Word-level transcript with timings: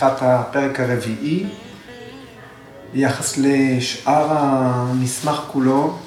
פתיחת 0.00 0.18
הפרק 0.22 0.80
הרביעי. 0.80 1.46
ביחס 2.92 3.38
לשאר 3.38 4.26
המסמך 4.30 5.40
כולו, 5.52 5.98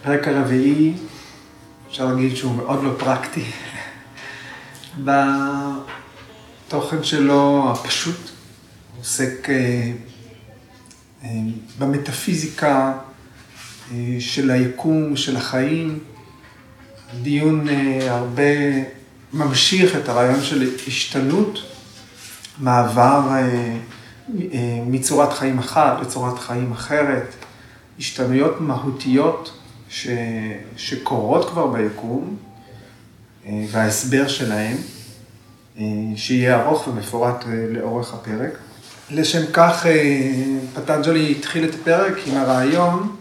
הפרק 0.00 0.28
הרביעי, 0.28 0.94
אפשר 1.88 2.06
להגיד 2.06 2.36
שהוא 2.36 2.54
מאוד 2.54 2.84
לא 2.84 2.90
פרקטי. 2.98 3.44
בתוכן 6.68 7.02
שלו 7.02 7.72
הפשוט, 7.72 8.16
הוא 8.16 9.00
עוסק 9.00 9.50
אה, 9.50 9.92
אה, 11.24 11.28
במטאפיזיקה 11.78 12.92
אה, 13.92 14.16
של 14.20 14.50
היקום, 14.50 15.16
של 15.16 15.36
החיים. 15.36 15.98
דיון 17.22 17.66
הרבה 18.08 18.42
ממשיך 19.32 19.96
את 19.96 20.08
הרעיון 20.08 20.42
של 20.42 20.70
השתנות, 20.86 21.71
מעבר 22.62 23.20
מצורת 24.86 25.32
חיים 25.32 25.58
אחת 25.58 26.00
לצורת 26.00 26.38
חיים 26.38 26.72
אחרת, 26.72 27.34
השתנויות 27.98 28.60
מהותיות 28.60 29.52
ש... 29.88 30.08
שקורות 30.76 31.50
כבר 31.50 31.66
ביקום, 31.66 32.36
אה, 33.46 33.64
וההסבר 33.70 34.28
שלהם, 34.28 34.76
אה, 35.78 35.84
שיהיה 36.16 36.62
ארוך 36.62 36.88
ומפורט 36.88 37.44
אה, 37.46 37.66
לאורך 37.70 38.14
הפרק. 38.14 38.58
לשם 39.10 39.42
כך 39.52 39.86
פטנג'לי 40.74 41.34
התחיל 41.38 41.64
את 41.64 41.74
הפרק 41.74 42.14
עם 42.26 42.36
הרעיון 42.36 43.16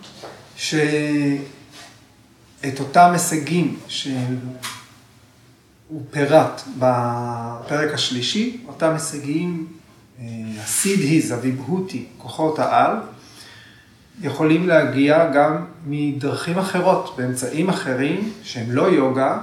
שאת 0.56 1.40
אותם 2.80 3.10
הישגים 3.14 3.80
שהוא 5.92 6.02
פירט 6.12 6.62
בפרק 6.80 7.94
השלישי, 7.94 8.58
אותם 8.68 8.94
הישגים, 8.94 9.68
הסידהיז, 10.64 11.32
הוויבהותי, 11.32 12.06
כוחות 12.18 12.60
העל, 12.60 12.96
יכולים 14.22 14.68
להגיע 14.68 15.32
גם 15.34 15.66
מדרכים 15.88 16.58
אחרות, 16.58 17.16
באמצעים 17.18 17.70
אחרים 17.70 18.34
שהם 18.44 18.72
לא 18.72 18.82
יוגה. 18.82 19.42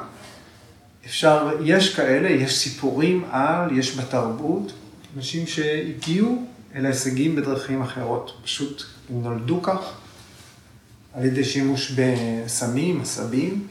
אפשר, 1.07 1.51
יש 1.65 1.95
כאלה, 1.95 2.29
יש 2.29 2.59
סיפורים 2.59 3.25
על, 3.31 3.79
יש 3.79 3.99
בתרבות, 3.99 4.73
אנשים 5.17 5.47
שהגיעו 5.47 6.43
אל 6.75 6.85
ההישגים 6.85 7.37
בדרכים 7.37 7.83
אחרות, 7.83 8.33
פשוט 8.45 8.83
הם 9.11 9.23
נולדו 9.23 9.63
כך, 9.63 9.93
על 11.15 11.25
ידי 11.25 11.45
שימוש 11.45 11.93
בסמים, 11.93 13.01
עשבים, 13.01 13.67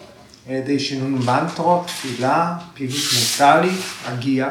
על 0.47 0.55
ידי 0.55 0.79
שינון 0.79 1.25
מנטרות, 1.25 1.87
תפילה, 1.87 2.57
פעילות 2.73 2.95
מנטלית, 3.13 3.81
הגיעה, 4.05 4.49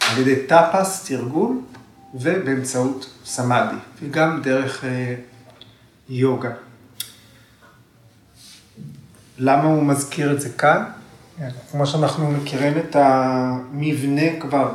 על 0.00 0.18
ידי 0.18 0.46
טאפס, 0.46 1.04
תרגול, 1.08 1.60
ובאמצעות 2.14 3.10
סמאדי, 3.24 3.76
וגם 4.02 4.42
דרך 4.42 4.84
אה, 4.84 5.14
יוגה. 6.08 6.50
למה 9.38 9.64
הוא 9.64 9.82
מזכיר 9.82 10.32
את 10.32 10.40
זה 10.40 10.48
כאן? 10.48 10.84
כמו 11.70 11.86
שאנחנו 11.86 12.30
מכירים 12.30 12.78
את 12.78 12.96
המבנה 12.96 14.40
כבר 14.40 14.74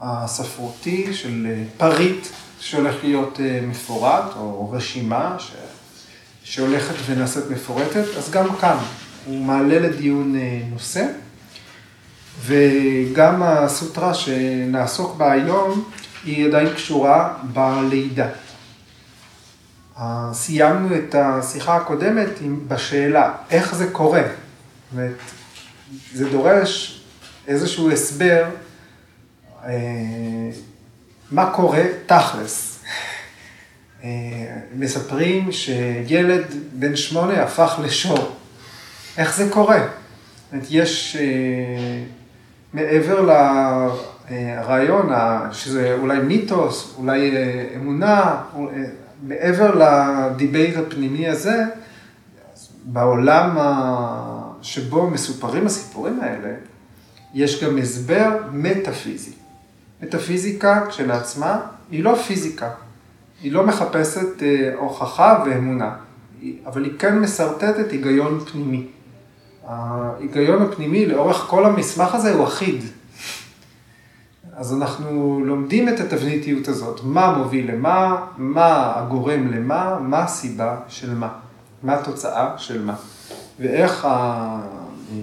הספרותי 0.00 1.14
של 1.14 1.46
אה, 1.50 1.64
פריט 1.76 2.26
שהולך 2.60 2.94
להיות 3.04 3.40
אה, 3.40 3.60
מפורט, 3.62 4.36
או 4.36 4.70
רשימה 4.70 5.36
ש... 5.38 5.52
שהולכת 6.44 6.94
ונעשית 7.06 7.50
מפורטת, 7.50 8.04
אז 8.18 8.30
גם 8.30 8.56
כאן 8.60 8.76
הוא 9.24 9.44
מעלה 9.44 9.78
לדיון 9.78 10.36
נושא, 10.70 11.06
וגם 12.44 13.42
הסוטרה 13.42 14.14
שנעסוק 14.14 15.16
בה 15.16 15.32
היום 15.32 15.90
היא 16.24 16.46
עדיין 16.46 16.74
קשורה 16.74 17.34
בלידה. 17.42 18.28
סיימנו 20.32 20.96
את 20.96 21.14
השיחה 21.14 21.76
הקודמת 21.76 22.28
בשאלה, 22.68 23.32
איך 23.50 23.74
זה 23.74 23.90
קורה? 23.92 24.22
זאת 24.92 25.00
זה 26.12 26.30
דורש 26.30 27.02
איזשהו 27.46 27.90
הסבר, 27.90 28.44
אה, 29.64 29.70
מה 31.30 31.50
קורה 31.50 31.82
תכלס. 32.06 32.73
אה, 34.04 34.10
מספרים 34.74 35.52
שילד 35.52 36.44
בן 36.72 36.96
שמונה 36.96 37.42
הפך 37.42 37.80
לשור. 37.84 38.36
איך 39.18 39.36
זה 39.36 39.48
קורה? 39.50 39.86
יש 40.70 41.16
אה, 41.20 42.02
מעבר 42.72 43.20
ל... 43.20 43.30
הרעיון, 44.28 45.08
שזה 45.52 45.94
אולי 46.00 46.18
מיתוס, 46.18 46.94
אולי 46.98 47.36
אה, 47.36 47.66
אמונה, 47.76 48.42
מעבר 49.22 49.74
לדיבייט 49.74 50.76
הפנימי 50.76 51.28
הזה, 51.28 51.64
בעולם 52.84 53.58
שבו 54.62 55.10
מסופרים 55.10 55.66
הסיפורים 55.66 56.20
האלה, 56.22 56.54
יש 57.34 57.64
גם 57.64 57.78
הסבר 57.78 58.38
מטאפיזי. 58.52 59.32
מטאפיזיקה 60.02 60.86
כשלעצמה 60.88 61.60
היא 61.90 62.04
לא 62.04 62.14
פיזיקה, 62.14 62.70
היא 63.42 63.52
לא 63.52 63.66
מחפשת 63.66 64.42
אה, 64.42 64.72
הוכחה 64.76 65.44
ואמונה, 65.46 65.94
אבל 66.66 66.84
היא 66.84 66.92
כן 66.98 67.18
משרטטת 67.18 67.90
היגיון 67.90 68.40
פנימי. 68.40 68.86
ההיגיון 69.66 70.62
הפנימי 70.62 71.06
לאורך 71.06 71.36
כל 71.36 71.64
המסמך 71.64 72.14
הזה 72.14 72.34
הוא 72.34 72.44
אחיד. 72.44 72.82
אז 74.56 74.74
אנחנו 74.74 75.40
לומדים 75.44 75.88
את 75.88 76.00
התבניתיות 76.00 76.68
הזאת, 76.68 77.00
מה 77.04 77.38
מוביל 77.38 77.70
למה, 77.72 78.26
מה 78.36 78.92
הגורם 78.96 79.52
למה, 79.52 79.98
מה 80.00 80.22
הסיבה 80.22 80.76
של 80.88 81.14
מה, 81.14 81.28
מה 81.82 81.94
התוצאה 81.94 82.58
של 82.58 82.84
מה, 82.84 82.94
ואיך 83.60 84.04
ה... 84.04 84.08
אה, 85.12 85.16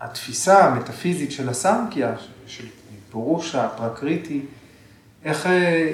התפיסה 0.00 0.64
המטאפיזית 0.64 1.32
של 1.32 1.48
הסמקיה, 1.48 2.12
של 2.46 2.66
פירושה, 3.10 3.68
פרקריטי, 3.68 4.40
איך 5.24 5.46
אה, 5.46 5.52
אה, 5.52 5.90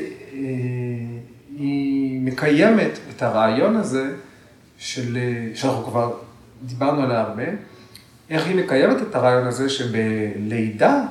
היא 1.59 2.21
מקיימת 2.21 2.99
את 3.11 3.23
הרעיון 3.23 3.77
הזה 3.77 4.15
של, 4.79 5.19
שאנחנו 5.55 5.85
כבר 5.85 6.15
דיברנו 6.63 7.03
עליה 7.03 7.21
הרבה, 7.21 7.45
איך 8.31 8.47
היא 8.47 8.57
מקיימת 8.57 8.97
את 9.03 9.15
הרעיון 9.15 9.47
הזה 9.47 9.69
שבלידה 9.69 11.03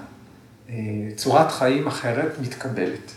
אה, 0.70 0.76
צורת 1.16 1.52
חיים 1.52 1.88
אחרת 1.88 2.40
מתקבלת. 2.42 3.12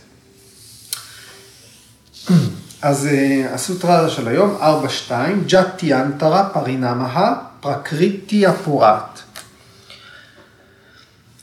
אז 2.82 3.06
אה, 3.06 3.54
הסוטרה 3.54 4.08
של 4.08 4.28
היום, 4.28 4.56
4-2, 5.08 5.12
ג'אטי 5.46 5.94
אנטרה 5.94 6.48
פרינמהה 6.48 7.34
פרקריטי 7.60 8.48
אפורט. 8.48 9.20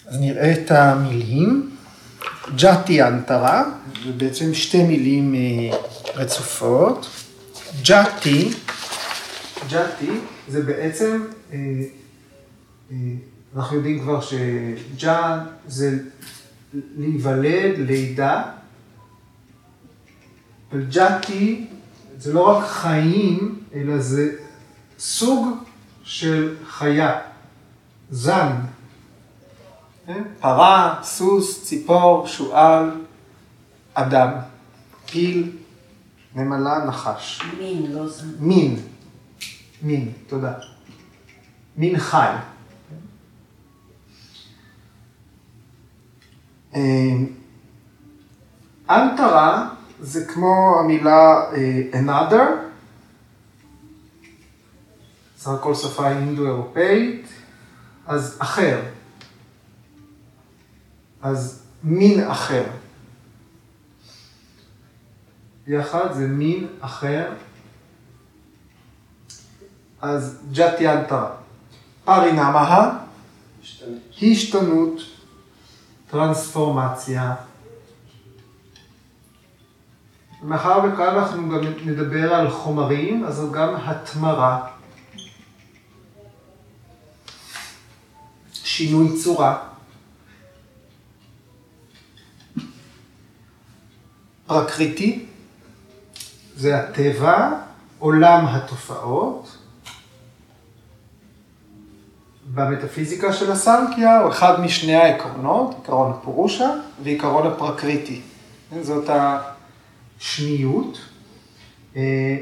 אז 0.08 0.20
נראה 0.20 0.54
את 0.54 0.72
המילים. 0.72 1.75
ג'אטי 2.56 3.04
אנטרה, 3.04 3.64
זה 4.06 4.12
בעצם 4.18 4.54
שתי 4.54 4.84
מילים 4.84 5.36
אה, 5.36 5.78
רצופות. 6.16 7.08
ג'אטי, 7.82 8.50
ג'אטי 9.70 10.12
זה 10.48 10.62
בעצם 10.64 11.24
אנחנו 13.56 13.76
יודעים 13.76 14.00
כבר 14.00 14.22
שג'אן 14.22 15.40
זה 15.68 15.98
להיוולד, 16.74 17.78
לידה, 17.78 18.44
וג'אטי 20.74 21.68
זה 22.18 22.34
לא 22.34 22.58
רק 22.58 22.68
חיים, 22.68 23.60
אלא 23.74 23.98
זה 23.98 24.32
סוג 25.00 25.58
של 26.04 26.56
חיה, 26.68 27.20
זן. 28.12 28.52
פרה, 30.40 31.00
סוס, 31.04 31.64
ציפור, 31.64 32.28
שועל, 32.28 32.92
אדם, 33.94 34.32
פיל, 35.06 35.58
נמלה, 36.36 36.86
נחש. 36.86 37.42
מין, 37.60 37.92
לא 37.92 38.08
זן. 38.08 38.28
מין, 38.40 38.80
מין, 39.82 40.12
תודה. 40.28 40.54
מין 41.78 42.00
חי. 42.00 42.36
אנטרה 48.90 49.62
אה, 49.62 49.68
זה 50.00 50.26
כמו 50.26 50.80
המילה 50.80 51.52
אה, 51.54 51.82
another, 52.02 52.66
סך 55.38 55.48
הכל 55.48 55.76
שפה 55.76 56.10
אינדו-אירופאית, 56.10 57.28
אז 58.08 58.38
אחר, 58.40 58.82
אז 61.26 61.64
מין 61.84 62.24
אחר. 62.28 62.64
יחד 65.68 66.14
זה 66.14 66.28
מין 66.28 66.68
אחר, 66.80 67.34
אז 70.02 70.40
ג'אטי 70.52 70.90
אנטרה. 70.90 71.36
פרינמהה, 72.04 72.98
השתנות. 74.22 75.00
טרנספורמציה. 76.10 77.36
מאחר 80.44 80.80
וכאן 80.84 81.16
אנחנו 81.16 81.50
גם 81.50 81.62
נדבר 81.86 82.34
על 82.34 82.50
חומרים, 82.50 83.26
אז 83.26 83.36
זו 83.36 83.52
גם 83.52 83.76
התמרה. 83.76 84.68
שינוי 88.54 89.18
צורה. 89.24 89.75
פרקריטי, 94.48 95.26
זה 96.56 96.80
הטבע, 96.80 97.50
עולם 98.00 98.46
התופעות. 98.46 99.58
במטאפיזיקה 102.54 103.34
של 103.34 103.52
הסנקיה 103.52 104.20
הוא 104.20 104.32
אחד 104.32 104.62
משני 104.62 104.96
העקרונות, 104.96 105.76
עקרון 105.84 106.12
הפורושה 106.12 106.70
ועקרון 107.04 107.48
הפרקריטי. 107.48 108.22
זאת 108.82 109.10
השניות. 110.20 110.98
אה, 111.96 112.38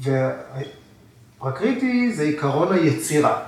והפרקריטי 0.00 2.12
זה 2.12 2.22
עקרון 2.22 2.72
היצירה. 2.72 3.42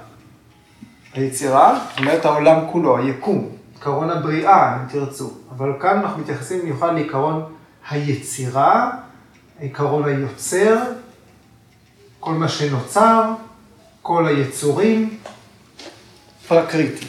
היצירה, 1.14 1.86
זאת 1.90 1.98
אומרת 1.98 2.24
העולם 2.24 2.60
כולו, 2.72 2.98
היקום, 2.98 3.55
עקרון 3.76 4.10
הבריאה, 4.10 4.76
אם 4.76 4.88
תרצו. 4.88 5.30
אבל 5.50 5.72
כאן 5.80 5.98
אנחנו 5.98 6.22
מתייחסים 6.22 6.60
במיוחד 6.60 6.94
לעיקרון 6.94 7.52
היצירה, 7.90 8.90
עקרון 9.60 10.04
היוצר, 10.04 10.78
כל 12.20 12.32
מה 12.32 12.48
שנוצר, 12.48 13.32
כל 14.02 14.26
היצורים, 14.26 15.18
פרקריטי. 16.48 17.06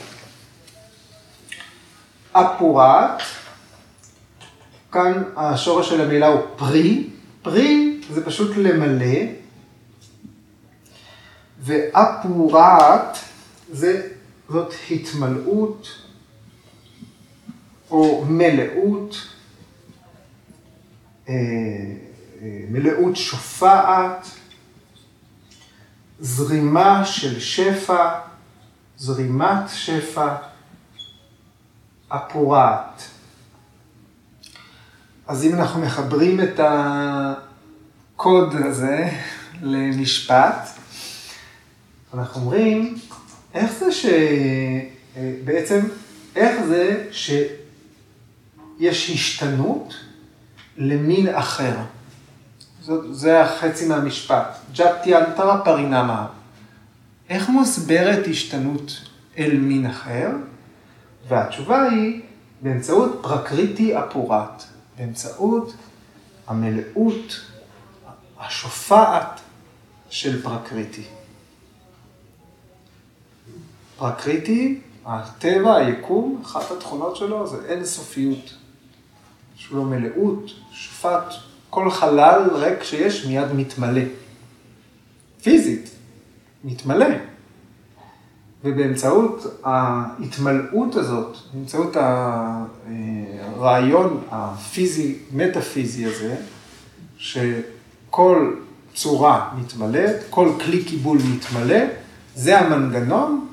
אפורט, 2.31 3.21
כאן 4.91 5.23
השורש 5.35 5.89
של 5.89 6.01
המילה 6.01 6.27
הוא 6.27 6.41
פרי, 6.55 7.09
פרי 7.41 8.01
זה 8.09 8.25
פשוט 8.25 8.57
למלא, 8.57 9.17
ואפורט 11.59 13.17
זה, 13.71 14.07
זאת 14.49 14.73
התמלאות 14.91 16.06
או 17.91 18.25
מלאות, 18.25 19.15
אה, 21.29 21.33
אה, 22.41 22.59
מלאות 22.69 23.15
שופעת, 23.15 24.27
זרימה 26.19 27.05
של 27.05 27.39
שפע, 27.39 28.19
זרימת 28.97 29.69
שפע, 29.73 30.35
אפורט. 32.09 33.01
אז 35.27 35.43
אם 35.43 35.53
אנחנו 35.53 35.81
מחברים 35.81 36.41
את 36.41 36.59
הקוד 38.15 38.55
הזה 38.55 39.09
למשפט, 39.61 40.67
אנחנו 42.13 42.41
אומרים, 42.41 42.97
איך 43.53 43.71
זה 43.71 43.91
ש... 43.91 44.05
בעצם, 45.43 45.79
איך 46.35 46.61
זה 46.67 47.07
שיש 48.77 49.09
השתנות 49.09 49.93
למין 50.77 51.35
אחר? 51.35 51.75
זה 53.11 53.41
החצי 53.41 53.87
מהמשפט. 53.87 54.57
ג'אטיאנטרה 54.73 55.61
פרינמה. 55.65 56.27
איך 57.29 57.49
מוסברת 57.49 58.27
השתנות 58.27 59.01
אל 59.37 59.57
מין 59.57 59.85
אחר? 59.85 60.29
והתשובה 61.27 61.81
היא 61.83 62.21
באמצעות 62.61 63.19
פרקריטי 63.21 63.99
אפורט, 63.99 64.63
באמצעות 64.97 65.73
המלאות 66.47 67.41
השופעת 68.39 69.39
של 70.09 70.41
פרקריטי. 70.41 71.03
פרקריטי, 73.97 74.79
הטבע, 75.05 75.75
היקום, 75.75 76.41
אחת 76.45 76.71
התכונות 76.71 77.15
שלו 77.15 77.47
זה 77.47 77.57
אין 77.65 77.85
יש 79.59 79.71
לו 79.71 79.85
מלאות, 79.85 80.51
שופט, 80.71 81.33
כל 81.69 81.91
חלל 81.91 82.49
ריק 82.53 82.83
שיש 82.83 83.25
מיד 83.25 83.53
מתמלא. 83.53 84.01
פיזית, 85.43 85.89
מתמלא. 86.63 87.05
ובאמצעות 88.63 89.61
ההתמלאות 89.63 90.95
הזאת, 90.95 91.37
באמצעות 91.53 91.95
הרעיון 92.85 94.23
הפיזי, 94.31 95.15
מטאפיזי 95.31 96.05
הזה, 96.05 96.35
שכל 97.17 98.55
צורה 98.93 99.49
מתמלאת, 99.57 100.15
כל 100.29 100.51
כלי 100.65 100.83
קיבול 100.83 101.17
מתמלא, 101.35 101.79
זה 102.35 102.59
המנגנון 102.59 103.47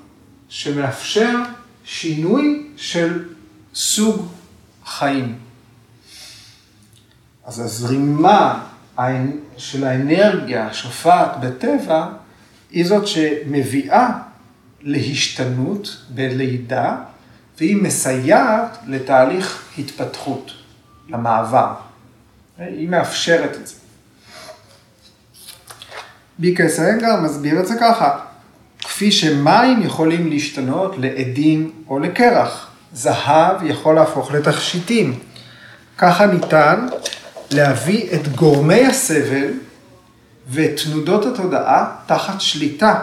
שמאפשר 0.49 1.39
שינוי 1.85 2.67
של 2.77 3.25
סוג 3.75 4.27
חיים. 4.87 5.44
אז 7.47 7.61
הזרימה 7.61 8.65
של 9.57 9.85
האנרגיה 9.85 10.67
השופעת 10.67 11.41
בטבע 11.41 12.09
היא 12.71 12.87
זאת 12.87 13.07
שמביאה 13.07 14.09
להשתנות 14.83 15.97
בלידה, 16.09 16.97
והיא 17.59 17.77
מסייעת 17.77 18.79
לתהליך 18.87 19.65
התפתחות, 19.79 20.51
למעבר. 21.09 21.75
היא 22.59 22.89
מאפשרת 22.89 23.57
את 23.57 23.67
זה. 23.67 23.75
ביקס 26.39 26.81
אנגר 26.81 27.21
מסביר 27.21 27.61
את 27.61 27.67
זה 27.67 27.75
ככה, 27.81 28.19
כפי 28.79 29.13
שמים 29.13 29.83
יכולים 29.83 30.31
להשתנות 30.31 30.95
לעדים 30.99 31.73
או 31.89 31.99
לקרח, 31.99 32.71
זהב 32.93 33.63
יכול 33.63 33.95
להפוך 33.95 34.33
לתכשיטים. 34.33 35.19
ככה 35.99 36.27
ניתן 36.27 36.87
להביא 37.55 38.15
את 38.15 38.29
גורמי 38.29 38.87
הסבל 38.87 39.49
ואת 40.47 40.81
תנודות 40.85 41.27
התודעה 41.27 41.97
תחת 42.07 42.41
שליטה 42.41 43.03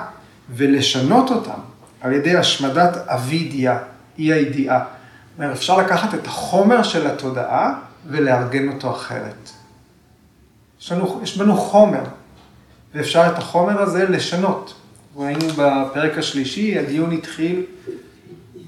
ולשנות 0.50 1.30
אותם 1.30 1.60
על 2.02 2.14
ידי 2.14 2.36
השמדת 2.36 2.98
אבידיה, 3.08 3.80
אי 4.20 4.34
הידיעה. 4.34 4.84
אומרת, 5.38 5.52
אפשר 5.58 5.78
לקחת 5.78 6.14
את 6.14 6.28
החומר 6.28 6.84
של 6.84 7.08
התודעה 7.08 7.80
ולארגן 8.08 8.70
אותו 8.70 8.92
אחרת. 8.92 9.50
יש, 10.82 10.92
לנו, 10.92 11.20
יש 11.24 11.38
בנו 11.38 11.58
חומר, 11.58 12.04
ואפשר 12.96 13.24
את 13.28 13.38
החומר 13.38 13.82
הזה 13.82 14.06
לשנות. 14.10 14.74
ראינו 15.16 15.48
בפרק 15.58 16.18
השלישי, 16.18 16.80
הדיון 16.80 17.12
התחיל 17.12 17.64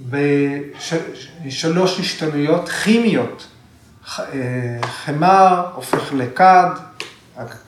בשלוש 0.10 2.00
השתנויות 2.00 2.70
כימיות. 2.70 3.48
אה, 4.07 4.79
חמר 4.81 5.65
הופך 5.75 6.13
לכד, 6.13 6.69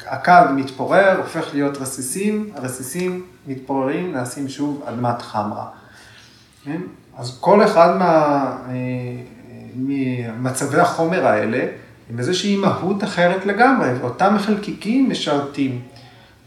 הכד 0.07 0.45
מתפורר, 0.55 1.17
הופך 1.17 1.53
להיות 1.53 1.77
רסיסים, 1.77 2.49
הרסיסים 2.55 3.25
מתפוררים, 3.47 4.11
נעשים 4.11 4.49
שוב 4.49 4.83
אדמת 4.85 5.21
חמרה. 5.21 5.65
כן? 6.63 6.81
אז 7.17 7.37
כל 7.39 7.63
אחד 7.63 7.97
מה, 7.97 8.07
אה, 8.69 8.73
ממצבי 9.75 10.79
החומר 10.79 11.27
האלה, 11.27 11.67
עם 12.09 12.19
איזושהי 12.19 12.55
מהות 12.55 13.03
אחרת 13.03 13.45
לגמרי, 13.45 13.93
ואותם 13.93 14.35
חלקיקים 14.39 15.09
משרתים. 15.09 15.81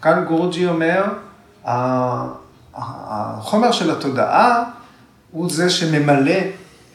כאן 0.03 0.25
גורג'י 0.29 0.67
אומר, 0.67 1.05
החומר 2.75 3.73
של 3.73 3.91
התודעה 3.91 4.65
הוא 5.31 5.51
זה 5.51 5.71
שממלא 5.71 6.41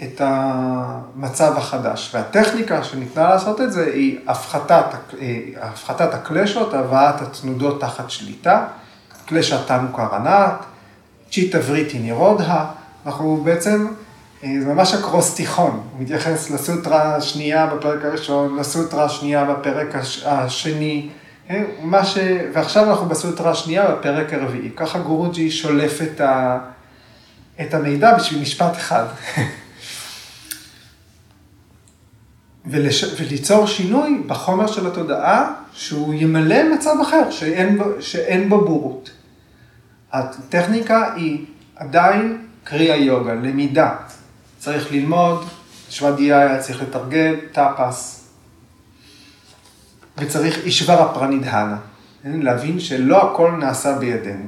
את 0.04 0.22
המצב 0.24 1.54
החדש. 1.58 2.12
והטכניקה 2.14 2.84
שניתנה 2.84 3.30
לעשות 3.30 3.62
את 3.62 3.74
זה 3.74 3.86
היא 3.94 4.20
הפחתת, 4.28 4.86
אה, 5.22 5.40
הפחתת 5.62 6.14
הקלשות, 6.14 6.74
הבאת 6.74 7.22
התנודות 7.22 7.82
תחת 7.82 8.10
שליטה, 8.10 8.66
קלשה 9.26 9.64
תנו 9.64 9.94
קרנת, 9.94 10.54
צ'יטה 11.32 11.58
וריטי 11.66 12.00
נירודה, 12.00 12.66
אנחנו 13.06 13.42
בעצם, 13.44 13.88
אה, 14.44 14.50
זה 14.60 14.74
ממש 14.74 14.94
אקרוסטיכון, 14.94 15.72
הוא 15.92 16.02
מתייחס 16.02 16.50
לסוטרה 16.50 17.16
השנייה 17.16 17.68
בפרק 17.68 18.06
הראשון, 18.06 18.58
לסוטרה 18.60 19.06
השנייה 19.06 19.46
בפרק 19.46 19.88
השני, 20.26 21.10
אה, 21.50 21.64
מה 21.82 22.06
ש... 22.06 22.18
ועכשיו 22.54 22.90
אנחנו 22.90 23.06
בסוטרה 23.06 23.52
השנייה 23.52 23.92
בפרק 23.92 24.34
הרביעי, 24.34 24.70
ככה 24.76 25.00
גורוג'י 25.00 25.52
שולף 25.52 26.02
את, 26.02 26.22
ה... 26.22 26.58
את 27.62 27.74
המידע 27.74 28.18
בשביל 28.18 28.42
משפט 28.42 28.76
אחד. 28.76 29.06
ולש... 32.66 33.04
וליצור 33.04 33.68
שינוי 33.68 34.22
בחומר 34.28 34.68
של 34.68 34.88
התודעה, 34.88 35.54
שהוא 35.74 36.14
ימלא 36.14 36.74
מצב 36.74 36.96
אחר, 37.02 37.32
שאין 37.32 37.78
בו, 37.78 37.84
שאין 38.00 38.50
בו 38.50 38.66
בורות. 38.66 39.12
הטכניקה 40.12 41.14
היא 41.16 41.46
עדיין 41.76 42.46
קריאה 42.64 42.96
יוגה, 42.96 43.34
למידה. 43.34 43.96
צריך 44.60 44.92
ללמוד, 44.92 45.46
שוודיה 45.90 46.40
היה 46.40 46.60
צריך 46.60 46.82
לתרגל 46.82 47.36
טאפס, 47.52 48.24
וצריך 50.18 50.58
אישבר 50.58 51.02
הפרנידהנה? 51.02 51.78
להבין 52.26 52.80
שלא 52.80 53.32
הכל 53.32 53.52
נעשה 53.52 53.98
בידינו. 53.98 54.46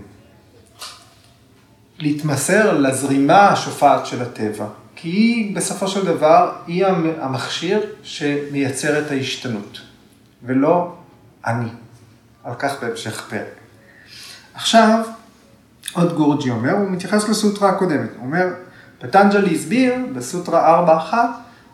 להתמסר 2.00 2.78
לזרימה 2.78 3.48
השופעת 3.48 4.06
של 4.06 4.22
הטבע, 4.22 4.66
כי 5.06 5.12
היא 5.12 5.56
בסופו 5.56 5.88
של 5.88 6.06
דבר, 6.06 6.52
היא 6.68 6.86
המכשיר 7.22 7.82
שמייצר 8.04 9.00
את 9.00 9.12
ההשתנות, 9.12 9.82
ולא 10.44 10.94
אני. 11.46 11.70
על 12.44 12.54
כך 12.60 12.84
בהמשך 12.84 13.26
פרק. 13.30 13.56
עכשיו, 14.54 15.06
עוד 15.94 16.14
גורג'י 16.16 16.50
אומר, 16.50 16.72
הוא 16.72 16.90
מתייחס 16.90 17.30
לסוטרה 17.30 17.70
הקודמת, 17.70 18.10
הוא 18.18 18.26
אומר, 18.26 18.48
פטנג'לי 19.00 19.56
הסביר 19.56 19.94
בסוטרה 20.16 20.86
4.1 21.12 21.14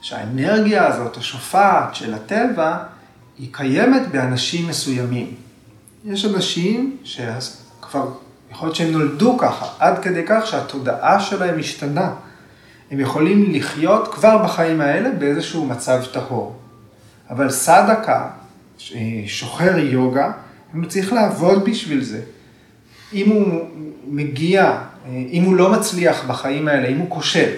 שהאנרגיה 0.02 0.88
הזאת, 0.88 1.18
השופעת 1.18 1.96
של 1.96 2.14
הטבע, 2.14 2.78
היא 3.38 3.50
קיימת 3.52 4.08
באנשים 4.12 4.68
מסוימים. 4.68 5.36
יש 6.06 6.26
אנשים 6.26 6.98
שכבר, 7.04 8.12
יכול 8.52 8.68
להיות 8.68 8.76
שהם 8.76 8.92
נולדו 8.92 9.38
ככה, 9.38 9.66
עד 9.80 10.00
כדי 10.00 10.24
כך 10.28 10.48
שהתודעה 10.48 11.20
שלהם 11.20 11.60
השתנה. 11.60 12.14
הם 12.92 13.00
יכולים 13.00 13.52
לחיות 13.54 14.08
כבר 14.14 14.44
בחיים 14.44 14.82
האלה 14.82 15.12
באיזשהו 15.12 15.66
מצב 15.66 16.04
טהור. 16.14 16.56
אבל 17.30 17.50
סדקה, 17.50 18.30
שוחר 19.28 19.78
יוגה, 19.78 20.32
הוא 20.74 20.86
צריך 20.86 21.14
לעבוד 21.14 21.66
בשביל 21.66 22.04
זה. 22.04 22.22
אם 23.14 23.30
הוא 23.30 23.70
מגיע, 24.08 24.78
אם 25.10 25.44
הוא 25.46 25.56
לא 25.56 25.72
מצליח 25.72 26.24
בחיים 26.28 26.68
האלה, 26.68 26.88
אם 26.88 26.98
הוא 26.98 27.10
כושל, 27.10 27.50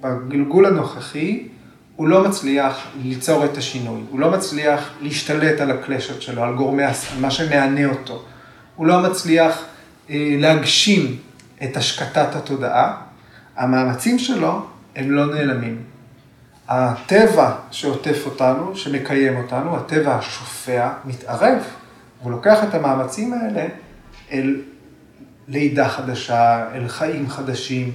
בגלגול 0.00 0.66
הנוכחי, 0.66 1.48
הוא 1.96 2.08
לא 2.08 2.24
מצליח 2.24 2.86
ליצור 3.02 3.44
את 3.44 3.56
השינוי, 3.56 4.00
הוא 4.10 4.20
לא 4.20 4.30
מצליח 4.30 4.90
להשתלט 5.00 5.60
על 5.60 5.70
הקלשות 5.70 6.22
שלו, 6.22 6.42
על 6.42 6.54
גורמי, 6.54 6.82
מה 7.20 7.30
שמענה 7.30 7.86
אותו, 7.86 8.22
הוא 8.76 8.86
לא 8.86 9.02
מצליח 9.02 9.64
אה, 10.10 10.34
להגשים 10.38 11.16
את 11.64 11.76
השקטת 11.76 12.34
התודעה, 12.34 12.96
המאמצים 13.62 14.18
שלו 14.18 14.66
הם 14.96 15.10
לא 15.10 15.34
נעלמים. 15.34 15.82
הטבע 16.68 17.54
שעוטף 17.70 18.22
אותנו, 18.26 18.76
שמקיים 18.76 19.36
אותנו, 19.36 19.76
הטבע 19.76 20.14
השופע, 20.14 20.88
מתערב, 21.04 21.58
והוא 22.20 22.32
לוקח 22.32 22.64
את 22.68 22.74
המאמצים 22.74 23.32
האלה 23.32 23.66
אל 24.32 24.60
לידה 25.48 25.88
חדשה, 25.88 26.68
אל 26.74 26.88
חיים 26.88 27.30
חדשים. 27.30 27.92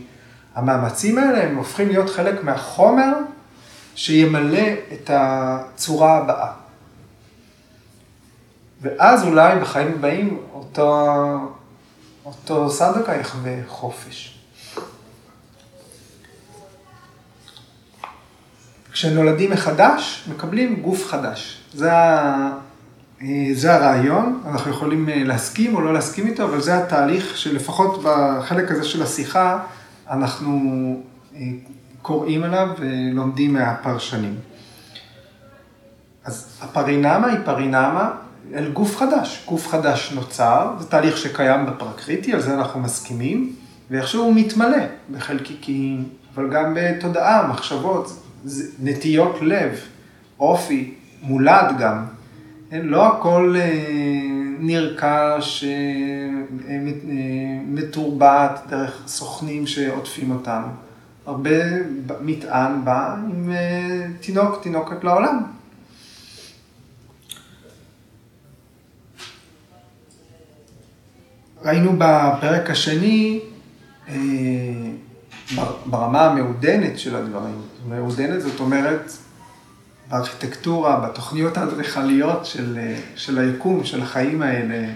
המאמצים 0.56 1.18
האלה 1.18 1.44
הם 1.44 1.56
הופכים 1.56 1.88
להיות 1.88 2.10
חלק 2.10 2.44
מהחומר 2.44 3.14
שימלא 3.96 4.68
את 4.94 5.10
הצורה 5.14 6.18
הבאה. 6.18 6.52
ואז 8.82 9.24
אולי 9.24 9.60
בחיים 9.60 9.92
הבאים 9.96 10.42
אותו, 10.54 11.08
אותו 12.26 12.70
סדקה 12.70 13.16
יחווה 13.16 13.54
חופש. 13.68 14.37
כשנולדים 18.98 19.52
מחדש, 19.52 20.30
מקבלים 20.32 20.82
גוף 20.82 21.06
חדש. 21.06 21.62
זה, 21.74 21.92
אה, 21.92 22.48
זה 23.54 23.74
הרעיון, 23.76 24.42
אנחנו 24.46 24.72
יכולים 24.72 25.10
אה, 25.10 25.24
להסכים 25.24 25.76
או 25.76 25.82
לא 25.82 25.94
להסכים 25.94 26.28
איתו, 26.28 26.44
אבל 26.44 26.62
זה 26.62 26.78
התהליך 26.78 27.38
שלפחות 27.38 28.04
בחלק 28.04 28.72
הזה 28.72 28.84
של 28.84 29.04
השיחה, 29.04 29.60
אנחנו 30.10 30.52
אה, 31.36 31.42
קוראים 32.02 32.44
עליו 32.44 32.68
ולומדים 32.80 33.54
מהפרשנים. 33.54 34.36
אז 36.26 36.60
הפרינמה 36.62 37.28
היא 37.28 37.40
פרינמה 37.46 38.12
אל 38.54 38.72
גוף 38.72 38.98
חדש. 38.98 39.44
גוף 39.48 39.68
חדש 39.68 40.12
נוצר, 40.16 40.74
זה 40.80 40.88
תהליך 40.88 41.18
שקיים 41.18 41.66
בפרקריטי, 41.66 42.34
על 42.34 42.42
זה 42.42 42.54
אנחנו 42.54 42.80
מסכימים, 42.80 43.56
ואיכשהו 43.92 44.24
הוא 44.24 44.36
מתמלא 44.36 44.84
בחלקיקים, 45.12 46.04
אבל 46.36 46.50
גם 46.50 46.78
בתודעה, 46.78 47.48
מחשבות, 47.48 48.27
נטיות 48.84 49.36
לב, 49.42 49.80
אופי, 50.40 50.94
מולד 51.22 51.76
גם. 51.80 52.06
כן, 52.70 52.82
לא 52.86 53.08
הכל 53.08 53.56
אה, 53.60 53.72
נרכש, 54.60 55.64
אה, 55.64 55.70
אה, 56.70 56.78
מתורבת 57.68 58.60
דרך 58.70 59.04
סוכנים 59.08 59.68
שעוטפים 59.68 60.32
אותנו. 60.32 60.68
הרבה 61.26 61.52
מטען 62.22 62.86
בא 62.86 63.16
עם 63.16 63.52
תינוק, 64.20 64.64
תינוקת 64.64 65.04
לעולם. 65.04 65.44
ראינו 71.64 71.92
בפרק 71.98 72.70
השני, 72.70 73.40
ברמה 75.86 76.26
המעודנת 76.26 77.00
של 77.00 77.16
הדברים, 77.16 77.62
מעודנת 77.90 78.42
זאת 78.42 78.60
אומרת, 78.60 79.12
בארכיטקטורה, 80.10 81.00
בתוכניות 81.00 81.58
האדריכליות 81.58 82.46
של, 82.46 82.80
של 83.16 83.40
היקום, 83.40 83.84
של 83.84 84.02
החיים 84.02 84.42
האלה, 84.42 84.88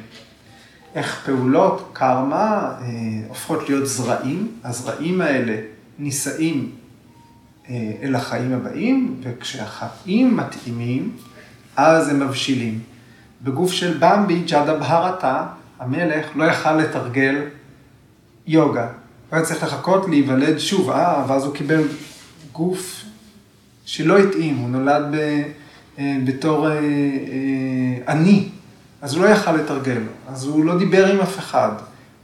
איך 0.95 1.21
פעולות 1.25 1.89
קרמה 1.93 2.75
אה, 2.81 2.87
הופכות 3.27 3.69
להיות 3.69 3.87
זרעים, 3.87 4.51
הזרעים 4.63 5.21
האלה 5.21 5.57
נישאים 5.99 6.71
אה, 7.69 7.91
אל 8.01 8.15
החיים 8.15 8.53
הבאים, 8.53 9.21
וכשהחיים 9.23 10.37
מתאימים, 10.37 11.15
אז 11.75 12.09
הם 12.09 12.19
מבשילים. 12.19 12.79
בגוף 13.41 13.71
של 13.71 13.97
במבי, 13.99 14.43
ג'אדה 14.47 14.77
בהרתה, 14.77 15.45
המלך 15.79 16.25
לא 16.35 16.43
יכל 16.43 16.75
לתרגל 16.77 17.35
יוגה. 18.47 18.87
הוא 19.29 19.37
היה 19.37 19.45
צריך 19.45 19.63
לחכות 19.63 20.09
להיוולד 20.09 20.57
שוב, 20.57 20.89
אה, 20.89 21.25
ואז 21.27 21.45
הוא 21.45 21.55
קיבל 21.55 21.83
גוף 22.53 23.03
שלא 23.85 24.17
התאים, 24.17 24.55
הוא 24.55 24.69
נולד 24.69 25.03
ב, 25.11 25.41
אה, 25.99 26.17
בתור 26.25 26.67
אה, 26.69 26.73
אה, 26.73 28.13
עני, 28.13 28.49
אז 29.01 29.15
הוא 29.15 29.23
לא 29.23 29.29
יכל 29.29 29.51
לתרגל, 29.51 30.01
אז 30.27 30.43
הוא 30.45 30.65
לא 30.65 30.77
דיבר 30.77 31.05
עם 31.05 31.19
אף 31.19 31.39
אחד, 31.39 31.71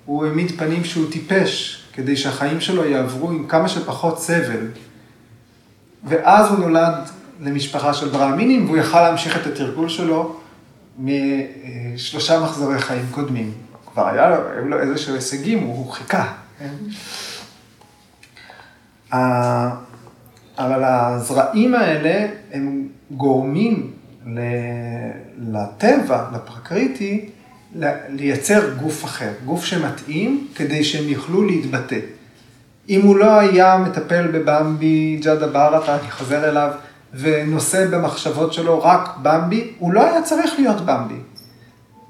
הוא 0.05 0.25
העמיד 0.25 0.51
פנים 0.57 0.83
שהוא 0.83 1.11
טיפש, 1.11 1.83
כדי 1.93 2.17
שהחיים 2.17 2.61
שלו 2.61 2.85
יעברו 2.85 3.31
עם 3.31 3.47
כמה 3.47 3.67
שפחות 3.67 4.19
סבל. 4.19 4.67
ואז 6.03 6.51
הוא 6.51 6.59
נולד 6.59 6.93
למשפחה 7.39 7.93
של 7.93 8.09
ברהמינים, 8.09 8.65
והוא 8.65 8.77
יכל 8.77 9.01
להמשיך 9.01 9.37
את 9.37 9.47
התרגול 9.47 9.89
שלו 9.89 10.35
משלושה 10.99 12.39
מחזורי 12.39 12.79
חיים 12.79 13.05
קודמים. 13.11 13.53
כבר 13.93 14.07
היה 14.07 14.29
לו, 14.29 14.35
היו 14.35 14.67
לו 14.67 14.79
איזשהו 14.79 15.15
הישגים, 15.15 15.63
הוא 15.63 15.91
חיכה. 15.91 16.33
אבל 20.57 20.83
הזרעים 20.83 21.75
האלה 21.75 22.27
הם 22.53 22.87
גורמים 23.11 23.91
לטבע, 25.37 26.25
לפרקריטי, 26.35 27.29
לייצר 28.09 28.73
גוף 28.73 29.05
אחר, 29.05 29.31
גוף 29.45 29.65
שמתאים 29.65 30.47
כדי 30.55 30.83
שהם 30.83 31.09
יוכלו 31.09 31.43
להתבטא. 31.43 31.99
אם 32.89 33.01
הוא 33.01 33.17
לא 33.17 33.39
היה 33.39 33.77
מטפל 33.77 34.27
בבמבי 34.27 35.19
ג'אדה 35.23 35.47
בארטה, 35.47 35.97
אני 36.01 36.11
חוזר 36.11 36.49
אליו, 36.49 36.71
ונושא 37.13 37.87
במחשבות 37.87 38.53
שלו 38.53 38.83
רק 38.83 39.17
במבי, 39.21 39.71
הוא 39.79 39.93
לא 39.93 40.03
היה 40.03 40.21
צריך 40.21 40.53
להיות 40.59 40.81
במבי. 40.85 41.19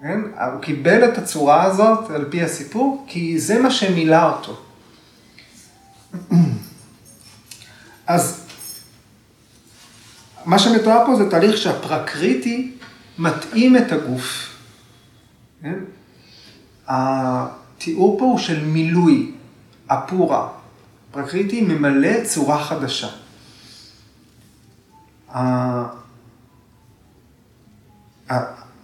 כן? 0.02 0.20
הוא 0.54 0.62
קיבל 0.62 1.06
את 1.06 1.18
הצורה 1.18 1.64
הזאת, 1.64 2.12
על 2.12 2.26
פי 2.30 2.44
הסיפור, 2.44 3.06
כי 3.08 3.40
זה 3.40 3.60
מה 3.60 3.72
שמילא 3.72 4.24
אותו. 4.24 4.58
אז 8.08 8.48
מה 10.46 10.60
שמתואר 10.60 11.06
פה 11.06 11.16
זה 11.16 11.30
תהליך 11.30 11.58
שהפרקריטי 11.58 12.72
מתאים 13.20 13.78
את 13.78 13.92
הגוף. 13.92 14.56
כן? 15.62 15.80
התיאור 16.88 18.20
פה 18.20 18.26
הוא 18.26 18.40
של 18.40 18.66
מילוי, 18.66 19.32
אפורה. 19.88 20.48
פרקריטי 21.12 21.62
ממלא 21.62 22.24
צורה 22.24 22.64
חדשה. 22.64 23.08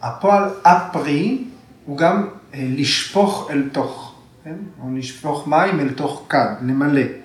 הפועל 0.02 0.50
אפרי 0.64 1.44
הוא 1.86 1.98
גם 1.98 2.28
אה, 2.54 2.68
לשפוך 2.70 3.48
אל 3.52 3.70
תוך, 3.72 4.16
כן? 4.44 4.56
או 4.82 4.90
לשפוך 4.96 5.48
מים 5.48 5.80
אל 5.80 5.94
תוך 5.94 6.26
כד, 6.30 6.56
למלא. 6.62 7.23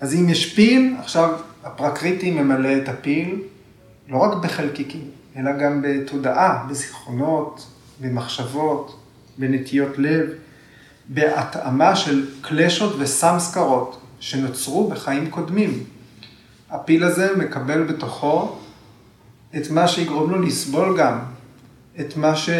אז 0.00 0.14
אם 0.14 0.28
יש 0.28 0.54
פיל, 0.54 0.96
עכשיו 0.98 1.34
הפרקריטי 1.64 2.30
ממלא 2.30 2.76
את 2.76 2.88
הפיל, 2.88 3.42
לא 4.08 4.18
רק 4.18 4.44
בחלקיקים, 4.44 5.04
אלא 5.36 5.52
גם 5.52 5.82
בתודעה, 5.82 6.66
בזיכרונות, 6.70 7.66
במחשבות, 8.00 9.00
בנטיות 9.38 9.98
לב, 9.98 10.30
בהתאמה 11.08 11.96
של 11.96 12.26
קלשות 12.40 12.96
וסמסקרות 12.98 14.00
שנוצרו 14.20 14.90
בחיים 14.90 15.30
קודמים. 15.30 15.84
הפיל 16.70 17.04
הזה 17.04 17.36
מקבל 17.36 17.82
בתוכו 17.82 18.56
את 19.56 19.70
מה 19.70 19.88
שיגרום 19.88 20.30
לו 20.30 20.42
לסבול 20.42 20.98
גם, 20.98 21.18
את 22.00 22.16
מה 22.16 22.36
ש... 22.36 22.50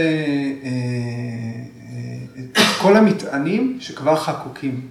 את 2.39 2.59
כל 2.83 2.97
המטענים 2.97 3.77
שכבר 3.81 4.17
חקוקים 4.17 4.89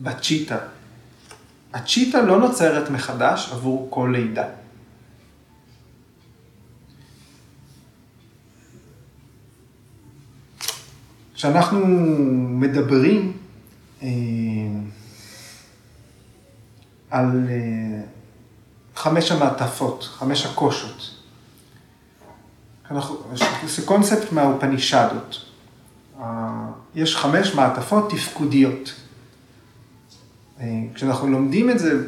בצ'יטה. 0.00 0.58
הצ'יטה 1.74 2.22
לא 2.22 2.40
נוצרת 2.40 2.90
מחדש 2.90 3.52
עבור 3.52 3.86
כל 3.90 4.10
לידה. 4.16 4.44
כשאנחנו 11.34 11.86
מדברים 12.48 13.32
אה, 14.02 14.08
על 17.10 17.46
אה, 17.48 18.00
חמש 18.96 19.32
המעטפות, 19.32 20.04
חמש 20.04 20.46
הקושות, 20.46 21.10
זה 23.66 23.82
קונספט 23.84 24.32
מהאופנישדות. 24.32 25.44
יש 26.94 27.16
חמש 27.16 27.54
מעטפות 27.54 28.10
תפקודיות. 28.10 29.03
אה, 30.60 30.66
כשאנחנו 30.94 31.28
לומדים 31.28 31.70
את 31.70 31.78
זה, 31.78 32.06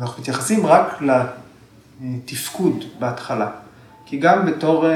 אנחנו 0.00 0.22
מתייחסים 0.22 0.66
רק 0.66 1.02
לתפקוד 2.00 2.84
בהתחלה. 2.98 3.50
כי 4.06 4.16
גם 4.16 4.46
בתור 4.46 4.86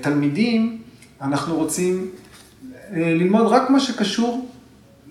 תלמידים, 0.00 0.82
אנחנו 1.22 1.56
רוצים 1.56 2.10
אה, 2.92 3.14
ללמוד 3.14 3.46
רק 3.46 3.70
מה 3.70 3.80
שקשור 3.80 4.48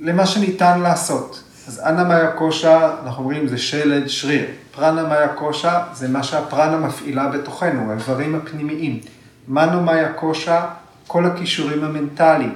למה 0.01 0.25
שניתן 0.25 0.79
לעשות. 0.79 1.43
אז 1.67 1.79
אנא 1.79 2.03
מאיה 2.03 2.31
קושה, 2.31 2.95
אנחנו 3.03 3.23
אומרים, 3.23 3.47
זה 3.47 3.57
שלד 3.57 4.07
שריר. 4.07 4.45
פרנה 4.71 5.03
מאיה 5.03 5.27
קושה 5.27 5.83
זה 5.93 6.07
מה 6.07 6.23
שהפרנה 6.23 6.77
מפעילה 6.77 7.27
בתוכנו, 7.27 7.91
האיברים 7.91 8.35
הפנימיים. 8.35 8.99
מנו 9.47 9.81
מאיה 9.81 10.13
קושה, 10.13 10.65
כל 11.07 11.25
הכישורים 11.25 11.83
המנטליים. 11.83 12.53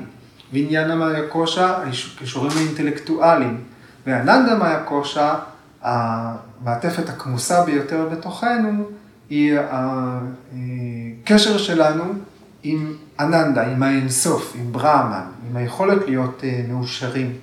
ועניינה 0.54 0.96
מאיה 0.96 1.28
קושה, 1.28 1.78
הכישורים 2.16 2.52
האינטלקטואליים. 2.58 3.64
ואננדה 4.08 4.56
מאיה 4.56 4.84
קושה, 4.84 5.36
המעטפת 5.82 7.10
הכמוסה 7.10 7.66
ביותר 7.66 8.10
בתוכנו, 8.12 8.90
היא 9.30 9.60
הקשר 11.24 11.58
שלנו 11.58 12.04
עם 12.64 12.94
אננדה, 13.20 13.68
עם 13.68 13.84
האינסוף, 13.84 14.54
עם 14.56 14.72
ברהמן, 14.72 15.26
עם 15.50 15.56
היכולת 15.56 16.06
להיות 16.08 16.42
uh, 16.42 16.72
מאושרים, 16.72 17.38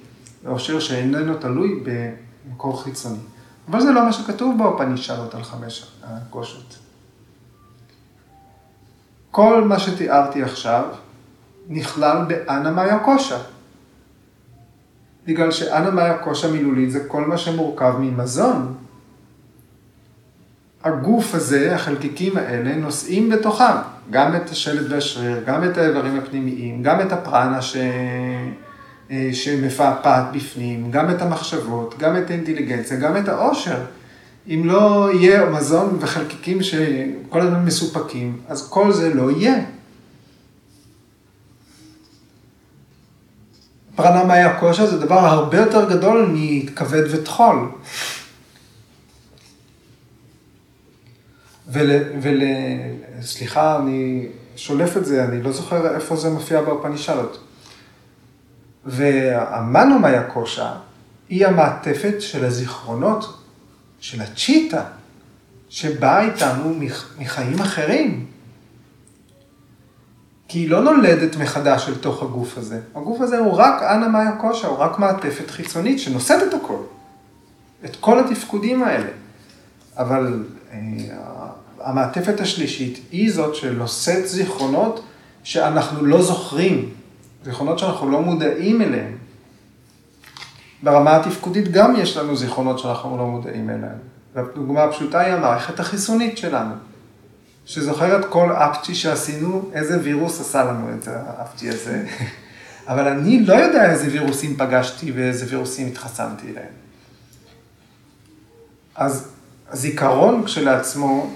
מאושר 0.45 0.81
שאיננו 0.81 1.35
תלוי 1.35 1.83
במקור 1.83 2.83
חיצוני. 2.83 3.19
אבל 3.71 3.81
זה 3.81 3.93
לא 3.93 4.05
מה 4.05 4.13
שכתוב 4.13 4.59
באופנישדות 4.59 5.35
על 5.35 5.43
חמש 5.43 5.93
הקושות. 6.03 6.79
כל 9.31 9.65
מה 9.65 9.79
שתיארתי 9.79 10.43
עכשיו 10.43 10.85
נכלל 11.69 12.25
באנה 12.29 12.71
מאיה 12.71 12.99
קושה. 12.99 13.39
בגלל 15.27 15.51
שאנה 15.51 15.91
מאיה 15.91 16.19
קושה 16.19 16.51
מילולית 16.51 16.91
זה 16.91 17.05
כל 17.09 17.25
מה 17.25 17.39
שמורכב 17.39 17.95
ממזון, 17.99 18.75
הגוף 20.85 21.35
הזה, 21.35 21.75
החלקיקים 21.75 22.37
האלה, 22.37 22.77
נושאים 22.77 23.31
בתוכם 23.31 23.75
גם 24.11 24.37
את 24.37 24.51
השלד 24.51 24.93
והשריר, 24.93 25.43
גם 25.47 25.65
את 25.65 25.79
האיברים 25.79 26.19
הפנימיים, 26.19 26.83
גם 26.83 27.01
את 27.01 27.13
הפרנה 27.13 27.63
ש... 27.63 27.77
אה, 29.11 29.31
שמפעפעת 29.33 30.25
בפנים, 30.33 30.91
גם 30.91 31.11
את 31.11 31.23
המחשבות, 31.23 31.95
גם 31.99 32.17
את 32.17 32.31
האינטליגנציה, 32.31 32.97
גם 32.97 33.17
את 33.17 33.29
העושר. 33.29 33.79
אם 34.49 34.63
לא 34.65 35.11
יהיה 35.15 35.51
מזון 35.51 35.99
וחלקיקים 36.01 36.63
שכל 36.63 37.41
הזמן 37.41 37.65
מסופקים, 37.65 38.39
אז 38.49 38.69
כל 38.71 38.93
זה 38.93 39.15
לא 39.15 39.31
יהיה. 39.31 39.55
פרנה 43.97 44.25
מאיה 44.25 44.59
קושה 44.59 44.87
זה 44.87 44.99
דבר 44.99 45.19
הרבה 45.19 45.59
יותר 45.59 45.91
גדול 45.91 46.31
מכבד 46.33 47.03
וטחול. 47.11 47.69
ול... 51.69 51.91
ול... 52.23 52.43
סליחה, 53.21 53.79
אני 53.79 54.27
שולף 54.57 54.97
את 54.97 55.07
זה, 55.07 55.25
אני 55.25 55.43
לא 55.43 55.53
זוכר 55.53 55.95
איפה 55.95 56.17
זה 56.17 56.31
מופיע 56.31 56.63
באופנישלות. 56.63 57.45
והמנו 58.85 59.99
מאיה 59.99 60.23
קושה 60.23 60.73
היא 61.29 61.47
המעטפת 61.47 62.15
של 62.21 62.45
הזיכרונות, 62.45 63.39
של 64.01 64.23
הצ'יטה, 64.23 64.85
שבאה 65.69 66.21
איתנו 66.21 66.75
מחיים 67.19 67.61
אחרים. 67.61 68.27
כי 70.49 70.59
היא 70.59 70.71
לא 70.71 70.83
נולדת 70.83 71.37
מחדש 71.37 71.89
אל 71.89 71.95
תוך 71.95 72.23
הגוף 72.23 72.59
הזה. 72.59 72.81
הגוף 72.95 73.21
הזה 73.21 73.39
הוא 73.39 73.53
רק 73.53 73.83
אנה 73.83 74.09
מאיה 74.09 74.33
קושה, 74.33 74.67
הוא 74.67 74.79
רק 74.79 74.99
מעטפת 74.99 75.51
חיצונית 75.51 75.99
שנושאת 75.99 76.43
את 76.49 76.55
הכל. 76.55 76.79
את 77.85 77.97
כל 78.01 78.21
התפקודים 78.21 78.83
האלה. 78.83 79.11
אבל 79.97 80.45
אה, 80.73 80.79
המעטפת 81.81 82.41
השלישית 82.41 83.01
היא 83.13 83.33
זאת 83.33 83.55
שנושאת 83.55 84.29
זיכרונות 84.29 85.05
שאנחנו 85.43 86.07
לא 86.07 86.23
זוכרים, 86.23 86.89
זיכרונות 87.45 87.79
שאנחנו 87.79 88.11
לא 88.11 88.21
מודעים 88.21 88.83
אליהם. 88.83 89.17
ברמה 90.83 91.17
התפקודית 91.17 91.73
גם 91.73 91.95
יש 91.97 92.17
לנו 92.17 92.37
זיכרונות 92.37 92.79
שאנחנו 92.79 93.19
לא 93.19 93.27
מודעים 93.27 93.71
אליהם. 93.71 93.99
והדוגמה 94.35 94.85
הפשוטה 94.85 95.21
היא 95.21 95.35
המערכת 95.35 95.81
החיסונית 95.81 96.39
שלנו, 96.39 96.75
שזוכרת 97.67 98.25
כל 98.25 98.53
אפצ'י 98.53 98.95
שעשינו, 98.95 99.71
איזה 99.73 99.99
וירוס 100.03 100.41
עשה 100.41 100.65
לנו 100.65 100.95
את 100.95 101.09
האפצ'י 101.09 101.69
הזה. 101.69 102.07
אבל 102.89 103.09
אני 103.09 103.47
לא 103.47 103.55
יודע 103.55 103.91
איזה 103.91 104.09
וירוסים 104.13 104.57
פגשתי 104.57 105.13
ואיזה 105.13 105.47
וירוסים 105.49 105.87
התחסנתי 105.87 106.51
אליהם. 106.51 106.73
אז 108.95 109.29
הזיכרון 109.71 110.45
כשלעצמו 110.45 111.31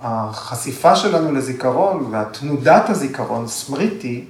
החשיפה 0.00 0.96
שלנו 0.96 1.32
לזיכרון 1.32 2.08
והתנודת 2.10 2.88
הזיכרון, 2.88 3.48
סמריטי, 3.48 4.24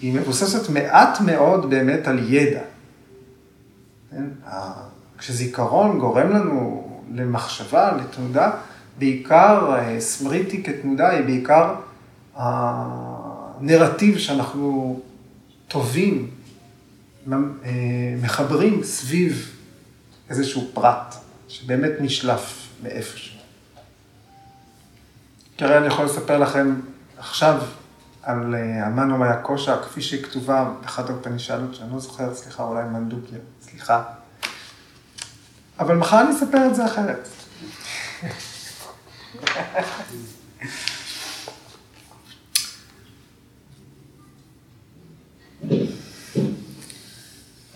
היא 0.00 0.20
מבוססת 0.20 0.70
מעט 0.70 1.20
מאוד 1.20 1.70
באמת 1.70 2.08
על 2.08 2.32
ידע. 2.32 2.60
כן? 4.10 4.24
כשזיכרון 5.18 5.98
גורם 5.98 6.30
לנו 6.30 6.88
למחשבה, 7.14 7.92
לתנודה, 7.92 8.50
בעיקר 8.98 9.74
אה, 9.76 10.00
סמריטי 10.00 10.62
כתנודה 10.62 11.10
היא 11.10 11.24
בעיקר 11.24 11.74
הנרטיב 12.36 14.18
שאנחנו 14.18 15.00
טובים, 15.68 16.30
אה, 17.32 17.38
מחברים 18.22 18.84
סביב 18.84 19.50
איזשהו 20.30 20.70
פרט 20.74 21.14
שבאמת 21.48 21.92
נשלף 22.00 22.68
מאיפשהו. 22.82 23.38
הרי 25.58 25.78
אני 25.78 25.86
יכול 25.86 26.04
לספר 26.04 26.38
לכם 26.38 26.74
עכשיו 27.18 27.62
על 28.22 28.54
אה, 28.54 28.86
המנו 28.86 29.18
מאיה 29.18 29.36
קושה, 29.36 29.82
כפי 29.82 30.02
שהיא 30.02 30.22
כתובה 30.22 30.70
באחת 30.80 31.10
האופנישלות, 31.10 31.74
שאני 31.74 31.92
לא 31.92 31.98
זוכר, 31.98 32.34
סליחה, 32.34 32.62
אולי 32.62 32.84
מנדוקיה, 32.84 33.38
סליחה. 33.62 34.02
אבל 35.78 35.96
מחר 35.96 36.20
אני 36.20 36.30
אספר 36.30 36.66
את 36.66 36.74
זה 36.74 36.86
אחרת. 36.86 37.28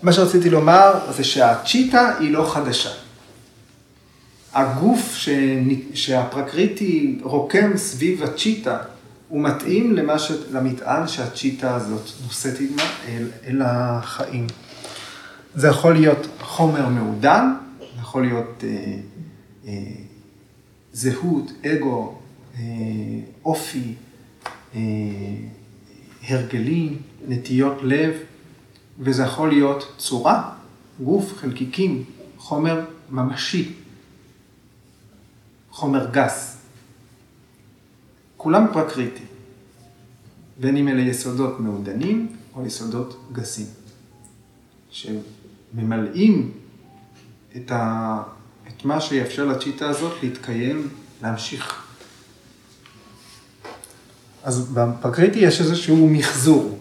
מה 0.03 0.13
שרציתי 0.13 0.49
לומר 0.49 1.11
זה 1.17 1.23
שהצ'יטה 1.23 2.17
היא 2.19 2.31
לא 2.31 2.51
חדשה. 2.53 2.89
הגוף 4.53 5.15
ש... 5.15 5.29
שהפרקריטי 5.93 7.19
רוקם 7.21 7.77
סביב 7.77 8.23
הצ'יטה, 8.23 8.77
הוא 9.27 9.41
מתאים 9.41 9.97
ש... 10.17 10.31
למטען 10.51 11.07
שהצ'יטה 11.07 11.75
הזאת 11.75 12.09
נושאת 12.25 12.59
עימה 12.59 12.83
אל, 13.07 13.27
אל 13.47 13.61
החיים. 13.65 14.47
זה 15.55 15.67
יכול 15.67 15.93
להיות 15.93 16.27
חומר 16.41 16.87
מעודן, 16.87 17.53
זה 17.79 17.85
יכול 18.01 18.25
להיות 18.25 18.63
אה, 18.63 18.69
אה, 19.67 19.73
זהות, 20.99 21.51
אגו, 21.65 22.19
אה, 22.55 22.61
אופי, 23.45 23.93
אה, 24.75 24.79
הרגלים, 26.23 27.01
נטיות 27.27 27.77
לב, 27.83 28.13
וזה 28.99 29.23
יכול 29.23 29.49
להיות 29.49 29.93
צורה, 29.97 30.55
גוף, 31.03 31.33
חלקיקים, 31.33 32.03
חומר 32.37 32.85
ממשי. 33.09 33.73
חומר 35.71 36.09
גס. 36.11 36.57
כולם 38.37 38.65
פרקריטי, 38.73 39.23
בין 40.59 40.77
אם 40.77 40.87
אלה 40.87 41.01
יסודות 41.01 41.59
מעודנים 41.59 42.35
או 42.55 42.65
יסודות 42.65 43.17
גסים, 43.31 43.67
שממלאים 44.89 46.51
את, 47.55 47.71
ה, 47.71 48.23
מה 48.83 49.01
שיאפשר 49.01 49.45
לצ'יטה 49.45 49.89
הזאת 49.89 50.23
להתקיים, 50.23 50.87
להמשיך. 51.21 51.83
אז 54.43 54.71
בפרקריטי 54.73 55.39
יש 55.39 55.61
איזשהו 55.61 56.09
מחזור 56.09 56.79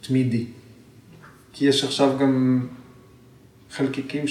תמידי. 0.00 0.46
כי 1.52 1.64
יש 1.64 1.84
עכשיו 1.84 2.18
גם 2.18 2.66
חלקיקים 3.70 4.24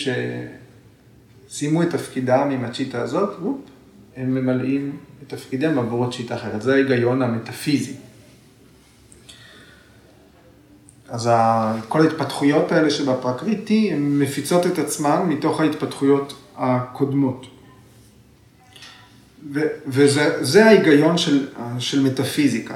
שסיימו 1.49 1.83
את 1.83 1.89
תפקידם 1.89 2.49
עם 2.51 2.65
הצ'יטה 2.65 3.01
הזאת, 3.01 3.29
וופ, 3.41 3.57
הם 4.15 4.35
ממלאים 4.35 4.97
את 5.23 5.29
תפקידם 5.29 5.79
עבור 5.79 6.05
הצ'יטה 6.05 6.35
אחרת. 6.35 6.61
זה 6.61 6.73
ההיגיון 6.73 7.21
המטאפיזי. 7.21 7.93
אז 11.07 11.29
כל 11.87 12.01
ההתפתחויות 12.01 12.71
האלה 12.71 12.89
שבפרקריטי, 12.89 13.91
הן 13.93 14.19
מפיצות 14.19 14.65
את 14.65 14.79
עצמן 14.79 15.25
מתוך 15.29 15.59
ההתפתחויות 15.59 16.42
הקודמות. 16.57 17.45
ו- 19.53 19.67
וזה 19.87 20.65
ההיגיון 20.65 21.17
של, 21.17 21.47
של 21.79 22.01
מטאפיזיקה. 22.03 22.75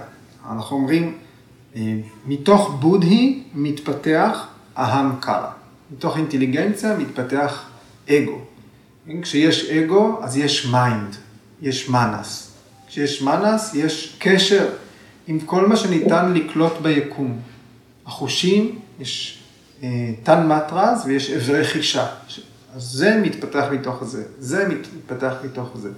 אנחנו 0.52 0.76
אומרים, 0.76 1.18
אה, 1.76 1.82
מתוך 2.26 2.76
buddhi 2.80 3.44
מתפתח 3.54 4.48
ahamkara. 4.78 5.50
מתוך 5.92 6.18
אינטליגנציה 6.18 6.98
מתפתח 6.98 7.70
אגו. 8.10 8.40
כשיש 9.22 9.70
אגו, 9.70 10.20
אז 10.24 10.38
יש 10.38 10.66
mind, 10.66 11.16
יש 11.62 11.90
manas. 11.90 12.52
כשיש 12.88 13.22
manas, 13.22 13.74
יש 13.74 14.16
קשר 14.20 14.70
עם 15.28 15.40
כל 15.40 15.68
מה 15.68 15.78
שניתן 15.78 16.34
לקלוט 16.34 16.74
ביקום. 16.82 17.40
החושים, 18.06 18.80
יש 19.00 19.40
אה, 19.84 20.14
tanmatras 20.24 21.06
ויש 21.06 21.32
אברי 21.32 21.66
חישה. 21.66 22.08
אז 22.76 22.84
זה 22.84 23.20
מתפתח 23.24 23.66
מתוך 23.72 24.04
זה, 24.04 24.24
זה 24.40 24.68
מתפתח 24.68 25.34
מתוך 25.44 25.78
זה. 25.78 25.90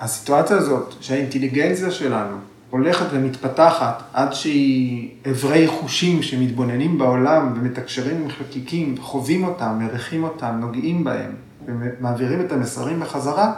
הסיטואציה 0.00 0.56
הזאת, 0.56 0.94
שהאינטליגנציה 1.00 1.90
שלנו 1.90 2.36
הולכת 2.70 3.06
ומתפתחת 3.10 4.02
עד 4.12 4.32
שהיא 4.32 5.10
אברי 5.30 5.66
חושים 5.66 6.22
שמתבוננים 6.22 6.98
בעולם 6.98 7.52
ומתקשרים 7.56 8.22
עם 8.22 8.30
חלקיקים, 8.30 8.94
חווים 9.00 9.44
אותם, 9.44 9.78
מריחים 9.80 10.24
אותם, 10.24 10.56
נוגעים 10.60 11.04
בהם 11.04 11.32
ומעבירים 11.66 12.40
את 12.40 12.52
המסרים 12.52 13.00
בחזרה, 13.00 13.52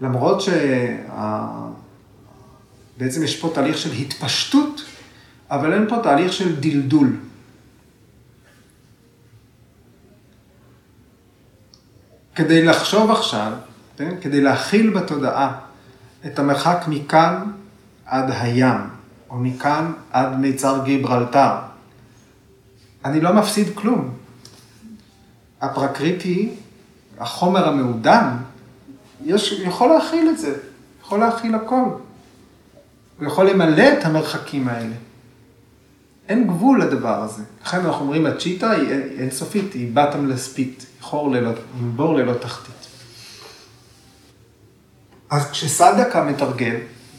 למרות 0.00 0.40
שה... 0.40 0.96
בעצם 2.98 3.22
יש 3.22 3.40
פה 3.40 3.50
תהליך 3.54 3.78
של 3.78 3.92
התפשטות, 3.92 4.84
אבל 5.50 5.72
אין 5.72 5.88
פה 5.88 5.96
תהליך 6.02 6.32
של 6.32 6.60
דלדול. 6.60 7.16
כדי 12.40 12.64
לחשוב 12.64 13.10
עכשיו, 13.10 13.52
כן? 13.96 14.14
כדי 14.20 14.40
להכיל 14.40 14.90
בתודעה 14.90 15.58
את 16.26 16.38
המרחק 16.38 16.84
מכאן 16.88 17.44
עד 18.06 18.30
הים, 18.30 18.80
או 19.30 19.36
מכאן 19.36 19.92
עד 20.12 20.38
מיצר 20.38 20.84
גיברלטר, 20.84 21.52
אני 23.04 23.20
לא 23.20 23.32
מפסיד 23.32 23.66
כלום. 23.74 24.14
הפרקריטי, 25.60 26.54
החומר 27.18 27.68
המעודן, 27.68 28.28
יש, 29.24 29.52
יכול 29.52 29.88
להכיל 29.88 30.28
את 30.30 30.38
זה, 30.38 30.56
יכול 31.02 31.20
להכיל 31.20 31.54
הכל. 31.54 31.84
הוא 33.18 33.26
יכול 33.26 33.50
למלא 33.50 33.92
את 33.92 34.04
המרחקים 34.04 34.68
האלה. 34.68 34.94
אין 36.28 36.46
גבול 36.46 36.82
לדבר 36.82 37.22
הזה. 37.22 37.42
לכן 37.64 37.80
אנחנו 37.80 38.00
אומרים, 38.00 38.26
הצ'יטה 38.26 38.70
היא 38.70 38.88
אינסופית, 39.18 39.72
היא 39.72 39.96
bottomless 39.96 40.56
pit, 40.56 40.89
חור 41.00 41.30
ללא, 41.30 41.50
עם 41.80 41.96
בור 41.96 42.14
ללא 42.14 42.34
תחתית. 42.34 42.74
אז 45.30 45.50
כשסדקה 45.50 46.24
מתרגל, 46.24 46.76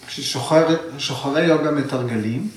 כששוחרי 0.08 1.46
יוגה 1.46 1.72
מתרגלים, 1.72 2.50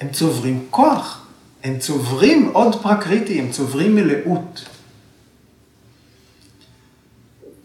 הם 0.00 0.08
צוברים 0.08 0.66
כוח, 0.70 1.26
הם 1.64 1.78
צוברים 1.78 2.50
עוד 2.52 2.82
פרקריטי, 2.82 3.40
הם 3.40 3.50
צוברים 3.50 3.94
מלאות. 3.94 4.64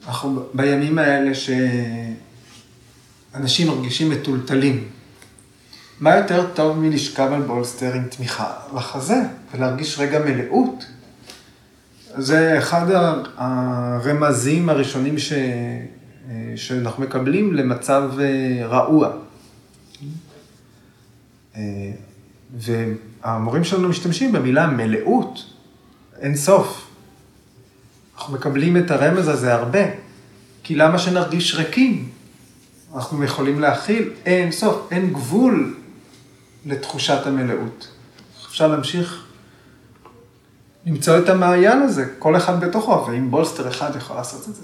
אנחנו 0.07 0.43
בימים 0.53 0.99
האלה 0.99 1.31
שאנשים 3.33 3.67
מרגישים 3.67 4.09
מטולטלים. 4.09 4.89
מה 5.99 6.15
יותר 6.15 6.47
טוב 6.53 6.77
מלשכב 6.77 7.29
על 7.33 7.41
בולסטר 7.41 7.93
עם 7.93 8.07
תמיכה 8.07 8.53
לחזה 8.75 9.21
ולהרגיש 9.53 9.99
רגע 9.99 10.19
מלאות? 10.19 10.85
זה 12.17 12.57
אחד 12.57 12.85
הרמזים 13.37 14.69
הראשונים 14.69 15.19
ש... 15.19 15.33
שאנחנו 16.55 17.03
מקבלים 17.03 17.53
למצב 17.53 18.11
אה, 18.19 18.67
רעוע. 18.67 19.11
אה, 21.55 21.61
והמורים 22.57 23.63
שלנו 23.63 23.89
משתמשים 23.89 24.31
במילה 24.31 24.67
מלאות, 24.67 25.45
אין 26.19 26.35
סוף. 26.35 26.87
אנחנו 28.15 28.33
מקבלים 28.33 28.77
את 28.77 28.91
הרמז 28.91 29.27
הזה 29.27 29.53
הרבה, 29.53 29.79
כי 30.63 30.75
למה 30.75 30.99
שנרגיש 30.99 31.55
ריקים? 31.55 32.09
אנחנו 32.95 33.23
יכולים 33.23 33.59
להכיל 33.59 34.09
אין 34.25 34.51
סוף, 34.51 34.87
אין 34.91 35.13
גבול 35.13 35.75
לתחושת 36.65 37.27
המלאות. 37.27 37.87
אפשר 38.47 38.67
להמשיך 38.67 39.25
למצוא 40.85 41.17
את 41.17 41.29
המעיין 41.29 41.81
הזה, 41.81 42.05
כל 42.19 42.37
אחד 42.37 42.59
בתוכו, 42.65 43.05
ואם 43.07 43.31
בולסטר 43.31 43.67
אחד 43.67 43.91
יכול 43.95 44.15
לעשות 44.15 44.49
את 44.49 44.55
זה. 44.55 44.61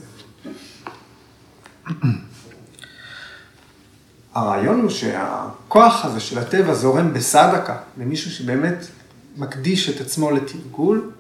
הרעיון 4.33 4.81
הוא 4.81 4.89
שהכוח 4.89 6.05
הזה 6.05 6.19
של 6.19 6.39
הטבע 6.39 6.73
זורם 6.73 7.13
בסדקה, 7.13 7.77
למישהו 7.97 8.31
שבאמת 8.31 8.87
מקדיש 9.37 9.89
את 9.89 10.01
עצמו 10.01 10.31
לתרגול, 10.31 11.11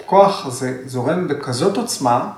הכוח 0.00 0.46
הזה 0.46 0.82
זורם 0.86 1.28
בכזאת 1.28 1.76
עוצמה, 1.76 2.32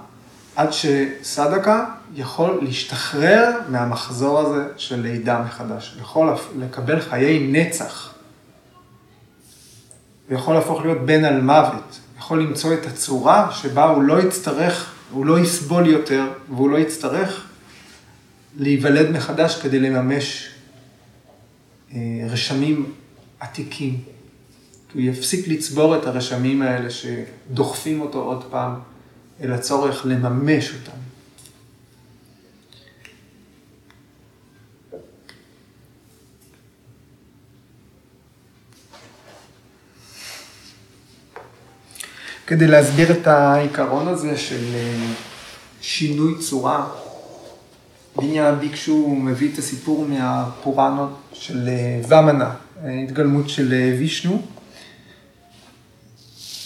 עד 0.56 0.68
שסדקה 0.72 1.84
יכול 2.14 2.58
להשתחרר 2.62 3.50
מהמחזור 3.68 4.40
הזה 4.40 4.64
של 4.76 5.00
לידה 5.00 5.42
מחדש, 5.46 5.96
יכול 6.00 6.34
לקבל 6.58 7.00
חיי 7.00 7.48
נצח, 7.52 8.11
ויכול 10.28 10.54
להפוך 10.54 10.80
להיות 10.80 10.98
בן 10.98 11.24
על 11.24 11.40
מוות, 11.40 11.98
יכול 12.18 12.42
למצוא 12.42 12.74
את 12.74 12.86
הצורה 12.86 13.52
שבה 13.52 13.84
הוא 13.84 14.02
לא 14.02 14.22
יצטרך, 14.22 14.94
הוא 15.10 15.26
לא 15.26 15.38
יסבול 15.38 15.86
יותר, 15.86 16.24
והוא 16.48 16.70
לא 16.70 16.76
יצטרך 16.76 17.46
להיוולד 18.58 19.10
מחדש 19.10 19.60
כדי 19.62 19.78
לממש 19.80 20.50
אה, 21.94 21.98
רשמים 22.30 22.92
עתיקים. 23.40 24.00
הוא 24.94 25.02
יפסיק 25.02 25.48
לצבור 25.48 25.96
את 25.96 26.06
הרשמים 26.06 26.62
האלה 26.62 26.88
שדוחפים 26.90 28.00
אותו 28.00 28.22
עוד 28.22 28.44
פעם 28.50 28.74
אל 29.42 29.52
הצורך 29.52 30.06
לממש 30.06 30.74
אותם. 30.74 30.98
כדי 42.52 42.66
להסביר 42.66 43.12
את 43.12 43.26
העיקרון 43.26 44.08
הזה 44.08 44.36
של 44.36 44.64
אה, 44.74 45.12
שינוי 45.80 46.38
צורה, 46.38 46.86
בניין 48.16 48.58
ביקשו 48.58 49.08
מביא 49.08 49.52
את 49.52 49.58
הסיפור 49.58 50.06
מהפורנות 50.08 51.18
של 51.32 51.68
אה, 51.68 52.00
ומנה, 52.08 52.50
התגלמות 52.84 53.48
של 53.48 53.72
אה, 53.72 53.96
וישנו. 53.98 54.42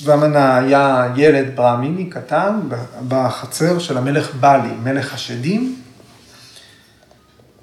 ומנה 0.04 0.56
היה 0.56 1.12
ילד 1.16 1.56
ברהמיני 1.56 2.10
קטן 2.10 2.60
בחצר 3.08 3.78
של 3.78 3.98
המלך 3.98 4.34
בלי, 4.34 4.74
מלך 4.82 5.14
השדים, 5.14 5.82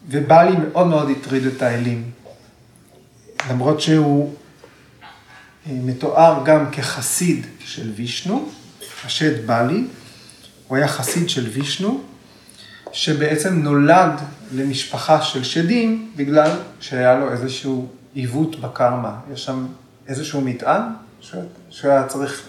ובלי 0.09 0.51
מאוד 0.57 0.87
מאוד 0.87 1.09
הטריד 1.09 1.45
את 1.45 1.61
האלים. 1.61 2.03
למרות 3.49 3.81
שהוא 3.81 4.33
מתואר 5.67 6.41
גם 6.45 6.71
כחסיד 6.71 7.45
של 7.59 7.91
וישנו, 7.95 8.49
השד 9.05 9.47
בלי, 9.47 9.83
הוא 10.67 10.77
היה 10.77 10.87
חסיד 10.87 11.29
של 11.29 11.49
וישנו, 11.53 12.01
שבעצם 12.91 13.53
נולד 13.53 14.11
למשפחה 14.53 15.21
של 15.21 15.43
שדים 15.43 16.11
בגלל 16.15 16.51
שהיה 16.79 17.19
לו 17.19 17.31
איזשהו 17.31 17.87
עיוות 18.13 18.59
בקרמה. 18.59 19.15
יש 19.33 19.45
שם 19.45 19.65
איזשהו 20.07 20.41
מטען 20.41 20.81
שהוא 21.69 21.91
היה 21.91 22.07
צריך 22.07 22.41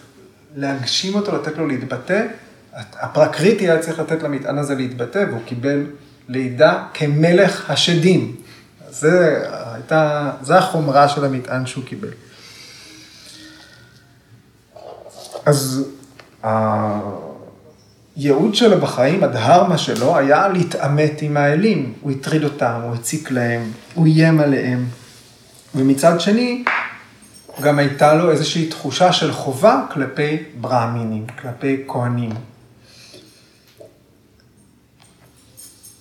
להגשים 0.56 1.14
אותו, 1.14 1.36
לתת 1.36 1.58
לו 1.58 1.66
להתבטא. 1.66 2.26
הפרקריטי 2.74 3.70
היה 3.70 3.78
צריך 3.78 3.98
לתת 3.98 4.22
למטען 4.22 4.58
הזה 4.58 4.74
להתבטא, 4.74 5.24
והוא 5.28 5.40
קיבל 5.46 5.86
לידה 6.28 6.84
כמלך 6.94 7.70
השדים. 7.70 8.36
זה 8.90 9.44
הייתה, 9.74 10.30
זה 10.42 10.58
החומרה 10.58 11.08
של 11.08 11.24
המטען 11.24 11.66
שהוא 11.66 11.84
קיבל. 11.84 12.08
אז 15.46 15.84
הייעוד 16.42 18.54
שלו 18.54 18.80
בחיים, 18.80 19.24
הדהרמה 19.24 19.78
שלו, 19.78 20.16
היה 20.16 20.48
להתעמת 20.48 21.22
עם 21.22 21.36
האלים. 21.36 21.92
הוא 22.00 22.12
הטריד 22.12 22.44
אותם, 22.44 22.80
הוא 22.82 22.94
הציק 22.94 23.30
להם, 23.30 23.72
הוא 23.94 24.06
איים 24.06 24.40
עליהם. 24.40 24.86
ומצד 25.74 26.20
שני, 26.20 26.64
גם 27.60 27.78
הייתה 27.78 28.14
לו 28.14 28.30
איזושהי 28.30 28.68
תחושה 28.68 29.12
של 29.12 29.32
חובה 29.32 29.86
כלפי 29.92 30.36
ברהמינים, 30.60 31.26
כלפי 31.42 31.84
כהנים. 31.88 32.30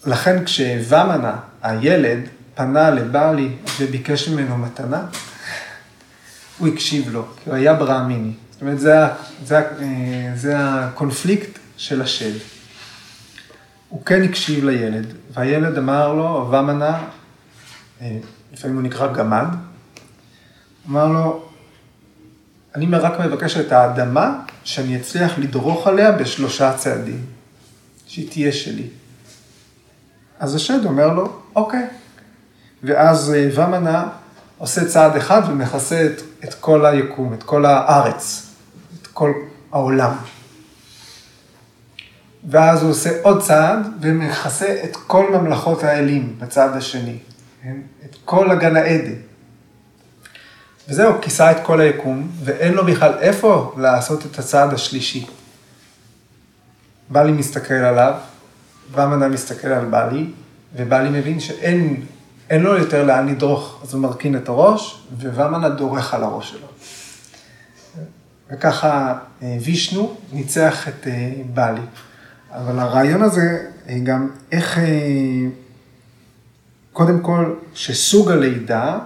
לכן 0.05 0.45
כשוומנה, 0.45 1.35
הילד, 1.61 2.19
פנה 2.55 2.89
לבעלי 2.89 3.49
וביקש 3.79 4.29
ממנו 4.29 4.57
מתנה, 4.57 5.05
הוא 6.57 6.67
הקשיב 6.67 7.09
לו, 7.09 7.25
כי 7.43 7.49
הוא 7.49 7.55
היה 7.55 7.73
ברהמיני. 7.73 8.33
אומרת, 8.63 8.79
זה, 8.79 8.93
זה, 9.45 9.61
זה 10.35 10.55
הקונפליקט 10.57 11.59
של 11.77 12.01
השד. 12.01 12.31
הוא 13.89 14.05
כן 14.05 14.23
הקשיב 14.23 14.65
לילד, 14.65 15.05
והילד 15.33 15.77
אמר 15.77 16.13
לו, 16.13 16.49
ומנה, 16.51 17.03
אה, 18.01 18.17
לפעמים 18.53 18.75
הוא 18.75 18.83
נקרא 18.83 19.13
גמד, 19.13 19.45
אמר 20.89 21.07
לו, 21.07 21.45
אני 22.75 22.85
רק 22.85 23.19
מבקש 23.19 23.57
את 23.57 23.71
האדמה 23.71 24.39
שאני 24.63 24.97
אצליח 24.97 25.39
לדרוך 25.39 25.87
עליה 25.87 26.11
בשלושה 26.11 26.73
צעדים, 26.77 27.25
שהיא 28.07 28.29
תהיה 28.31 28.51
שלי. 28.51 28.87
אז 30.39 30.55
השד 30.55 30.85
אומר 30.85 31.07
לו, 31.07 31.39
אוקיי. 31.55 31.87
ואז 32.83 33.33
אה, 33.33 33.49
ומנה 33.55 34.07
עושה 34.57 34.85
צעד 34.85 35.15
אחד 35.15 35.41
ומכסה 35.49 36.05
את, 36.05 36.21
את 36.43 36.53
כל 36.53 36.85
היקום, 36.85 37.33
את 37.33 37.43
כל 37.43 37.65
הארץ, 37.65 38.42
כל 39.13 39.31
העולם. 39.71 40.15
ואז 42.49 42.81
הוא 42.81 42.91
עושה 42.91 43.09
עוד 43.21 43.41
צעד 43.41 43.87
ומכסה 44.01 44.75
את 44.83 44.95
כל 44.95 45.25
ממלכות 45.31 45.83
האלים 45.83 46.35
בצד 46.39 46.77
השני, 46.77 47.17
כן? 47.63 47.77
את 48.05 48.15
כל 48.25 48.51
הגן 48.51 48.75
העדן. 48.75 49.15
וזהו, 50.89 51.13
כיסה 51.21 51.51
את 51.51 51.57
כל 51.63 51.81
היקום, 51.81 52.31
ואין 52.43 52.73
לו 52.73 52.85
בכלל 52.85 53.13
איפה 53.19 53.75
לעשות 53.77 54.25
את 54.25 54.39
הצעד 54.39 54.73
השלישי. 54.73 55.25
בלי 57.09 57.31
מסתכל 57.31 57.73
עליו, 57.73 58.13
ומנה 58.91 59.27
מסתכל 59.27 59.67
על 59.67 59.85
בלי, 59.85 60.25
ובלי 60.75 61.09
מבין 61.09 61.39
שאין 61.39 62.03
לו 62.51 62.77
יותר 62.77 63.03
לאן 63.03 63.27
לדרוך, 63.27 63.79
אז 63.83 63.93
הוא 63.93 64.01
מרכין 64.01 64.35
את 64.37 64.49
הראש, 64.49 65.03
ווומנה 65.19 65.69
דורך 65.69 66.13
על 66.13 66.23
הראש 66.23 66.49
שלו. 66.49 66.67
וככה 68.53 69.17
אה, 69.43 69.57
וישנו 69.61 70.15
ניצח 70.33 70.87
את 70.87 71.07
אה, 71.07 71.31
בלי. 71.53 71.81
אבל 72.51 72.79
הרעיון 72.79 73.21
הזה 73.21 73.65
אה, 73.89 73.99
גם 74.03 74.29
איך, 74.51 74.79
קודם 76.93 77.19
כל, 77.19 77.53
שסוג 77.73 78.31
הלידה 78.31 78.99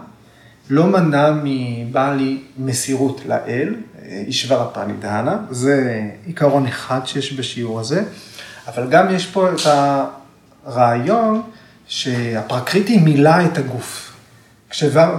לא 0.69 0.87
מנע 0.87 1.31
מבעלי 1.43 2.43
מסירות 2.57 3.21
לאל, 3.25 3.75
אישבר 4.05 4.61
הפנידהנה, 4.61 5.37
זה 5.49 6.01
עיקרון 6.25 6.65
אחד 6.65 6.99
שיש 7.05 7.33
בשיעור 7.33 7.79
הזה, 7.79 8.03
אבל 8.67 8.89
גם 8.89 9.15
יש 9.15 9.27
פה 9.27 9.49
את 9.49 9.59
הרעיון 10.65 11.41
שהפרקריטי 11.87 12.97
מילא 12.97 13.45
את 13.45 13.57
הגוף. 13.57 14.13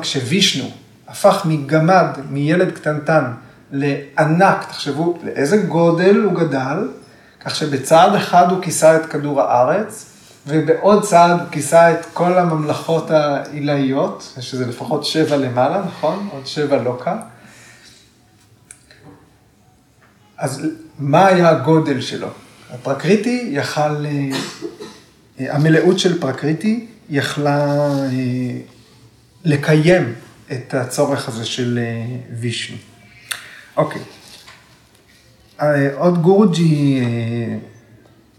כשווישנו 0.00 0.70
הפך 1.08 1.42
מגמד, 1.44 2.06
מילד 2.30 2.70
קטנטן, 2.70 3.24
לענק, 3.70 4.64
תחשבו 4.68 5.18
לאיזה 5.22 5.56
גודל 5.56 6.16
הוא 6.16 6.32
גדל, 6.32 6.88
כך 7.40 7.54
שבצעד 7.54 8.14
אחד 8.14 8.50
הוא 8.50 8.62
כיסה 8.62 8.96
את 8.96 9.06
כדור 9.06 9.40
הארץ, 9.42 10.04
ובעוד 10.46 11.02
צעד 11.02 11.40
הוא 11.40 11.48
כיסה 11.50 11.92
את 11.92 12.06
כל 12.12 12.38
הממלכות 12.38 13.10
העילאיות, 13.10 14.34
שזה 14.40 14.66
לפחות 14.66 15.04
שבע 15.04 15.36
למעלה, 15.36 15.82
נכון? 15.86 16.28
עוד 16.32 16.46
שבע 16.46 16.82
לא 16.82 17.00
כאן. 17.04 17.18
אז 20.38 20.66
מה 20.98 21.26
היה 21.26 21.48
הגודל 21.48 22.00
שלו? 22.00 22.28
הפרקריטי 22.70 23.48
יכל, 23.52 24.06
אה, 24.06 25.54
המלאות 25.54 25.98
של 25.98 26.20
פרקריטי 26.20 26.86
יכלה 27.10 27.88
אה, 27.88 28.58
לקיים 29.44 30.14
את 30.52 30.74
הצורך 30.74 31.28
הזה 31.28 31.44
של 31.44 31.78
אה, 31.82 32.16
וישנו. 32.40 32.76
אוקיי. 33.78 34.02
עוד 35.94 36.22
גורג'י 36.22 37.00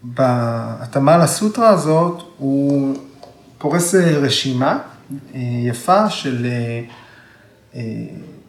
בהתאמה 0.04 1.18
לסוטרה 1.18 1.70
הזאת, 1.70 2.24
הוא 2.38 2.96
פורס 3.58 3.96
רשימה 3.96 4.80
יפה 5.64 6.10
של 6.10 6.48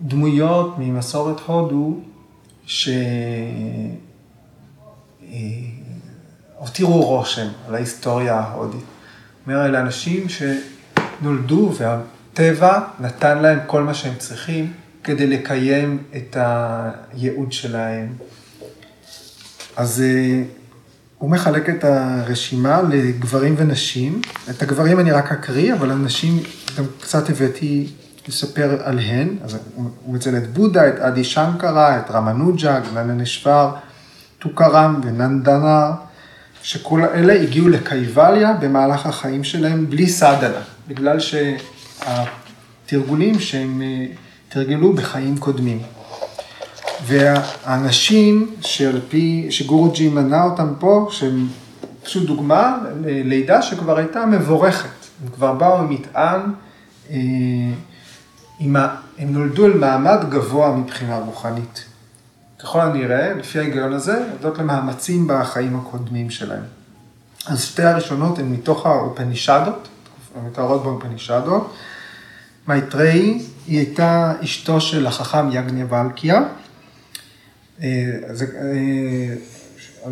דמויות 0.02 0.74
ממסורת 0.78 1.40
הודו, 1.40 2.00
שהותירו 6.56 7.02
רושם 7.02 7.48
על 7.68 7.74
ההיסטוריה 7.74 8.40
ההודית. 8.40 8.84
אומר, 9.46 9.66
אלה 9.66 9.80
אנשים 9.80 10.26
שנולדו 10.28 11.72
והטבע 11.76 12.80
נתן 13.00 13.38
להם 13.38 13.58
כל 13.66 13.82
מה 13.82 13.94
שהם 13.94 14.14
צריכים 14.18 14.72
כדי 15.04 15.26
לקיים 15.26 16.02
את 16.16 16.36
הייעוד 16.40 17.52
שלהם. 17.52 18.08
אז 19.76 20.02
אה, 20.06 20.42
הוא 21.18 21.30
מחלק 21.30 21.68
את 21.68 21.84
הרשימה 21.84 22.82
לגברים 22.82 23.54
ונשים. 23.58 24.20
את 24.50 24.62
הגברים 24.62 25.00
אני 25.00 25.10
רק 25.10 25.32
אקריא, 25.32 25.74
אבל 25.74 25.90
הנשים 25.90 26.42
גם 26.78 26.84
קצת 27.00 27.30
הבאתי 27.30 27.88
לספר 28.28 28.78
עליהן. 28.84 29.36
אז 29.44 29.58
הוא 29.74 30.14
מציין 30.14 30.36
את 30.36 30.52
בודה, 30.52 30.88
את 30.88 30.98
אדי 30.98 31.24
שנקרה, 31.24 31.98
את 31.98 32.10
רמנוג'ה, 32.10 32.80
גננשבר, 32.94 33.74
טוקרם 34.38 35.00
וננדנה, 35.04 35.92
שכל 36.62 37.04
אלה 37.04 37.42
הגיעו 37.42 37.68
לקייבליה 37.68 38.52
במהלך 38.52 39.06
החיים 39.06 39.44
שלהם 39.44 39.90
בלי 39.90 40.08
סדנה, 40.08 40.62
בגלל 40.88 41.18
שהתרגולים 42.86 43.40
שהם 43.40 43.82
אה, 43.82 44.06
תרגלו 44.52 44.92
בחיים 44.92 45.38
קודמים. 45.38 45.82
והאנשים 47.06 48.54
שעל 48.60 49.00
פי, 49.08 49.46
שגורג'י 49.50 50.08
מנה 50.08 50.44
אותם 50.44 50.74
פה, 50.78 51.08
שהם 51.10 51.48
פשוט 52.04 52.26
דוגמה 52.26 52.78
ללידה 53.04 53.62
שכבר 53.62 53.98
הייתה 53.98 54.26
מבורכת. 54.26 54.88
הם 55.22 55.28
כבר 55.28 55.52
באו 55.52 55.78
עם 55.78 55.90
מטען, 55.90 56.40
אה, 57.10 57.16
עם 58.58 58.76
ה... 58.76 58.96
הם 59.18 59.32
נולדו 59.32 59.66
אל 59.66 59.72
מעמד 59.72 60.18
גבוה 60.28 60.76
מבחינה 60.76 61.18
רוחנית. 61.18 61.84
ככל 62.58 62.80
הנראה, 62.80 63.34
לפי 63.34 63.58
ההיגיון 63.58 63.92
הזה, 63.92 64.24
הודות 64.32 64.58
למאמצים 64.58 65.26
בחיים 65.28 65.76
הקודמים 65.76 66.30
שלהם. 66.30 66.62
אז 67.46 67.64
שתי 67.64 67.82
הראשונות 67.82 68.38
הן 68.38 68.52
מתוך 68.52 68.86
האופנישדות, 68.86 69.88
הן 70.36 70.46
מתארות 70.46 70.82
באופנישדות. 70.82 71.74
מייטריי, 72.68 73.40
היא 73.66 73.78
הייתה 73.78 74.32
אשתו 74.44 74.80
של 74.80 75.06
החכם 75.06 75.48
יאגניאוולקיה. 75.52 76.42
אה, 77.82 77.86
אה, 77.86 79.34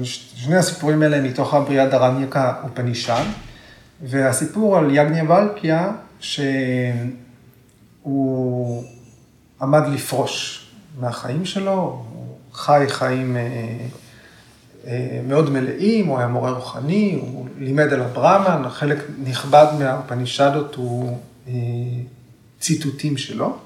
שני 0.05 0.57
הסיפורים 0.57 1.03
האלה 1.03 1.21
מתוך 1.21 1.55
הבריאה 1.55 1.87
דרנייקה 1.87 2.55
אופנישד, 2.65 3.25
והסיפור 4.03 4.79
על 4.79 4.91
יגניה 4.91 5.25
ולקיה, 5.31 5.91
שהוא 6.21 6.45
עמד 9.61 9.83
לפרוש 9.87 10.67
מהחיים 11.01 11.45
שלו, 11.45 12.05
חי 12.53 12.85
חיים 12.89 13.37
אה, 13.37 15.21
מאוד 15.29 15.51
מלאים, 15.51 16.07
הוא 16.07 16.19
היה 16.19 16.29
מורה 16.29 16.51
רוחני, 16.51 17.19
הוא 17.21 17.49
לימד 17.59 17.93
על 17.93 18.03
הברהמן, 18.03 18.69
חלק 18.69 18.99
נכבד 19.25 19.67
מהאופנישדות 19.79 20.75
הוא 20.75 21.19
ציטוטים 22.61 23.17
שלו. 23.17 23.57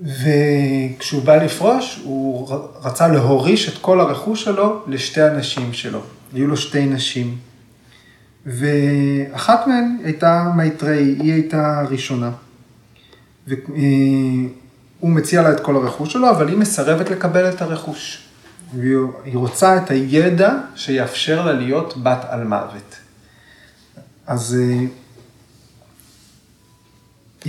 וכשהוא 0.00 1.22
בא 1.22 1.36
לפרוש, 1.36 2.00
הוא 2.04 2.48
רצה 2.82 3.08
להוריש 3.08 3.68
את 3.68 3.78
כל 3.80 4.00
הרכוש 4.00 4.44
שלו 4.44 4.84
לשתי 4.86 5.22
הנשים 5.22 5.72
שלו. 5.72 6.00
היו 6.34 6.46
לו 6.46 6.56
שתי 6.56 6.86
נשים. 6.86 7.36
ואחת 8.46 9.66
מהן 9.66 9.98
הייתה 10.04 10.52
מייטריי, 10.56 11.16
היא 11.20 11.32
הייתה 11.32 11.80
הראשונה. 11.80 12.30
הוא 14.98 15.10
מציע 15.10 15.42
לה 15.42 15.52
את 15.52 15.60
כל 15.60 15.76
הרכוש 15.76 16.12
שלו, 16.12 16.30
אבל 16.30 16.48
היא 16.48 16.56
מסרבת 16.56 17.10
לקבל 17.10 17.50
את 17.50 17.62
הרכוש. 17.62 18.22
והיא 18.74 19.34
רוצה 19.34 19.76
את 19.76 19.90
הידע 19.90 20.54
שיאפשר 20.74 21.46
לה 21.46 21.52
להיות 21.52 22.02
בת 22.02 22.24
אלמוות. 22.28 22.96
אז 24.26 24.58
אה, 24.60 24.84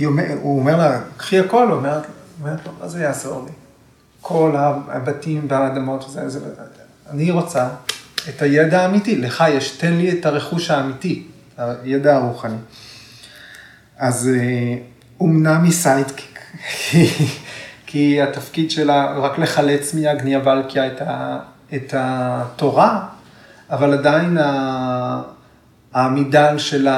הוא 0.02 0.58
אומר 0.58 0.76
לה, 0.76 1.00
קחי 1.16 1.38
הכל, 1.40 1.68
הוא 1.68 1.76
אומר, 1.76 2.00
לו, 2.42 2.72
מה 2.80 2.88
זה 2.88 3.02
יעזור 3.02 3.44
לי? 3.46 3.52
כל 4.20 4.54
הבתים 4.88 5.46
והאדמות, 5.48 6.06
זה, 6.08 6.28
זה, 6.28 6.40
אני 7.10 7.30
רוצה 7.30 7.68
את 8.28 8.42
הידע 8.42 8.82
האמיתי, 8.82 9.16
לך 9.16 9.44
יש, 9.48 9.70
תן 9.70 9.92
לי 9.92 10.18
את 10.18 10.26
הרכוש 10.26 10.70
האמיתי, 10.70 11.26
הידע 11.58 12.16
הרוחני. 12.16 12.56
אז 13.98 14.30
אומנם 15.20 15.64
היא 15.64 15.72
סיידקיק, 15.72 16.38
כי 17.86 18.22
התפקיד 18.22 18.70
שלה 18.70 19.18
רק 19.18 19.38
לחלץ 19.38 19.94
מאגניה 19.94 20.40
ולקיה 20.44 20.86
את, 20.86 21.02
את 21.74 21.94
התורה, 21.96 23.06
אבל 23.70 23.92
עדיין 23.92 24.38
העמידה 25.92 26.58
של 26.58 26.88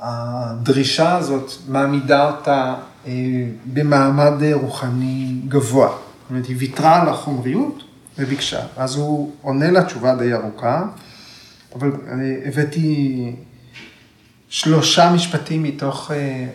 הדרישה 0.00 1.16
הזאת 1.16 1.52
מעמידה 1.68 2.30
אותה 2.30 2.74
אה, 3.06 3.12
במעמד 3.72 4.32
רוחני 4.52 5.40
גבוה. 5.48 5.88
זאת 5.88 6.30
אומרת, 6.30 6.46
היא 6.46 6.56
ויתרה 6.58 7.02
על 7.02 7.08
החומריות 7.08 7.82
וביקשה. 8.18 8.60
אז 8.76 8.96
הוא 8.96 9.32
עונה 9.42 9.70
לה 9.70 9.84
תשובה 9.84 10.14
די 10.14 10.34
ארוכה, 10.34 10.84
אבל 11.74 11.92
הבאתי 12.46 13.36
שלושה 14.48 15.12
משפטים 15.12 15.62
מתוך 15.62 16.10
אה, 16.10 16.46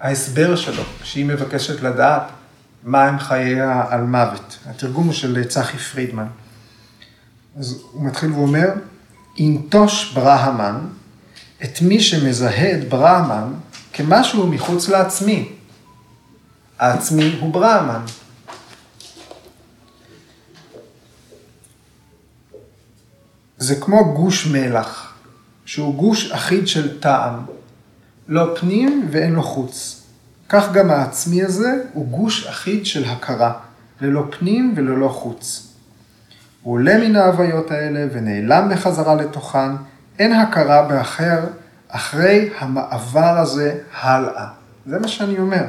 ההסבר 0.00 0.56
שלו, 0.56 0.82
שהיא 1.02 1.26
מבקשת 1.26 1.82
לדעת 1.82 2.22
מה 2.84 3.04
הם 3.04 3.18
חייה 3.18 3.84
על 3.88 4.00
מוות. 4.00 4.58
התרגום 4.66 5.04
הוא 5.04 5.12
של 5.12 5.44
צחי 5.44 5.78
פרידמן. 5.78 6.26
אז 7.58 7.82
הוא 7.92 8.04
מתחיל 8.04 8.32
ואומר, 8.32 8.68
ינטוש 9.36 10.12
ברהמן 10.14 10.78
את 11.64 11.82
מי 11.82 12.00
שמזהה 12.00 12.78
את 12.78 12.88
ברהמן 12.88 13.52
כמשהו 13.92 14.46
מחוץ 14.46 14.88
לעצמי. 14.88 15.48
העצמי 16.78 17.38
הוא 17.40 17.52
ברהמן. 17.52 18.00
זה 23.58 23.74
כמו 23.74 24.14
גוש 24.14 24.46
מלח, 24.46 25.14
שהוא 25.64 25.94
גוש 25.94 26.32
אחיד 26.32 26.68
של 26.68 27.00
טעם, 27.00 27.44
לא 28.28 28.54
פנים 28.60 29.08
ואין 29.10 29.32
לו 29.32 29.42
חוץ. 29.42 30.02
כך 30.48 30.72
גם 30.72 30.90
העצמי 30.90 31.42
הזה 31.42 31.72
הוא 31.92 32.06
גוש 32.06 32.46
אחיד 32.46 32.86
של 32.86 33.04
הכרה, 33.04 33.52
ללא 34.00 34.24
פנים 34.38 34.74
וללא 34.76 35.08
חוץ. 35.08 35.68
הוא 36.62 36.74
עולה 36.74 36.98
מן 36.98 37.16
ההוויות 37.16 37.70
האלה 37.70 38.06
ונעלם 38.12 38.68
בחזרה 38.72 39.14
לתוכן, 39.14 39.70
אין 40.18 40.32
הכרה 40.32 40.88
באחר 40.88 41.44
אחרי 41.88 42.50
המעבר 42.58 43.38
הזה 43.38 43.78
הלאה. 44.00 44.46
זה 44.86 44.98
מה 44.98 45.08
שאני 45.08 45.38
אומר. 45.38 45.64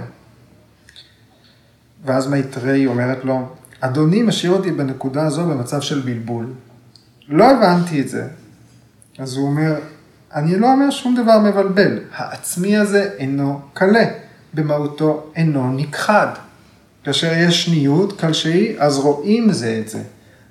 ואז 2.05 2.27
מייטרי 2.27 2.86
אומרת 2.86 3.25
לו, 3.25 3.49
אדוני 3.79 4.21
משאיר 4.21 4.51
אותי 4.51 4.71
בנקודה 4.71 5.25
הזו 5.25 5.45
במצב 5.45 5.81
של 5.81 6.01
בלבול. 6.01 6.53
לא 7.27 7.51
הבנתי 7.51 8.01
את 8.01 8.10
זה. 8.10 8.27
אז 9.19 9.36
הוא 9.36 9.47
אומר, 9.47 9.75
אני 10.34 10.55
לא 10.55 10.71
אומר 10.71 10.89
שום 10.89 11.15
דבר 11.15 11.39
מבלבל, 11.39 11.99
העצמי 12.15 12.77
הזה 12.77 13.10
אינו 13.17 13.62
כלה, 13.73 14.05
במהותו 14.53 15.31
אינו 15.36 15.73
נכחד. 15.73 16.27
כאשר 17.03 17.34
יש 17.34 17.65
שניות 17.65 18.19
כלשהי, 18.19 18.75
אז 18.79 18.97
רואים 18.97 19.51
זה 19.51 19.81
את 19.84 19.89
זה, 19.89 20.01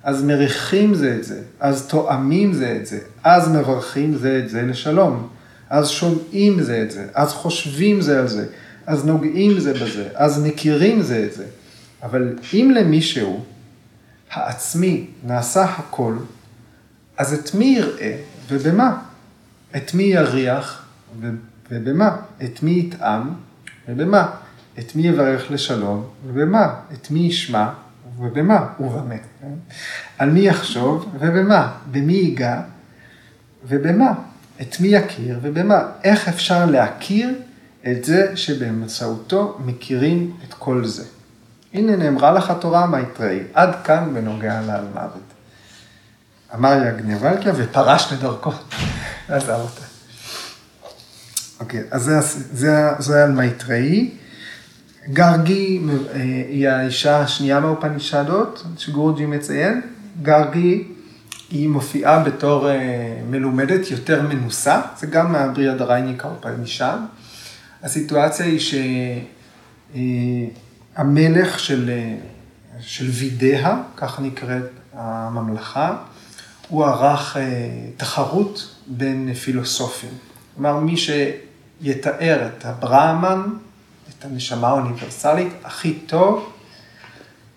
אז 0.04 0.24
מריחים 0.24 0.94
זה 0.94 1.16
את 1.16 1.24
זה, 1.24 1.40
אז 1.60 1.86
תואמים 1.86 2.52
זה 2.52 2.78
את 2.80 2.86
זה, 2.86 2.98
אז 3.24 3.48
מברכים 3.48 4.16
זה 4.16 4.40
את 4.44 4.50
זה 4.50 4.62
לשלום, 4.62 5.28
אז 5.70 5.88
שומעים 5.88 6.62
זה 6.62 6.82
את 6.82 6.90
זה, 6.90 7.06
אז 7.14 7.32
חושבים 7.32 8.00
זה 8.00 8.18
על 8.18 8.28
זה, 8.28 8.46
אז 8.86 9.06
נוגעים 9.06 9.60
זה 9.60 9.74
בזה, 9.74 10.08
אז 10.14 10.44
מכירים 10.44 11.02
זה 11.02 11.24
את 11.24 11.32
זה. 11.32 11.44
אבל 12.02 12.36
אם 12.54 12.72
למישהו 12.74 13.44
העצמי 14.30 15.06
נעשה 15.26 15.64
הכל, 15.64 16.16
אז 17.16 17.34
את 17.34 17.54
מי 17.54 17.64
יראה 17.64 18.16
ובמה? 18.48 18.98
את 19.76 19.94
מי 19.94 20.02
יריח 20.02 20.84
ובמה? 21.70 22.16
את 22.44 22.62
מי 22.62 22.70
יטעם 22.70 23.34
ובמה? 23.88 24.30
את 24.78 24.96
מי 24.96 25.08
יברך 25.08 25.50
לשלום 25.50 26.04
ובמה? 26.26 26.74
את 26.92 27.10
מי 27.10 27.20
ישמע 27.20 27.68
ובמה? 28.18 28.66
ובמה? 28.80 29.14
כן? 29.40 29.52
על 30.18 30.30
מי 30.30 30.40
יחשוב 30.40 31.08
ובמה? 31.20 31.72
במי 31.90 32.12
ייגע 32.12 32.60
ובמה? 33.64 34.12
את 34.60 34.80
מי 34.80 34.88
יכיר 34.88 35.38
ובמה? 35.42 35.82
איך 36.04 36.28
אפשר 36.28 36.66
להכיר 36.66 37.34
את 37.86 38.04
זה 38.04 38.36
שבאמצעותו 38.36 39.58
מכירים 39.64 40.36
את 40.48 40.54
כל 40.54 40.84
זה? 40.84 41.04
הנה 41.74 41.96
נאמרה 41.96 42.32
לך 42.32 42.52
תורה 42.60 42.86
מייטראי, 42.86 43.40
עד 43.54 43.70
כאן 43.84 44.14
בנוגע 44.14 44.60
לעל 44.60 44.84
מוות. 44.94 45.22
אמר 46.54 46.72
יגנבלקיה 46.86 47.52
ופרש 47.56 48.12
לדרכו, 48.12 48.52
עזב 49.28 49.50
אותה. 49.50 49.84
אוקיי, 51.60 51.82
אז 51.90 52.02
זה, 52.02 52.20
זה, 52.52 52.88
זה 52.98 53.24
על 53.24 53.32
מייטראי. 53.32 54.10
גרגי 55.08 55.80
אה, 55.88 56.20
היא 56.48 56.68
האישה 56.68 57.20
השנייה 57.20 57.60
מהאופנישדות, 57.60 58.64
שגורג'י 58.78 59.26
מציין. 59.26 59.80
גרגי 60.22 60.84
היא 61.50 61.68
מופיעה 61.68 62.22
בתור 62.22 62.70
אה, 62.70 63.20
מלומדת 63.30 63.90
יותר 63.90 64.22
מנוסה, 64.22 64.80
זה 64.98 65.06
גם 65.06 65.32
מהבריאה 65.32 65.74
דרייניק 65.74 66.24
האופנישד. 66.24 66.98
הסיטואציה 67.82 68.46
היא 68.46 68.60
שהמלך 70.96 71.58
של, 71.60 71.90
של 72.80 73.04
וידאה, 73.04 73.76
כך 73.96 74.20
נקראת 74.20 74.70
הממלכה, 74.92 75.96
הוא 76.68 76.84
ערך 76.84 77.36
תחרות 77.96 78.74
בין 78.86 79.34
פילוסופים. 79.34 80.10
כלומר, 80.54 80.80
מי 80.80 80.96
שיתאר 80.96 82.48
את 82.48 82.64
הברהמן, 82.64 83.42
הנשמה 84.24 84.68
האוניברסלית, 84.68 85.52
הכי 85.64 85.92
טוב, 85.92 86.52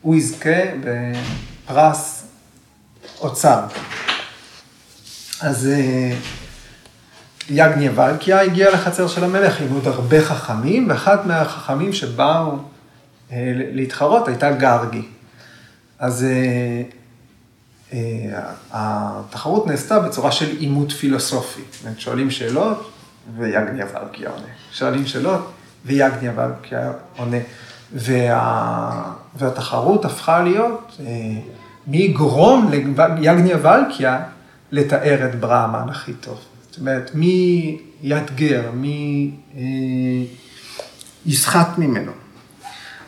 הוא 0.01 0.15
יזכה 0.15 0.59
בפרס 0.83 2.25
אוצר. 3.19 3.63
אז 5.41 5.69
יגניה 7.49 7.91
ולקיה 7.95 8.41
הגיע 8.41 8.71
לחצר 8.71 9.07
של 9.07 9.23
המלך 9.23 9.61
עם 9.61 9.73
עוד 9.73 9.87
הרבה 9.87 10.25
חכמים, 10.25 10.89
ואחד 10.89 11.27
מהחכמים 11.27 11.93
שבאו 11.93 12.57
אה, 13.31 13.51
להתחרות 13.55 14.27
הייתה 14.27 14.51
גרגי. 14.51 15.05
אז 15.99 16.23
אה, 16.23 16.81
אה, 17.93 18.51
התחרות 18.71 19.67
נעשתה 19.67 19.99
בצורה 19.99 20.31
של 20.31 20.57
עימות 20.57 20.91
פילוסופי. 20.91 21.61
שואלים 21.97 22.31
שאלות 22.31 22.91
ויגניה 23.37 23.85
ולקיה 23.85 24.29
עונה. 24.29 24.47
שואלים 24.71 25.07
שאלות 25.07 25.51
ויגניה 25.87 26.31
ולקיה 26.35 26.91
עונה. 27.17 27.37
וה... 27.93 29.13
והתחרות 29.35 30.05
הפכה 30.05 30.43
להיות 30.43 30.97
מי 31.87 31.97
יגרום 31.97 32.69
ליגניה 32.71 33.57
ולקיה 33.61 34.19
לתאר 34.71 35.29
את 35.29 35.39
ברהמן 35.39 35.89
הכי 35.89 36.13
טוב. 36.13 36.39
זאת 36.69 36.79
אומרת, 36.79 37.11
מי 37.13 37.77
יאתגר, 38.01 38.71
מי 38.73 39.31
אה, 39.55 39.61
יסחט 41.25 41.77
ממנו. 41.77 42.11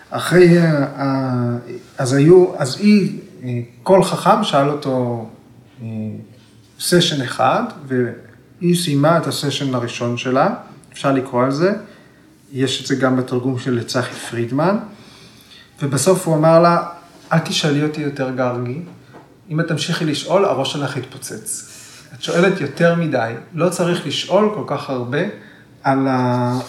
אחרי, 0.09 0.57
אה, 0.57 1.57
אז 1.97 2.13
היו, 2.13 2.45
אז 2.57 2.77
היא, 2.79 3.19
אה, 3.43 3.59
כל 3.83 4.03
חכם 4.03 4.43
שאל 4.43 4.69
אותו 4.69 5.29
אה, 5.81 5.87
סשן 6.79 7.21
אחד, 7.21 7.63
והיא 7.87 8.75
סיימה 8.75 9.17
את 9.17 9.27
הסשן 9.27 9.75
הראשון 9.75 10.17
שלה, 10.17 10.53
אפשר 10.93 11.11
לקרוא 11.11 11.43
על 11.43 11.51
זה, 11.51 11.73
יש 12.51 12.81
את 12.81 12.87
זה 12.87 12.95
גם 12.95 13.17
בתרגום 13.17 13.59
של 13.59 13.83
צחי 13.83 14.13
פרידמן, 14.13 14.77
ובסוף 15.81 16.27
הוא 16.27 16.35
אמר 16.35 16.59
לה, 16.59 16.87
אל 17.33 17.39
תשאלי 17.39 17.83
אותי 17.83 18.01
יותר 18.01 18.29
גרגי, 18.29 18.81
אם 19.49 19.59
את 19.59 19.67
תמשיכי 19.67 20.05
לשאול, 20.05 20.45
הראש 20.45 20.73
שלך 20.73 20.97
יתפוצץ. 20.97 21.69
את 22.13 22.23
שואלת 22.23 22.61
יותר 22.61 22.95
מדי, 22.95 23.33
לא 23.53 23.69
צריך 23.69 24.07
לשאול 24.07 24.51
כל 24.55 24.63
כך 24.67 24.89
הרבה 24.89 25.21
על, 25.83 26.07
ה... 26.07 26.59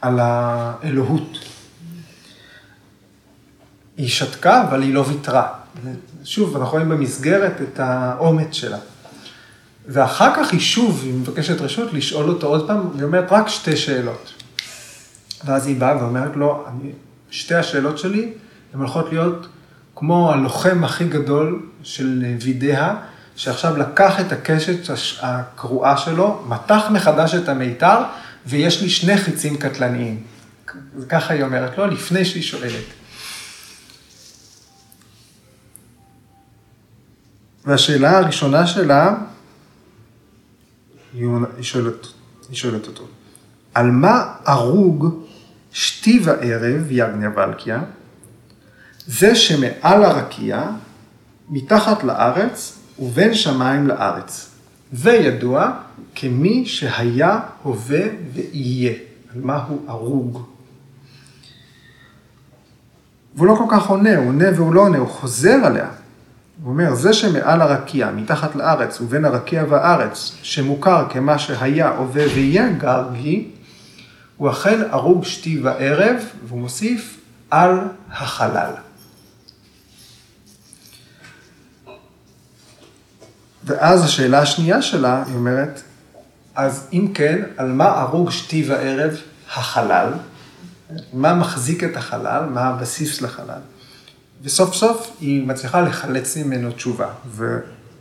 על 0.00 0.18
האלוהות. 0.20 1.38
היא 3.96 4.08
שתקה, 4.08 4.62
אבל 4.62 4.82
היא 4.82 4.94
לא 4.94 5.04
ויתרה. 5.08 5.48
שוב, 6.24 6.56
אנחנו 6.56 6.72
רואים 6.72 6.88
במסגרת 6.88 7.52
את 7.62 7.80
האומץ 7.80 8.52
שלה. 8.52 8.78
ואחר 9.88 10.34
כך 10.36 10.52
היא 10.52 10.60
שוב, 10.60 11.00
היא 11.04 11.14
מבקשת 11.14 11.60
רשות 11.60 11.92
לשאול 11.92 12.28
אותו 12.28 12.46
עוד 12.46 12.66
פעם, 12.66 12.90
והיא 12.92 13.04
אומרת 13.04 13.32
רק 13.32 13.48
שתי 13.48 13.76
שאלות. 13.76 14.33
ואז 15.44 15.66
היא 15.66 15.76
באה 15.76 15.96
ואומרת 16.02 16.36
לו, 16.36 16.64
אני, 16.68 16.92
שתי 17.30 17.54
השאלות 17.54 17.98
שלי, 17.98 18.32
הן 18.74 18.80
הולכות 18.80 19.12
להיות 19.12 19.46
כמו 19.96 20.32
הלוחם 20.32 20.84
הכי 20.84 21.04
גדול 21.04 21.66
של 21.82 22.24
וידאה, 22.42 22.94
שעכשיו 23.36 23.76
לקח 23.76 24.20
את 24.20 24.32
הקשת 24.32 24.92
הקרועה 25.20 25.96
שלו, 25.96 26.44
מתח 26.48 26.82
מחדש 26.90 27.34
את 27.34 27.48
המיתר, 27.48 28.02
ויש 28.46 28.82
לי 28.82 28.90
שני 28.90 29.16
חיצים 29.16 29.56
קטלניים. 29.56 30.22
ככה 31.08 31.34
היא 31.34 31.42
אומרת 31.42 31.78
לו, 31.78 31.86
לפני 31.86 32.24
שהיא 32.24 32.42
שואלת. 32.42 32.84
והשאלה 37.64 38.18
הראשונה 38.18 38.66
שלה, 38.66 39.14
היא 41.14 41.28
שואלת, 41.60 42.06
היא 42.48 42.56
שואלת 42.56 42.86
אותו, 42.86 43.06
על 43.74 43.90
מה 43.90 44.34
ארוג 44.48 45.23
שתי 45.74 46.20
וערב 46.24 46.86
יגניה 46.90 47.30
ולקיה, 47.36 47.82
זה 49.06 49.34
שמעל 49.34 50.04
הרקיע, 50.04 50.62
מתחת 51.48 52.04
לארץ 52.04 52.78
ובין 52.98 53.34
שמיים 53.34 53.86
לארץ, 53.86 54.50
וידוע 54.92 55.72
כמי 56.14 56.66
שהיה, 56.66 57.40
הווה 57.62 58.02
ויהיה. 58.32 58.92
על 59.34 59.40
מה 59.40 59.64
הוא 59.68 59.82
הרוג. 59.86 60.42
והוא 63.34 63.46
לא 63.46 63.54
כל 63.54 63.76
כך 63.76 63.86
עונה, 63.86 64.16
הוא 64.16 64.28
עונה 64.28 64.44
והוא 64.54 64.74
לא 64.74 64.80
עונה, 64.80 64.98
הוא 64.98 65.08
חוזר 65.08 65.56
עליה. 65.64 65.88
הוא 66.62 66.72
אומר, 66.72 66.94
זה 66.94 67.12
שמעל 67.12 67.62
הרקיע, 67.62 68.10
מתחת 68.10 68.56
לארץ 68.56 69.00
ובין 69.00 69.24
הרקיע 69.24 69.64
והארץ, 69.68 70.32
שמוכר 70.42 71.06
כמה 71.10 71.38
שהיה, 71.38 71.88
הווה 71.88 72.24
ויהיה 72.34 72.72
גרגי, 72.72 73.50
הוא 74.36 74.50
אכן 74.50 74.80
הרוג 74.90 75.24
שתי 75.24 75.60
וערב, 75.60 76.16
והוא 76.48 76.60
מוסיף 76.60 77.20
על 77.50 77.78
החלל. 78.10 78.70
ואז 83.64 84.04
השאלה 84.04 84.38
השנייה 84.38 84.82
שלה, 84.82 85.22
היא 85.26 85.34
אומרת, 85.34 85.82
אז 86.54 86.88
אם 86.92 87.12
כן, 87.14 87.42
על 87.56 87.72
מה 87.72 87.84
הרוג 87.84 88.30
שתי 88.30 88.64
וערב 88.68 89.16
החלל? 89.54 90.12
מה 91.12 91.34
מחזיק 91.34 91.84
את 91.84 91.96
החלל? 91.96 92.44
מה 92.50 92.60
הבסיס 92.60 93.22
לחלל? 93.22 93.60
וסוף 94.42 94.74
סוף 94.74 95.16
היא 95.20 95.46
מצליחה 95.46 95.80
לחלץ 95.80 96.36
ממנו 96.36 96.72
תשובה, 96.72 97.08
והוא 97.26 97.52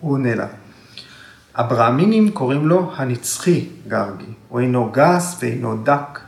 עונה 0.01 0.35
לה. 0.35 0.47
הברהמינים 1.55 2.31
קוראים 2.31 2.67
לו 2.67 2.91
הנצחי 2.95 3.69
גרגי. 3.87 4.33
הוא 4.49 4.59
אינו 4.59 4.89
גס 4.91 5.37
ואינו 5.39 5.83
דק, 5.83 6.19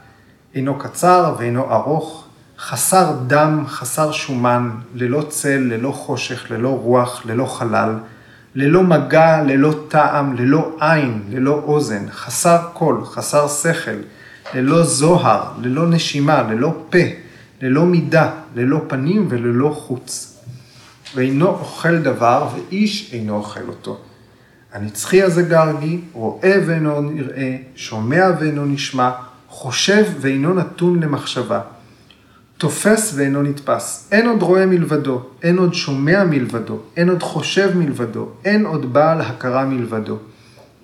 אינו 0.55 0.79
קצר 0.79 1.35
ואינו 1.37 1.71
ארוך, 1.71 2.27
חסר 2.59 3.15
דם, 3.27 3.63
חסר 3.67 4.11
שומן, 4.11 4.69
ללא 4.95 5.25
צל, 5.29 5.57
ללא 5.57 5.91
חושך, 5.91 6.51
ללא 6.51 6.69
רוח, 6.69 7.25
ללא 7.25 7.45
חלל. 7.45 7.95
ללא 8.55 8.83
מגע, 8.83 9.43
ללא 9.43 9.75
טעם, 9.87 10.35
ללא 10.35 10.75
עין, 10.79 11.23
ללא 11.29 11.61
אוזן, 11.65 12.05
חסר 12.11 12.57
קול, 12.73 13.05
חסר 13.05 13.47
שכל, 13.47 13.91
ללא 14.53 14.83
זוהר, 14.83 15.51
ללא 15.61 15.87
נשימה, 15.87 16.41
ללא 16.41 16.75
פה, 16.89 16.97
ללא 17.61 17.85
מידה, 17.85 18.31
ללא 18.55 18.81
פנים 18.87 19.27
וללא 19.29 19.69
חוץ. 19.69 20.37
ואינו 21.15 21.47
אוכל 21.47 21.97
דבר, 21.97 22.47
ואיש 22.55 23.13
אינו 23.13 23.35
אוכל 23.35 23.67
אותו. 23.67 23.97
הנצחי 24.73 25.21
הזה 25.21 25.43
גרגי, 25.43 26.01
רואה 26.13 26.53
ואינו 26.67 27.01
נראה, 27.01 27.57
שומע 27.75 28.27
ואינו 28.39 28.65
נשמע, 28.65 29.11
חושב 29.49 30.05
ואינו 30.19 30.53
נתון 30.53 30.99
למחשבה. 30.99 31.61
תופס 32.57 33.13
ואינו 33.15 33.41
נתפס. 33.43 34.07
אין 34.11 34.27
עוד 34.27 34.41
רואה 34.41 34.65
מלבדו, 34.65 35.23
אין 35.43 35.57
עוד 35.57 35.73
שומע 35.73 36.23
מלבדו, 36.23 36.79
אין 36.97 37.09
עוד 37.09 37.23
חושב 37.23 37.77
מלבדו, 37.77 38.29
אין 38.45 38.65
עוד 38.65 38.93
בעל 38.93 39.21
הכרה 39.21 39.65
מלבדו. 39.65 40.17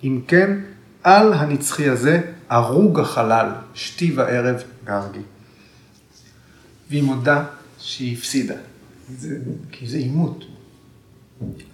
אם 0.04 0.20
כן, 0.28 0.58
על 1.02 1.32
הנצחי 1.32 1.88
הזה, 1.88 2.20
הרוג 2.48 3.00
החלל, 3.00 3.48
שתי 3.74 4.12
וערב 4.12 4.62
גרגי. 4.84 5.20
והיא 6.90 7.02
מודה 7.02 7.44
שהיא 7.78 8.16
הפסידה, 8.16 8.54
זה, 9.18 9.36
כי 9.72 9.86
זה 9.86 9.96
עימות. 9.96 10.44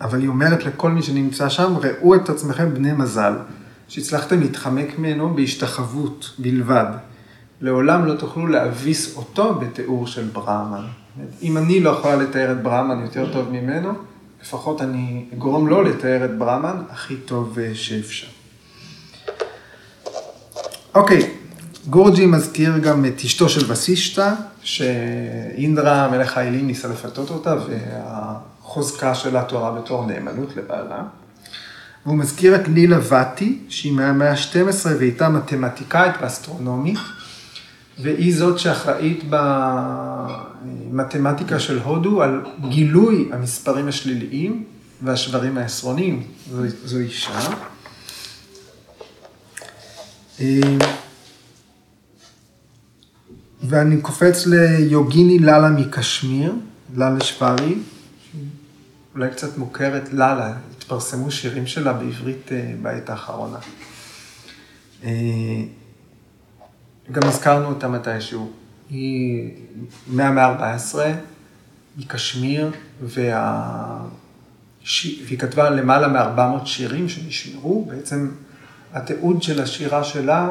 אבל 0.00 0.20
היא 0.20 0.28
אומרת 0.28 0.64
לכל 0.64 0.90
מי 0.90 1.02
שנמצא 1.02 1.48
שם, 1.48 1.74
ראו 1.76 2.14
את 2.14 2.28
עצמכם 2.28 2.74
בני 2.74 2.92
מזל, 2.92 3.32
שהצלחתם 3.88 4.40
להתחמק 4.40 4.98
ממנו 4.98 5.34
בהשתחוות 5.34 6.30
בלבד. 6.38 6.86
לעולם 7.60 8.06
לא 8.06 8.14
תוכלו 8.14 8.46
להביס 8.46 9.16
אותו 9.16 9.54
בתיאור 9.54 10.06
של 10.06 10.24
ברהמן. 10.24 10.86
אם 11.42 11.56
אני 11.56 11.80
לא 11.80 11.90
יכולה 11.90 12.16
לתאר 12.16 12.52
את 12.52 12.62
ברהמן 12.62 13.02
יותר 13.02 13.32
טוב 13.32 13.48
ממנו, 13.48 13.92
לפחות 14.42 14.82
אני 14.82 15.24
אגרום 15.34 15.68
לו 15.68 15.82
לתאר 15.82 16.24
את 16.24 16.38
ברהמן 16.38 16.82
הכי 16.90 17.16
טוב 17.16 17.58
אה, 17.58 17.74
שאפשר. 17.74 18.26
אוקיי, 20.94 21.30
גורג'י 21.90 22.26
מזכיר 22.26 22.78
גם 22.78 23.04
את 23.04 23.20
אשתו 23.24 23.48
של 23.48 23.72
וסישטה, 23.72 24.34
שאינדרה, 24.62 26.08
מלך 26.08 26.36
האלים, 26.36 26.66
ניסה 26.66 26.88
לפתות 26.88 27.30
אותה, 27.30 27.54
והחוזקה 27.68 29.14
שלה 29.14 29.44
תוארה 29.44 29.80
בתור 29.80 30.06
נאמנות 30.06 30.56
לבעלה. 30.56 31.02
והוא 32.06 32.18
מזכיר 32.18 32.54
את 32.54 32.68
לילה 32.68 32.98
ואטי, 33.08 33.58
שהיא 33.68 33.92
מהמאה 33.92 34.30
ה-12 34.30 34.86
והייתה 34.98 35.28
מתמטיקאית 35.28 36.14
ואסטרונומית. 36.20 36.98
והיא 38.02 38.36
זאת 38.36 38.58
שאחראית 38.58 39.24
במתמטיקה 40.90 41.60
של 41.60 41.78
הודו 41.78 42.22
על 42.22 42.40
גילוי 42.68 43.28
המספרים 43.32 43.88
השליליים 43.88 44.64
והשברים 45.02 45.58
העשרוניים. 45.58 46.22
זו, 46.50 46.62
זו 46.84 46.98
אישה. 46.98 47.50
ואני 53.62 54.00
קופץ 54.00 54.46
ליוגיני 54.46 55.38
ללה 55.38 55.70
מקשמיר, 55.70 56.54
ללה 56.96 57.20
שברי, 57.24 57.74
אולי 59.14 59.30
קצת 59.30 59.58
מוכרת 59.58 60.12
ללה, 60.12 60.52
התפרסמו 60.88 61.30
שירים 61.30 61.66
שלה 61.66 61.92
בעברית 61.92 62.52
אה, 62.52 62.72
בעת 62.82 63.10
האחרונה. 63.10 63.58
אה, 65.04 65.10
גם 67.12 67.22
הזכרנו 67.24 67.68
אותה 67.68 67.88
מתישהו. 67.88 68.50
היא 68.90 69.50
מהמאה 70.06 70.46
ה-14, 70.46 70.98
מקשמיר, 71.96 72.70
וה... 73.02 73.98
והיא 75.26 75.38
כתבה 75.38 75.70
למעלה 75.70 76.08
מ-400 76.08 76.66
שירים 76.66 77.08
שנשמרו. 77.08 77.84
בעצם 77.84 78.30
התיעוד 78.92 79.42
של 79.42 79.62
השירה 79.62 80.04
שלה 80.04 80.48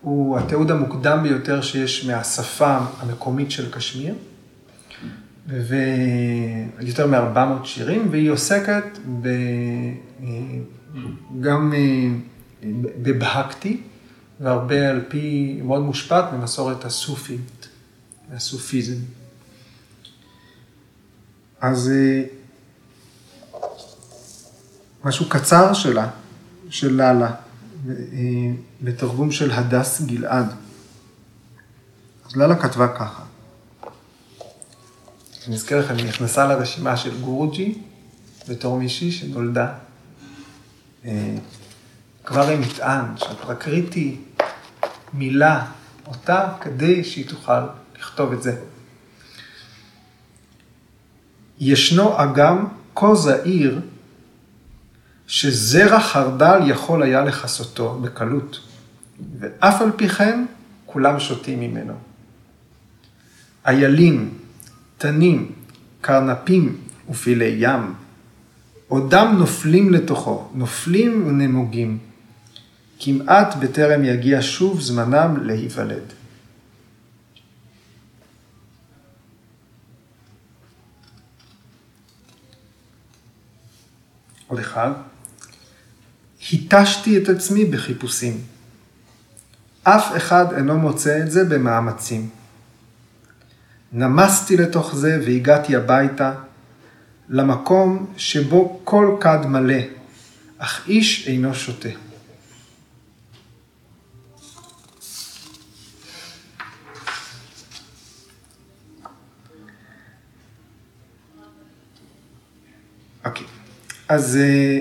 הוא 0.00 0.38
התיעוד 0.38 0.70
המוקדם 0.70 1.22
ביותר 1.22 1.62
שיש 1.62 2.06
מהשפה 2.06 2.78
המקומית 3.00 3.50
של 3.50 3.70
קשמיר. 3.70 4.14
ויותר 5.48 7.06
מ-400 7.06 7.64
שירים, 7.64 8.08
והיא 8.10 8.30
עוסקת 8.30 8.84
ב... 9.22 9.28
גם 11.40 11.72
בבהקתי, 13.02 13.82
והרבה 14.40 14.90
על 14.90 15.00
פי, 15.08 15.60
מאוד 15.64 15.82
מושפעת 15.82 16.32
ממסורת 16.32 16.84
הסופית, 16.84 17.68
מהסופיזם. 18.30 18.98
אז 21.60 21.90
אה, 21.90 22.24
משהו 25.04 25.28
קצר 25.28 25.72
שלה, 25.72 26.10
של 26.70 26.92
לאלה, 26.92 27.34
אה, 27.88 27.94
בתרגום 28.82 29.30
של 29.30 29.50
הדס 29.50 30.02
גלעד. 30.02 30.52
אז 32.26 32.36
לאלה 32.36 32.56
כתבה 32.62 32.88
ככה. 32.88 33.22
אני 35.46 35.54
אזכיר 35.54 35.78
לכם, 35.78 35.96
היא 35.96 36.06
נכנסה 36.06 36.46
לרשימה 36.46 36.96
של 36.96 37.20
גורג'י 37.20 37.78
בתור 38.48 38.78
מישהי 38.78 39.12
שנולדה 39.12 39.72
אה, 41.04 41.34
כבר 42.24 42.48
עם 42.48 42.60
מטען 42.60 43.04
של 43.16 43.34
פרקריטי 43.42 44.16
מילה 45.12 45.66
אותה 46.06 46.52
כדי 46.60 47.04
שהיא 47.04 47.28
תוכל 47.28 47.60
לכתוב 47.98 48.32
את 48.32 48.42
זה. 48.42 48.60
ישנו 51.60 52.22
אגם 52.22 52.66
כה 52.94 53.14
זעיר 53.14 53.80
שזרע 55.26 56.00
חרדל 56.00 56.60
יכול 56.66 57.02
היה 57.02 57.24
לכסותו 57.24 57.98
בקלות, 58.02 58.60
ואף 59.38 59.82
על 59.82 59.90
פי 59.96 60.08
כן 60.08 60.44
כולם 60.86 61.20
שותים 61.20 61.60
ממנו. 61.60 61.94
איילים, 63.66 64.38
תנים, 65.02 65.52
קרנפים 66.00 66.76
ופילי 67.10 67.56
ים, 67.58 67.94
עודם 68.88 69.34
נופלים 69.38 69.92
לתוכו, 69.92 70.48
נופלים 70.54 71.26
ונמוגים. 71.26 71.98
כמעט 72.98 73.54
בטרם 73.54 74.04
יגיע 74.04 74.38
שוב 74.40 74.80
זמנם 74.80 75.36
להיוולד. 75.42 76.02
עוד 84.46 84.58
אחד. 84.58 84.90
התשתי 86.52 87.18
את 87.18 87.28
עצמי 87.28 87.64
בחיפושים. 87.64 88.40
אף 89.82 90.16
אחד 90.16 90.52
אינו 90.52 90.78
מוצא 90.78 91.20
את 91.22 91.30
זה 91.30 91.44
במאמצים. 91.44 92.41
נמסתי 93.92 94.56
לתוך 94.56 94.94
זה 94.94 95.20
והגעתי 95.26 95.76
הביתה, 95.76 96.32
למקום 97.28 98.12
שבו 98.16 98.80
כל 98.84 99.16
כד 99.20 99.46
מלא, 99.46 99.74
אך 100.58 100.88
איש 100.88 101.28
אינו 101.28 101.54
שותה. 101.54 101.88
אוקיי, 113.24 113.46
אז 114.08 114.36
אה, 114.36 114.80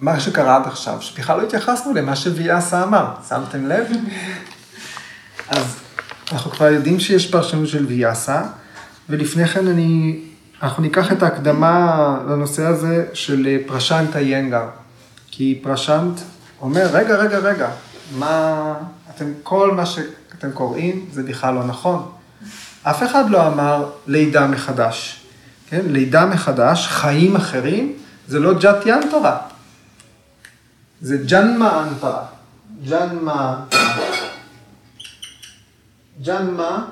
מה 0.00 0.20
שקרה 0.20 0.56
עד 0.56 0.66
עכשיו, 0.66 1.02
שבכלל 1.02 1.40
לא 1.40 1.46
התייחסנו 1.46 1.94
למה 1.94 2.16
שוויאסה 2.16 2.82
אמר, 2.82 3.14
שמתם 3.28 3.66
לב? 3.66 3.86
אז 5.48 5.87
אנחנו 6.32 6.50
כבר 6.50 6.66
יודעים 6.66 7.00
שיש 7.00 7.30
פרשנות 7.30 7.68
של 7.68 7.86
ויאסה, 7.86 8.42
ולפני 9.08 9.46
כן 9.46 9.66
אני, 9.66 10.20
אנחנו 10.62 10.82
ניקח 10.82 11.12
את 11.12 11.22
ההקדמה 11.22 12.18
לנושא 12.28 12.66
הזה 12.66 13.06
של 13.12 13.58
פרשנט 13.66 14.16
איינגר. 14.16 14.66
כי 15.26 15.60
פרשנט 15.62 16.20
אומר, 16.60 16.86
רגע, 16.92 17.16
רגע, 17.16 17.38
רגע, 17.38 17.70
מה, 18.18 18.74
אתם, 19.10 19.24
כל 19.42 19.70
מה 19.70 19.86
שאתם 19.86 20.52
קוראים 20.54 21.06
זה 21.12 21.22
בכלל 21.22 21.54
לא 21.54 21.64
נכון. 21.64 22.10
אף 22.82 23.02
אחד 23.02 23.30
לא 23.30 23.46
אמר 23.46 23.90
לידה 24.06 24.46
מחדש. 24.46 25.20
כן? 25.68 25.80
לידה 25.86 26.26
מחדש, 26.26 26.86
חיים 26.86 27.36
אחרים, 27.36 27.92
זה 28.28 28.40
לא 28.40 28.54
ג'ת 28.54 28.86
ינטרה. 28.86 29.36
זה 31.00 31.16
ג'נמה 31.26 31.82
אנטרה. 31.82 32.22
ג'נמה 32.88 33.64
ג'נמה 36.22 36.88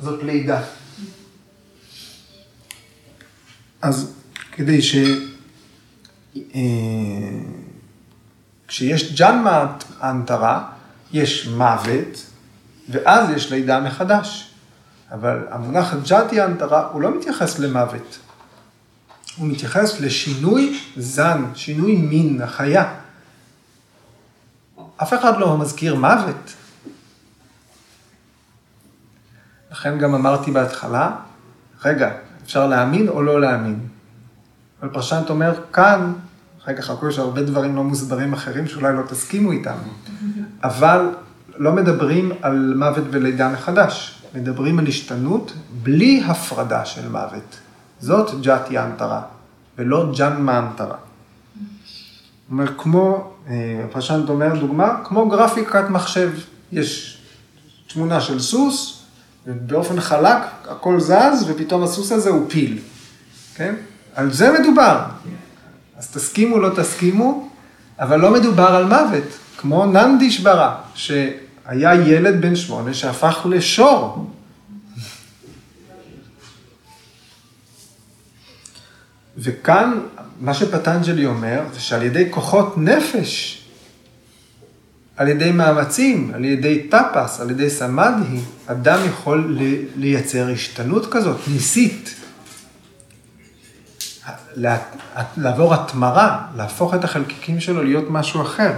זאת 0.00 0.22
לידה. 0.22 0.62
אז 3.82 4.14
כדי 4.52 4.82
ש... 4.82 4.94
אה, 6.36 6.60
כשיש 8.68 9.20
ג'נמה 9.20 9.76
אנטרה, 10.02 10.68
יש 11.12 11.46
מוות, 11.46 12.26
ואז 12.88 13.30
יש 13.30 13.52
לידה 13.52 13.80
מחדש. 13.80 14.50
אבל 15.12 15.46
המונח 15.50 15.94
ג'אטי 16.08 16.42
אנטרה, 16.42 16.88
הוא 16.92 17.02
לא 17.02 17.18
מתייחס 17.18 17.58
למוות. 17.58 18.18
הוא 19.36 19.48
מתייחס 19.48 20.00
לשינוי 20.00 20.80
זן, 20.96 21.44
שינוי 21.54 21.96
מין, 21.96 22.42
החיה. 22.42 22.94
אף 24.96 25.14
אחד 25.14 25.38
לא 25.38 25.58
מזכיר 25.58 25.94
מוות. 25.94 26.54
לכן 29.74 29.98
גם 29.98 30.14
אמרתי 30.14 30.50
בהתחלה, 30.50 31.10
רגע, 31.84 32.10
אפשר 32.44 32.66
להאמין 32.66 33.08
או 33.08 33.22
לא 33.22 33.40
להאמין. 33.40 33.78
אבל 34.82 34.90
פרשנט 34.92 35.30
אומר, 35.30 35.54
כאן, 35.72 36.12
רגע, 36.66 36.82
חכו, 36.82 37.08
יש 37.08 37.18
הרבה 37.18 37.42
דברים 37.42 37.76
לא 37.76 37.84
מוסברים 37.84 38.32
אחרים 38.32 38.66
שאולי 38.66 38.96
לא 38.96 39.02
תסכימו 39.08 39.52
איתם, 39.52 39.74
אבל 40.64 41.08
לא 41.56 41.72
מדברים 41.72 42.32
על 42.42 42.74
מוות 42.76 43.04
ולידה 43.10 43.48
מחדש, 43.48 44.22
מדברים 44.34 44.78
על 44.78 44.86
השתנות 44.86 45.52
בלי 45.82 46.22
הפרדה 46.26 46.84
של 46.84 47.08
מוות. 47.08 47.58
זאת 48.00 48.40
ג'אטי 48.40 48.78
אנטרה, 48.78 49.22
ולא 49.78 50.12
ג'אן 50.16 50.42
מאנטרה. 50.42 50.96
אומר, 52.50 52.66
כמו, 52.78 53.32
הפרשנט 53.84 54.28
אה, 54.28 54.34
אומר, 54.34 54.60
דוגמה, 54.60 55.00
כמו 55.04 55.28
גרפיקת 55.28 55.84
מחשב. 55.90 56.30
יש 56.72 57.18
תמונה 57.88 58.20
של 58.20 58.40
סוס, 58.40 59.03
ובאופן 59.46 60.00
חלק 60.00 60.42
הכל 60.68 61.00
זז, 61.00 61.44
ופתאום 61.46 61.82
הסוס 61.82 62.12
הזה 62.12 62.30
הוא 62.30 62.50
פיל, 62.50 62.78
כן? 63.54 63.74
על 64.14 64.32
זה 64.32 64.60
מדובר. 64.60 65.04
אז 65.98 66.10
תסכימו, 66.10 66.58
לא 66.58 66.70
תסכימו, 66.76 67.48
אבל 67.98 68.20
לא 68.20 68.30
מדובר 68.32 68.68
על 68.68 68.84
מוות, 68.84 69.24
כמו 69.56 69.86
ננדיש 69.86 70.40
ברא, 70.40 70.74
שהיה 70.94 71.94
ילד 71.94 72.40
בן 72.40 72.56
שמונה 72.56 72.94
שהפך 72.94 73.46
לשור. 73.50 74.30
וכאן, 79.36 80.00
מה 80.40 80.54
שפטנג'לי 80.54 81.26
אומר, 81.26 81.62
זה 81.72 81.80
שעל 81.80 82.02
ידי 82.02 82.26
כוחות 82.30 82.78
נפש, 82.78 83.63
על 85.16 85.28
ידי 85.28 85.52
מאמצים, 85.52 86.30
על 86.34 86.44
ידי 86.44 86.88
טפס, 86.88 87.40
על 87.40 87.50
ידי 87.50 87.70
סמדהי, 87.70 88.40
אדם 88.66 88.98
יכול 89.06 89.58
לייצר 89.96 90.48
השתנות 90.48 91.12
כזאת, 91.12 91.36
ניסית. 91.48 92.14
לעבור 95.36 95.74
התמרה, 95.74 96.46
להפוך 96.56 96.94
את 96.94 97.04
החלקיקים 97.04 97.60
שלו 97.60 97.82
להיות 97.82 98.04
משהו 98.10 98.42
אחר. 98.42 98.72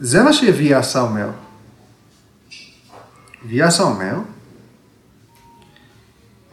זה 0.00 0.22
מה 0.22 0.32
שוויאסה 0.32 1.00
אומר. 1.00 1.28
ויאסה 3.48 3.82
אומר, 3.82 4.14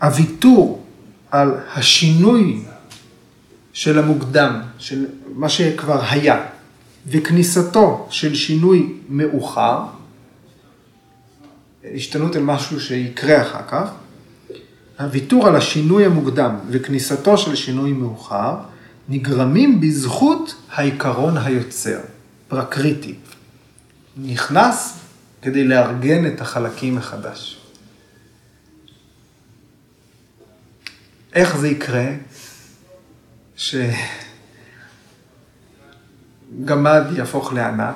הוויתור 0.02 0.86
על 1.32 1.56
השינוי 1.76 2.62
של 3.74 4.00
המוקדם, 4.00 4.62
של 4.78 5.06
מה 5.36 5.50
שכבר 5.50 6.02
היה, 6.10 6.46
וכניסתו 7.08 8.08
של 8.10 8.36
שינוי 8.36 8.94
מאוחר, 9.10 9.84
השתנות 11.96 12.36
אל 12.36 12.42
משהו 12.42 12.80
שיקרה 12.80 13.42
אחר 13.42 13.62
כך, 13.68 13.90
הוויתור 15.00 15.48
על 15.48 15.56
השינוי 15.56 16.06
המוקדם 16.06 16.56
וכניסתו 16.70 17.38
של 17.38 17.56
שינוי 17.56 17.92
מאוחר, 17.92 18.56
נגרמים 19.10 19.82
בזכות 19.82 20.56
העיקרון 20.72 21.38
היוצר, 21.38 22.00
פרקריטי. 22.48 23.16
נכנס 24.18 25.00
כדי 25.42 25.64
לארגן 25.64 26.28
את 26.28 26.42
החלקים 26.42 26.96
מחדש. 26.96 27.58
איך 31.34 31.58
זה 31.58 31.68
יקרה? 31.68 32.08
ש... 33.56 33.76
גמד 36.66 37.04
יהפוך 37.16 37.54
לענק, 37.54 37.96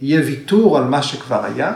יהיה 0.00 0.20
ויתור 0.26 0.78
על 0.78 0.84
מה 0.84 1.02
שכבר 1.02 1.44
היה, 1.44 1.72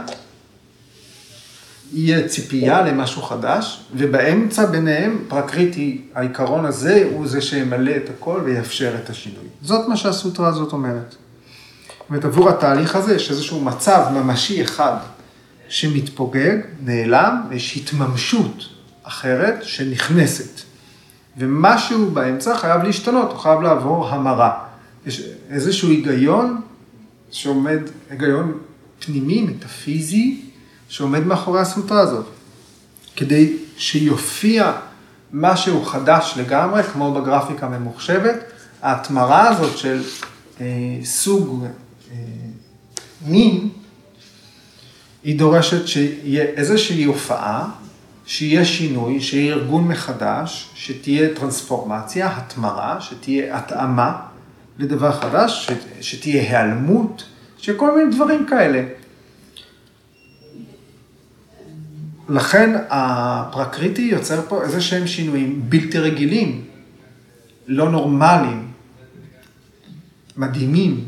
יהיה 1.93 2.29
ציפייה 2.29 2.83
למשהו 2.83 3.23
חדש, 3.23 3.85
ובאמצע 3.97 4.67
ביניהם 4.67 5.25
פרקריטי, 5.29 6.03
העיקרון 6.15 6.65
הזה 6.65 7.09
הוא 7.13 7.27
זה 7.27 7.41
שימלא 7.41 7.97
את 7.97 8.11
הכל 8.11 8.41
ויאפשר 8.45 8.95
את 9.05 9.11
השינוי. 9.11 9.45
זאת 9.63 9.89
מה 9.89 9.97
שהסוטרה 9.97 10.49
הזאת 10.49 10.73
אומרת. 10.73 11.11
זאת 11.11 12.11
אומרת, 12.11 12.25
עבור 12.25 12.51
התהליך 12.51 12.97
הזה 12.97 13.15
יש 13.15 13.31
איזשהו 13.31 13.61
מצב 13.61 14.05
ממשי 14.13 14.63
אחד 14.63 14.97
שמתפוגג, 15.69 16.57
נעלם, 16.85 17.43
ויש 17.49 17.77
התממשות 17.77 18.69
אחרת 19.03 19.65
שנכנסת. 19.65 20.64
ומשהו 21.37 22.11
באמצע 22.11 22.57
חייב 22.57 22.83
להשתנות, 22.83 23.31
הוא 23.31 23.39
חייב 23.39 23.61
לעבור 23.61 24.09
המרה. 24.09 24.65
יש 25.07 25.23
איזשהו 25.51 25.89
היגיון 25.89 26.61
שעומד, 27.31 27.79
היגיון 28.11 28.59
פנימי, 28.99 29.43
מטאפיזי, 29.43 30.43
שעומד 30.89 31.27
מאחורי 31.27 31.61
הסוטרה 31.61 32.01
הזאת. 32.01 32.27
כדי 33.17 33.57
שיופיע 33.77 34.73
משהו 35.33 35.85
חדש 35.85 36.35
לגמרי, 36.37 36.83
כמו 36.83 37.15
בגרפיקה 37.15 37.67
הממוחשבת, 37.67 38.37
ההתמרה 38.83 39.49
הזאת 39.49 39.79
של 39.79 40.03
אה, 40.61 40.67
סוג 41.05 41.67
אה, 42.13 42.17
מין, 43.27 43.69
היא 45.25 45.39
דורשת 45.39 45.89
שיהיה 45.89 46.45
איזושהי 46.45 47.05
הופעה 47.05 47.69
שיהיה 48.27 48.65
שינוי, 48.65 49.21
שיהיה 49.21 49.55
ארגון 49.55 49.89
מחדש, 49.89 50.71
שתהיה 50.75 51.35
טרנספורמציה, 51.35 52.37
התמרה, 52.37 53.01
שתהיה 53.01 53.59
התאמה 53.59 54.21
לדבר 54.79 55.13
חדש, 55.13 55.71
שתהיה 56.01 56.43
היעלמות, 56.43 57.25
שכל 57.59 57.97
מיני 57.97 58.15
דברים 58.15 58.47
כאלה. 58.47 58.83
לכן 62.29 62.77
הפרקריטי 62.91 64.03
יוצר 64.03 64.43
פה 64.49 64.63
איזה 64.63 64.81
שהם 64.81 65.07
שינויים 65.07 65.63
בלתי 65.69 65.99
רגילים, 65.99 66.65
לא 67.67 67.91
נורמליים, 67.91 68.69
מדהימים. 70.37 71.05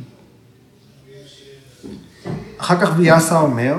אחר 2.59 2.81
כך 2.81 2.93
ויאסה 2.97 3.41
אומר, 3.41 3.75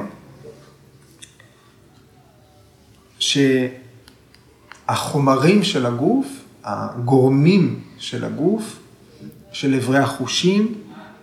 שהחומרים 4.89 5.63
של 5.63 5.85
הגוף, 5.85 6.27
הגורמים 6.63 7.79
של 7.97 8.25
הגוף, 8.25 8.79
של 9.51 9.75
אברי 9.75 9.99
החושים, 9.99 10.73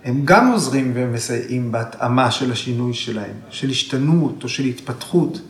הם 0.03 0.21
גם 0.25 0.51
עוזרים 0.51 0.91
ומסייעים 0.95 1.71
בהתאמה 1.71 2.31
של 2.31 2.51
השינוי 2.51 2.93
שלהם, 2.93 3.35
של 3.49 3.69
השתנות 3.69 4.43
או 4.43 4.49
של 4.49 4.63
התפתחות. 4.63 5.41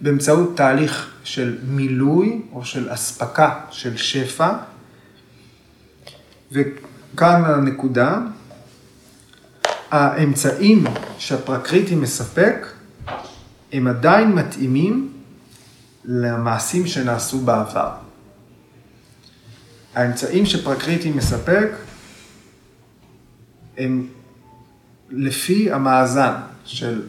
באמצעות 0.00 0.56
תהליך 0.56 1.10
של 1.24 1.58
מילוי 1.68 2.42
או 2.52 2.64
של 2.64 2.94
אספקה 2.94 3.60
של 3.70 3.96
שפע. 3.96 4.52
וכאן 6.52 7.42
הנקודה, 7.44 8.18
האמצעים 9.90 10.84
שהפרקריטי 11.18 11.94
מספק 11.94 12.66
הם 13.72 13.86
עדיין 13.86 14.32
מתאימים 14.32 15.12
למעשים 16.04 16.86
שנעשו 16.86 17.38
בעבר. 17.38 17.90
האמצעים 19.94 20.46
שפרקריטי 20.46 21.10
מספק 21.10 21.68
הם 23.78 24.08
לפי 25.10 25.72
המאזן 25.72 26.34
של 26.64 27.02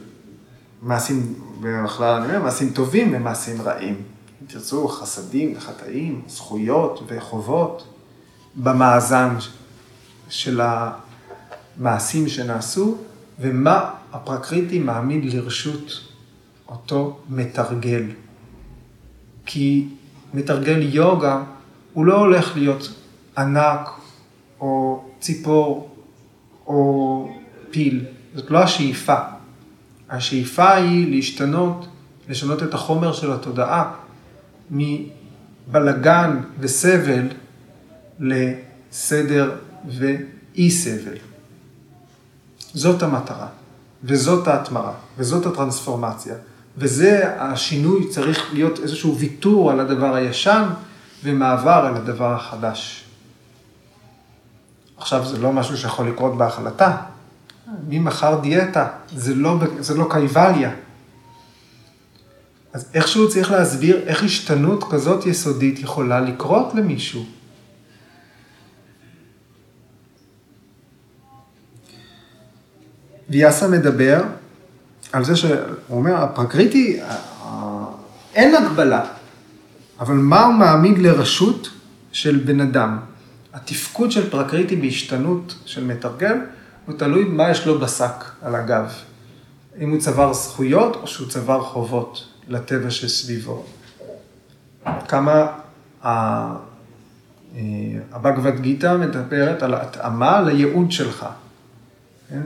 מעשים, 0.81 1.33
בכלל 1.61 2.21
אני 2.21 2.25
אומר, 2.25 2.43
מעשים 2.43 2.69
טובים 2.69 3.15
ומעשים 3.15 3.61
רעים. 3.61 4.01
אם 4.41 4.47
תרצו, 4.47 4.87
חסדים 4.87 5.53
וחטאים, 5.57 6.21
זכויות 6.27 7.03
וחובות, 7.07 7.87
במאזן 8.55 9.35
של 10.29 10.61
המעשים 11.77 12.27
שנעשו, 12.27 12.97
ומה 13.39 13.89
הפרקריטי 14.11 14.79
מעמיד 14.79 15.33
לרשות 15.33 16.01
אותו 16.67 17.19
מתרגל. 17.29 18.03
כי 19.45 19.87
מתרגל 20.33 20.81
יוגה, 20.81 21.43
הוא 21.93 22.05
לא 22.05 22.17
הולך 22.17 22.55
להיות 22.55 22.93
ענק 23.37 23.89
או 24.59 25.03
ציפור 25.19 25.95
או 26.67 27.29
פיל, 27.71 28.05
זאת 28.35 28.51
לא 28.51 28.63
השאיפה. 28.63 29.15
השאיפה 30.09 30.73
היא 30.73 31.15
להשתנות, 31.15 31.87
לשנות 32.29 32.63
את 32.63 32.73
החומר 32.73 33.13
של 33.13 33.31
התודעה 33.31 33.93
מבלגן 34.71 36.39
וסבל 36.59 37.27
לסדר 38.19 39.55
ואי 39.87 40.71
סבל. 40.71 41.17
זאת 42.73 43.03
המטרה, 43.03 43.47
וזאת 44.03 44.47
ההתמרה, 44.47 44.93
וזאת 45.17 45.45
הטרנספורמציה. 45.45 46.35
וזה 46.77 47.41
השינוי 47.41 48.07
צריך 48.09 48.53
להיות 48.53 48.79
איזשהו 48.79 49.17
ויתור 49.17 49.71
על 49.71 49.79
הדבר 49.79 50.15
הישן 50.15 50.63
ומעבר 51.23 51.83
על 51.87 51.95
הדבר 51.95 52.33
החדש. 52.33 53.03
עכשיו, 54.97 55.25
זה 55.25 55.37
לא 55.37 55.51
משהו 55.51 55.77
שיכול 55.77 56.07
לקרות 56.07 56.37
בהחלטה. 56.37 56.97
מי 57.87 57.99
מכר 57.99 58.39
דיאטה? 58.39 58.87
זה 59.15 59.35
לא, 59.35 59.57
זה 59.79 59.95
לא 59.95 60.07
קייבליה. 60.09 60.71
אז 62.73 62.89
איכשהו 62.93 63.29
צריך 63.29 63.51
להסביר 63.51 64.03
איך 64.07 64.23
השתנות 64.23 64.83
כזאת 64.91 65.25
יסודית 65.25 65.79
יכולה 65.79 66.19
לקרות 66.19 66.75
למישהו. 66.75 67.25
ויאסה 73.29 73.67
מדבר 73.67 74.23
על 75.13 75.25
זה 75.25 75.35
שהוא 75.35 75.57
אומר, 75.89 76.15
הפרקריטי, 76.15 76.99
אין 78.35 78.55
הגבלה, 78.55 79.05
אבל 79.99 80.13
מה 80.13 80.45
הוא 80.45 80.53
מעמיד 80.53 80.97
לרשות 80.97 81.69
של 82.11 82.41
בן 82.45 82.61
אדם? 82.61 82.99
התפקוד 83.53 84.11
של 84.11 84.29
פרקריטי 84.29 84.75
בהשתנות 84.75 85.55
של 85.65 85.83
מתרגל, 85.83 86.37
הוא 86.85 86.97
תלוי 86.97 87.23
מה 87.23 87.49
יש 87.49 87.67
לו 87.67 87.79
בשק 87.79 88.25
על 88.41 88.55
הגב. 88.55 88.91
אם 89.79 89.89
הוא 89.91 89.99
צבר 89.99 90.33
זכויות 90.33 90.95
או 90.95 91.07
שהוא 91.07 91.29
צבר 91.29 91.63
חובות 91.63 92.27
לטבע 92.47 92.91
שסביבו. 92.91 93.65
כמה 95.07 95.47
הבגבד 98.11 98.59
גיתא 98.59 98.97
מדברת 98.97 99.63
על 99.63 99.73
התאמה 99.73 100.41
לייעוד 100.41 100.91
שלך. 100.91 101.25
כן? 102.29 102.41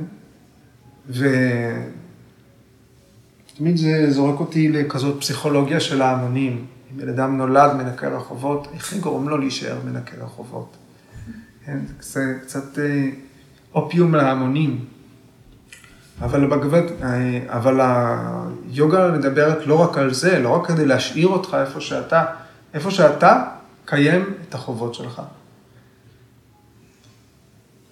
ותמיד 3.57 3.77
זה 3.77 4.11
זורק 4.11 4.39
אותי 4.39 4.69
לכזאת 4.69 5.19
פסיכולוגיה 5.19 5.79
של 5.79 6.01
ההמונים. 6.01 6.65
אם 6.91 6.97
בן 6.97 7.09
אדם 7.09 7.37
נולד 7.37 7.73
מנקה 7.73 8.07
רחובות, 8.07 8.67
איך 8.73 8.93
גורם 8.93 9.29
לו 9.29 9.37
להישאר 9.37 9.77
מנקה 9.85 10.17
רחובות? 10.23 10.77
כן, 11.65 11.79
זה 11.99 12.33
קצת 12.41 12.79
אה, 12.79 13.09
אופיום 13.75 14.15
להמונים. 14.15 14.85
אבל 16.21 16.47
בגבד, 16.47 16.81
אה, 17.03 17.39
אבל 17.47 17.81
היוגה 18.71 19.11
מדברת 19.11 19.67
לא 19.67 19.81
רק 19.81 19.97
על 19.97 20.13
זה, 20.13 20.39
לא 20.39 20.49
רק 20.49 20.67
כדי 20.67 20.85
להשאיר 20.85 21.27
אותך 21.27 21.57
איפה 21.61 21.81
שאתה, 21.81 22.25
איפה 22.73 22.91
שאתה, 22.91 23.43
קיים 23.85 24.33
את 24.49 24.53
החובות 24.53 24.93
שלך. 24.93 25.21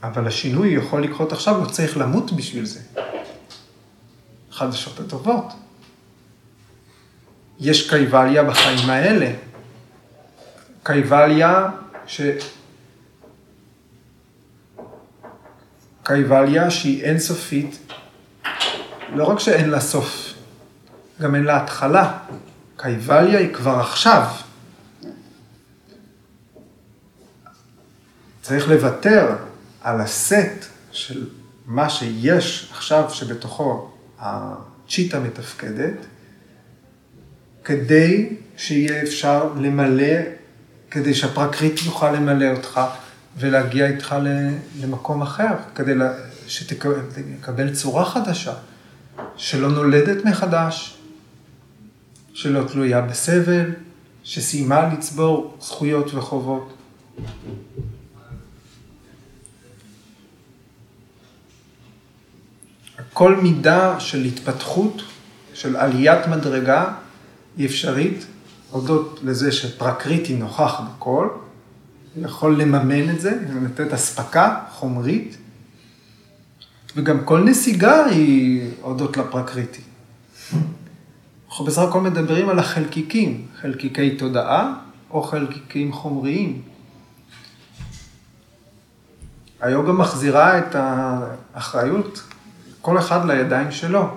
אבל 0.03 0.27
השינוי 0.27 0.67
יכול 0.69 1.03
לקרות 1.03 1.31
עכשיו, 1.31 1.61
לא 1.61 1.65
צריך 1.65 1.97
למות 1.97 2.33
בשביל 2.33 2.65
זה. 2.65 2.79
חדשות 4.55 4.99
הטובות. 4.99 5.53
יש 7.59 7.89
קייבליה 7.89 8.43
בחיים 8.43 8.89
האלה. 8.89 9.31
קייבליה 10.83 11.67
ש... 12.07 12.21
קייבליה 16.03 16.71
שהיא 16.71 17.03
אינסופית, 17.03 17.91
לא 19.09 19.23
רק 19.23 19.39
שאין 19.39 19.69
לה 19.69 19.79
סוף, 19.79 20.33
גם 21.21 21.35
אין 21.35 21.43
לה 21.43 21.63
התחלה. 21.63 22.17
קייבליה 22.77 23.39
היא 23.39 23.53
כבר 23.53 23.79
עכשיו. 23.79 24.27
צריך 28.41 28.69
לוותר 28.69 29.35
על 29.81 30.01
הסט 30.01 30.65
של 30.91 31.29
מה 31.65 31.89
שיש 31.89 32.69
עכשיו 32.71 33.09
שבתוכו 33.13 33.94
הצ'יטה 34.25 35.19
מתפקדת, 35.19 35.93
כדי 37.63 38.29
שיהיה 38.57 39.03
אפשר 39.03 39.53
למלא, 39.61 40.15
כדי 40.91 41.13
שהפרקריט 41.13 41.79
יוכל 41.85 42.11
למלא 42.11 42.51
אותך 42.55 42.81
ולהגיע 43.37 43.87
איתך 43.87 44.15
למקום 44.81 45.21
אחר, 45.21 45.53
כדי 45.75 45.93
שתקבל 46.47 47.73
צורה 47.73 48.05
חדשה, 48.05 48.53
שלא 49.37 49.69
נולדת 49.71 50.25
מחדש, 50.25 50.97
שלא 52.33 52.63
תלויה 52.67 53.01
בסבל, 53.01 53.71
שסיימה 54.23 54.93
לצבור 54.93 55.57
זכויות 55.61 56.13
וחובות. 56.13 56.73
כל 63.15 63.35
מידה 63.35 63.99
של 63.99 64.23
התפתחות, 64.23 65.01
של 65.53 65.75
עליית 65.75 66.27
מדרגה, 66.27 66.93
היא 67.57 67.65
אפשרית, 67.65 68.25
הודות 68.71 69.19
לזה 69.23 69.51
שפרקריטי 69.51 70.35
נוכח 70.35 70.81
בכל, 70.81 71.29
יכול 72.17 72.61
לממן 72.61 73.09
את 73.09 73.21
זה, 73.21 73.39
לתת 73.63 73.93
אספקה 73.93 74.59
חומרית, 74.71 75.37
וגם 76.95 77.23
כל 77.25 77.43
נסיגה 77.43 78.05
היא 78.05 78.71
הודות 78.81 79.17
לפרקריטי. 79.17 79.81
אנחנו 81.47 81.65
בסך 81.65 81.81
הכל 81.81 82.01
מדברים 82.01 82.49
על 82.49 82.59
החלקיקים, 82.59 83.47
חלקיקי 83.61 84.15
תודעה 84.15 84.73
או 85.11 85.23
חלקיקים 85.23 85.93
חומריים. 85.93 86.61
היוגה 89.61 89.91
מחזירה 89.91 90.59
את 90.59 90.75
האחריות, 90.75 92.34
כל 92.85 92.99
אחד 92.99 93.25
לידיים 93.25 93.71
שלו. 93.71 94.07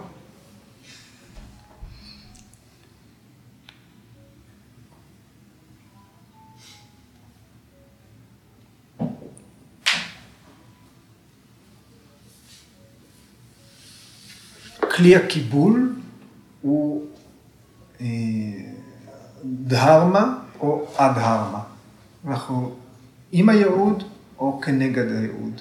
כלי 14.79 15.17
הקיבול 15.17 15.93
הוא 16.63 17.07
אה, 18.01 18.07
דהרמה 19.45 20.39
או 20.61 20.87
אדהרמה. 20.97 21.63
אנחנו 22.27 22.75
עם 23.33 23.49
הייעוד 23.49 24.05
או 24.39 24.61
כנגד 24.61 25.13
הייעוד. 25.13 25.61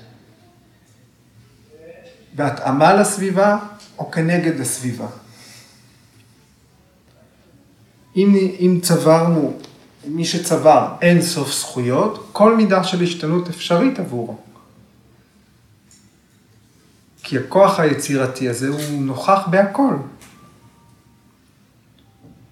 בהתאמה 2.38 2.94
לסביבה 2.94 3.58
או 3.98 4.12
כנגד 4.12 4.62
הסביבה. 4.62 5.08
אם, 8.16 8.36
אם 8.60 8.80
צברנו, 8.82 9.60
מי 10.06 10.26
שצבר 10.26 10.96
אין 11.02 11.22
סוף 11.22 11.52
זכויות, 11.52 12.30
כל 12.32 12.56
מידה 12.56 12.84
של 12.84 13.04
השתנות 13.04 13.50
אפשרית 13.50 14.00
עבורו. 14.00 14.38
כי 17.24 17.38
הכוח 17.38 17.80
היצירתי 17.80 18.50
הזה 18.50 18.68
הוא 18.68 19.02
נוכח 19.02 19.48
בהכל. 19.50 19.96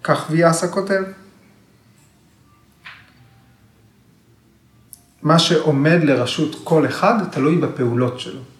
כך 0.02 0.26
ויאסה 0.30 0.68
כותב. 0.68 1.02
מה 5.22 5.38
שעומד 5.38 5.98
לרשות 6.02 6.56
כל 6.64 6.86
אחד 6.86 7.14
תלוי 7.30 7.56
בפעולות 7.56 8.20
שלו. 8.20 8.55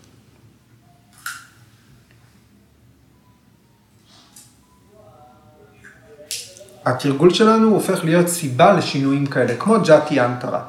התרגול 6.87 7.34
שלנו 7.34 7.68
הופך 7.68 8.05
להיות 8.05 8.28
סיבה 8.28 8.72
לשינויים 8.72 9.26
כאלה, 9.26 9.57
כמו 9.57 9.76
ג'אטי 9.87 10.20
אנטרה. 10.20 10.62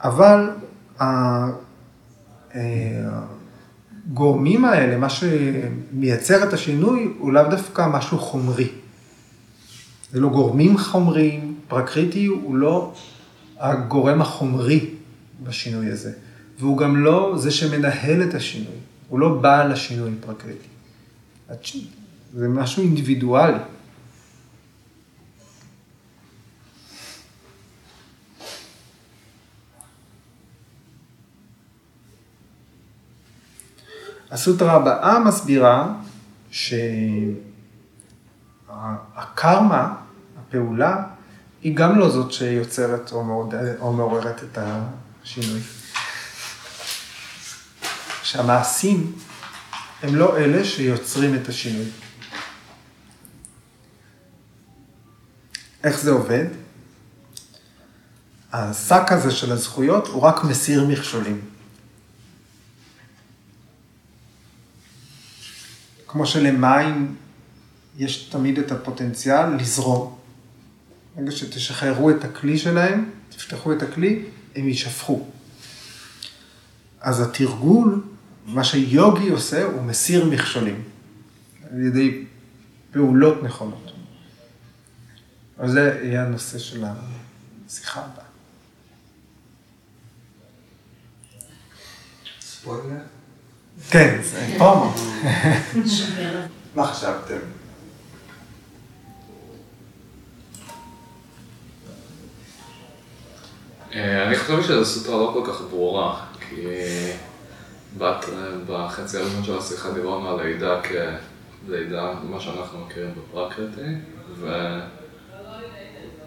אבל 0.00 0.50
הגורמים 4.10 4.64
האלה, 4.64 4.96
מה 4.96 5.08
שמייצר 5.08 6.48
את 6.48 6.52
השינוי, 6.52 7.08
הוא 7.18 7.32
לאו 7.32 7.42
דווקא 7.50 7.86
משהו 7.86 8.18
חומרי. 8.18 8.68
זה 10.12 10.20
לא 10.20 10.28
גורמים 10.28 10.78
חומריים, 10.78 11.54
פרקריטי 11.68 12.26
הוא 12.26 12.56
לא 12.56 12.92
הגורם 13.58 14.20
החומרי 14.20 14.90
בשינוי 15.42 15.90
הזה, 15.90 16.12
והוא 16.58 16.78
גם 16.78 16.96
לא 16.96 17.34
זה 17.36 17.50
שמנהל 17.50 18.22
את 18.22 18.34
השינוי, 18.34 18.76
הוא 19.08 19.18
לא 19.18 19.38
בעל 19.40 19.72
השינוי 19.72 20.10
פרקריטי. 20.20 20.68
זה 22.34 22.48
משהו 22.48 22.82
אינדיבידואלי. 22.82 23.58
הסוטרה 34.30 34.72
הבאה 34.72 35.18
מסבירה 35.18 35.92
שהקרמה, 38.70 39.94
הפעולה, 40.38 41.04
היא 41.62 41.76
גם 41.76 41.98
לא 41.98 42.10
זאת 42.10 42.32
שיוצרת 42.32 43.12
או, 43.12 43.92
מעוררת 43.92 44.42
את 44.42 44.58
השינוי. 44.58 45.60
שהמעשים 48.22 49.12
הם 50.02 50.14
לא 50.14 50.36
אלה 50.36 50.64
שיוצרים 50.64 51.34
את 51.34 51.48
השינוי. 51.48 51.86
איך 55.84 56.00
זה 56.00 56.10
עובד? 56.10 56.44
השק 58.52 59.12
הזה 59.12 59.30
של 59.30 59.52
הזכויות 59.52 60.06
הוא 60.06 60.22
רק 60.22 60.44
מסיר 60.44 60.86
מכשולים. 60.86 61.40
כמו 66.08 66.26
שלמים 66.26 67.16
יש 67.98 68.24
תמיד 68.24 68.58
את 68.58 68.72
הפוטנציאל 68.72 69.56
לזרום. 69.56 70.18
ברגע 71.16 71.30
שתשחררו 71.30 72.10
את 72.10 72.24
הכלי 72.24 72.58
שלהם, 72.58 73.10
תפתחו 73.28 73.72
את 73.72 73.82
הכלי, 73.82 74.24
הם 74.56 74.68
יישפכו. 74.68 75.26
אז 77.00 77.20
התרגול, 77.20 78.02
מה 78.46 78.64
שיוגי 78.64 79.28
עושה, 79.28 79.64
הוא 79.64 79.82
מסיר 79.82 80.24
מכשולים, 80.24 80.84
על 81.70 81.82
ידי 81.82 82.24
פעולות 82.90 83.42
נכונות. 83.42 83.92
אז 85.58 85.70
זה 85.70 86.00
יהיה 86.04 86.26
הנושא 86.26 86.58
של 86.58 86.84
השיחה 87.68 88.00
הבאה. 88.00 88.24
ספוילר? 92.40 93.17
כן, 93.90 94.18
זה 94.22 94.54
פרומו. 94.58 94.94
מה 96.74 96.86
חשבתם? 96.86 97.38
אה, 103.94 104.26
אני 104.26 104.36
חושב 104.36 104.62
שזו 104.62 104.84
סוטרה 104.84 105.16
לא 105.16 105.30
כל 105.34 105.52
כך 105.52 105.60
ברורה, 105.70 106.20
כי 106.40 106.66
בת, 107.98 108.24
בחצי 108.66 109.18
הראשון 109.18 109.44
של 109.44 109.58
השיחה 109.58 109.90
דיברנו 109.90 110.30
על 110.30 110.46
לידה 110.46 110.80
כלידה, 111.66 112.14
מה 112.22 112.40
שאנחנו 112.40 112.78
מכירים 112.86 113.14
בפרקריטי, 113.14 113.94
ו... 114.34 114.46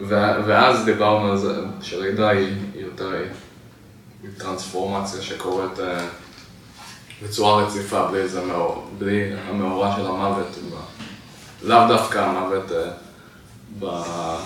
ו... 0.02 0.16
ואז 0.46 0.86
דיברנו 0.86 1.32
על 1.32 1.38
זה 1.38 1.56
שלידה 1.82 2.30
היא 2.30 2.56
יותר 2.76 3.24
טרנספורמציה 4.38 5.22
שקורית 5.22 5.80
אה, 5.80 6.08
בצורה 7.24 7.64
רציפה, 7.64 8.08
בלי, 8.08 8.28
זה 8.28 8.46
מאור, 8.46 8.88
בלי 8.98 9.34
המאורע 9.50 9.96
של 9.96 10.06
המוות, 10.06 10.58
לאו 11.64 11.88
דווקא 11.88 12.18
המוות 12.20 12.72
אה, 12.72 14.38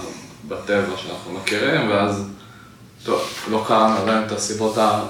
בטבע 0.48 0.98
שאנחנו 0.98 1.34
מכירים, 1.34 1.90
ואז, 1.90 2.30
טוב, 3.04 3.22
לא 3.52 3.64
קראנו 3.68 4.06
להם 4.06 4.24
את 4.24 4.32
הסיבות, 4.32 4.78
ה... 4.78 5.04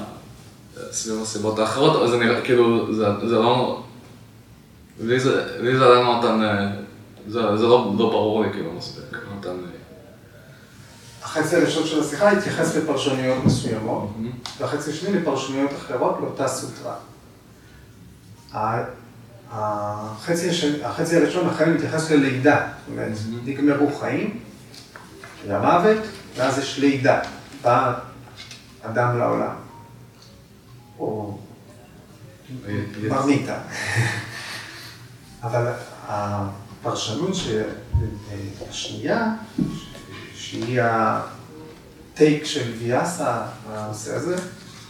סביב 0.92 1.22
הסיבות 1.22 1.60
האחרות, 1.60 1.96
אבל 1.96 2.12
זה 2.12 2.18
נראה, 2.18 2.42
כאילו, 2.42 2.94
זה, 2.94 3.06
זה 3.28 3.36
לא, 3.36 3.84
לי 5.00 5.20
זה, 5.20 5.62
לי 5.62 5.78
זה 5.78 5.86
לא 5.86 6.04
נותן, 6.04 6.44
אה, 6.44 6.68
זה, 7.28 7.58
זה 7.58 7.64
לא, 7.64 7.94
לא 7.98 8.10
ברור 8.10 8.44
לי 8.44 8.52
כאילו 8.54 8.74
מספיק, 8.74 9.18
נותן 9.36 9.50
לי. 9.50 9.76
החצי 11.24 11.56
הראשון 11.56 11.88
של 11.88 12.00
השיחה 12.00 12.32
התייחס 12.32 12.76
לפרשנויות 12.76 13.46
מסוימות, 13.46 14.10
והחצי 14.60 14.90
השני 14.92 15.20
לפרשנויות 15.20 15.72
אחרות 15.72 16.18
לאותה 16.22 16.48
סוטרה. 16.48 16.96
החצי, 19.52 20.50
החצי 20.84 21.18
הראשון 21.18 21.50
אכן 21.50 21.74
מתייחס 21.74 22.12
ללידה, 22.12 22.68
זאת 22.78 22.88
אומרת, 22.88 23.12
נגמרו 23.46 23.96
חיים, 24.00 24.40
למוות, 25.48 25.98
ואז 26.36 26.58
יש 26.58 26.80
לידה, 26.80 27.20
בא 27.62 27.94
אדם 28.84 29.18
לעולם, 29.18 29.56
או 31.00 31.38
מרמיתה. 33.02 33.58
אבל 35.44 35.74
הפרשנות 36.08 37.36
השנייה, 38.70 39.34
שהיא 40.36 40.82
הטייק 40.82 42.46
של 42.46 42.74
ויאסה 42.80 43.42
בנושא 43.70 44.16
הזה, 44.16 44.36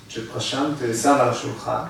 שפרשנט 0.09 0.77
שם 1.01 1.17
על 1.19 1.29
השולחן, 1.29 1.83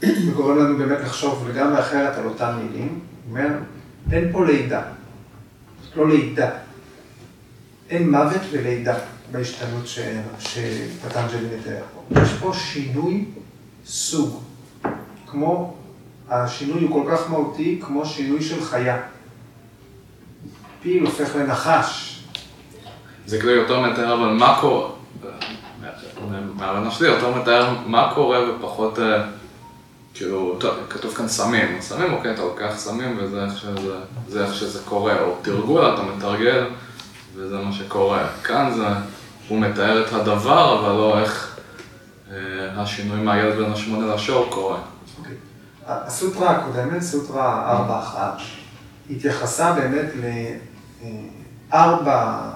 וגורם 0.00 0.58
לנו 0.58 0.78
באמת 0.78 0.98
לחשוב 1.00 1.48
לגמרי 1.48 1.80
אחרת 1.80 2.18
על 2.18 2.24
אותן 2.24 2.54
מילים. 2.56 3.00
הוא 3.28 3.38
אומר, 3.38 3.48
אין 4.12 4.32
פה 4.32 4.46
לידה, 4.46 4.82
זאת 5.84 5.96
לא 5.96 6.08
לידה. 6.08 6.50
אין 7.90 8.10
מוות 8.10 8.40
ולידה 8.50 8.94
בהשתנות 9.32 9.86
שפטנג'לי 10.38 11.56
מתאר 11.58 11.82
פה. 11.94 12.20
יש 12.20 12.32
פה 12.32 12.52
שינוי 12.54 13.24
סוג, 13.86 14.42
כמו, 15.26 15.74
השינוי 16.28 16.82
הוא 16.82 17.04
כל 17.04 17.10
כך 17.10 17.30
מהותי 17.30 17.80
כמו 17.82 18.06
שינוי 18.06 18.42
של 18.42 18.64
חיה. 18.64 19.02
פיל 20.82 21.06
הופך 21.06 21.36
לנחש. 21.36 22.22
זה 23.26 23.38
כאילו 23.38 23.52
יותר 23.52 23.80
מתאר, 23.80 24.14
אבל 24.14 24.32
מה 24.32 24.58
קורה, 24.60 24.90
מהבנה 26.54 26.90
שלי 26.90 27.08
יותר 27.08 27.34
מתאר 27.34 27.74
מה 27.86 28.12
קורה 28.14 28.38
ופחות 28.50 28.98
כאילו, 30.14 30.56
טוב, 30.60 30.74
כתוב 30.90 31.14
כאן 31.14 31.28
סמים, 31.28 31.80
סמים, 31.80 32.12
אוקיי, 32.12 32.34
אתה 32.34 32.42
לוקח 32.42 32.72
סמים 32.76 33.18
וזה 33.18 33.44
איך 33.44 33.58
שזה, 33.58 33.96
זה 34.28 34.44
איך 34.44 34.54
שזה 34.54 34.80
קורה, 34.84 35.20
או 35.20 35.36
תרגול, 35.42 35.94
אתה 35.94 36.02
מתרגל, 36.02 36.66
וזה 37.34 37.56
מה 37.56 37.72
שקורה. 37.72 38.28
כאן 38.44 38.72
זה, 38.76 38.86
הוא 39.48 39.60
מתאר 39.60 40.06
את 40.06 40.12
הדבר, 40.12 40.78
אבל 40.78 40.92
לא 40.92 41.20
איך 41.20 41.56
אה, 42.30 42.36
השינוי 42.82 43.20
מהילד 43.20 43.56
בין 43.56 43.72
השמונה 43.72 44.14
לשור 44.14 44.46
קורה. 44.50 44.78
אוקיי. 45.18 45.34
הסוטרה 45.86 46.50
הקודמת, 46.50 47.02
סוטרה 47.02 47.78
4-1, 48.38 48.42
התייחסה 49.10 49.72
באמת 49.72 50.06
לארבע, 51.72 52.50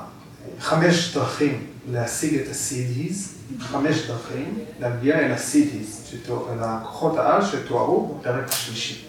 חמש 0.60 1.14
דרכים 1.14 1.66
להשיג 1.90 2.40
את 2.40 2.50
הסידיז, 2.50 3.35
חמש 3.60 4.06
דרכים 4.06 4.58
להגיע 4.80 5.18
אל 5.18 5.32
הסיטיס, 5.32 6.14
אל 6.30 6.58
הכוחות 6.60 7.16
העל 7.16 7.44
שתוארו 7.44 8.18
בפרק 8.20 8.48
השלישי. 8.48 9.04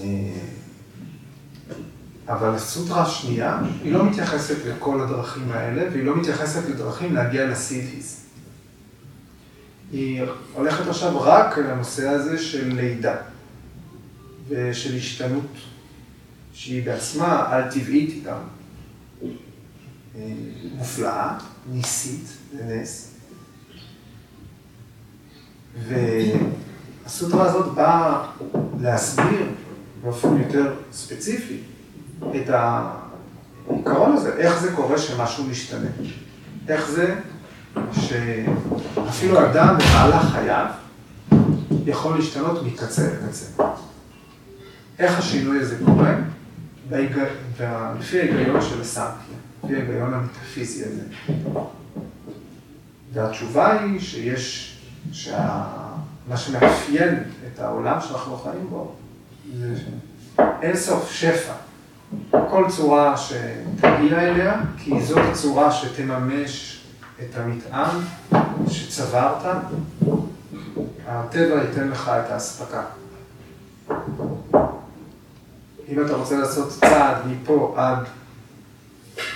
אה, 0.00 0.06
אבל 2.28 2.54
הסוטרה 2.54 3.02
השנייה, 3.02 3.60
היא 3.82 3.92
לא 3.92 4.04
מתייחסת 4.04 4.56
לכל 4.66 5.00
הדרכים 5.00 5.50
האלה, 5.52 5.90
והיא 5.92 6.04
לא 6.04 6.16
מתייחסת 6.16 6.68
לדרכים 6.68 7.14
להגיע 7.14 7.46
לסיטיס. 7.46 8.26
היא 9.92 10.22
הולכת 10.52 10.88
עכשיו 10.88 11.20
רק 11.20 11.58
לנושא 11.58 12.08
הזה 12.08 12.38
של 12.38 12.72
לידה 12.74 13.16
ושל 14.48 14.96
השתנות, 14.96 15.52
שהיא 16.52 16.84
בעצמה 16.84 17.46
על-טבעית 17.48 18.24
גם. 18.24 18.38
אה, 20.16 20.22
מופלאה, 20.76 21.38
ניסית, 21.70 22.26
זה 22.52 22.64
נס. 22.64 23.12
והסוטרה 27.04 27.44
הזאת 27.44 27.74
באה 27.74 28.26
להסביר 28.80 29.46
באופן 30.02 30.36
יותר 30.36 30.74
ספציפי 30.92 31.60
את 32.18 32.50
העיקרון 32.50 34.12
הזה, 34.12 34.32
איך 34.36 34.60
זה 34.60 34.72
קורה 34.72 34.98
שמשהו 34.98 35.44
משתנה. 35.44 35.88
איך 36.68 36.90
זה 36.90 37.14
שאפילו 37.92 39.46
אדם 39.46 39.78
במהלך 39.78 40.32
חייו 40.32 40.66
יכול 41.86 42.16
להשתנות 42.16 42.62
מקצה 42.62 43.02
לקצה. 43.02 43.62
איך 44.98 45.18
השינוי 45.18 45.60
הזה 45.60 45.76
קורה? 45.84 46.14
בהיג... 46.88 47.18
ההיגיון 47.60 48.62
של 48.62 48.80
הסמכיה, 48.80 49.36
לפי 49.66 49.76
ההיגיון 49.76 50.14
המטאפיזי 50.14 50.84
הזה. 50.84 51.02
והתשובה 53.12 53.80
היא 53.80 54.00
שיש, 54.00 54.76
שה... 55.12 55.64
מה 56.28 56.36
שמאפיין 56.36 57.22
את 57.46 57.58
העולם 57.58 58.00
שאנחנו 58.00 58.36
חיים 58.36 58.66
בו, 58.70 58.94
זה 59.58 59.74
אין 60.62 60.76
סוף 60.76 61.10
שפע. 61.10 61.52
כל 62.30 62.64
צורה 62.68 63.16
שתגיע 63.16 64.20
אליה, 64.20 64.60
כי 64.78 65.02
זאת 65.02 65.18
הצורה 65.30 65.72
שתממש 65.72 66.84
את 67.20 67.36
המטען 67.36 67.96
שצברת, 68.68 69.56
הטבע 71.06 71.62
ייתן 71.62 71.88
לך 71.88 72.08
את 72.08 72.30
האספקה. 72.30 72.82
אם 75.88 76.06
אתה 76.06 76.14
רוצה 76.14 76.36
לעשות 76.36 76.68
צעד 76.68 77.16
מפה 77.26 77.74
עד 77.76 77.98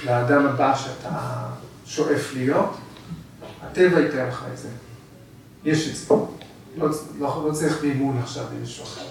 לאדם 0.06 0.46
הבא 0.46 0.76
שאתה 0.76 1.46
שואף 1.86 2.34
להיות, 2.34 2.78
הטבע 3.62 4.00
ייתן 4.00 4.28
לך 4.28 4.44
את 4.52 4.58
זה. 4.58 4.68
יש 5.64 5.88
את 5.88 5.94
זה. 5.96 6.14
לא, 6.76 6.88
לא, 7.18 7.44
לא 7.48 7.52
צריך 7.52 7.84
מימון 7.84 8.18
עכשיו 8.18 8.44
למישהו 8.56 8.84
אחר. 8.84 9.06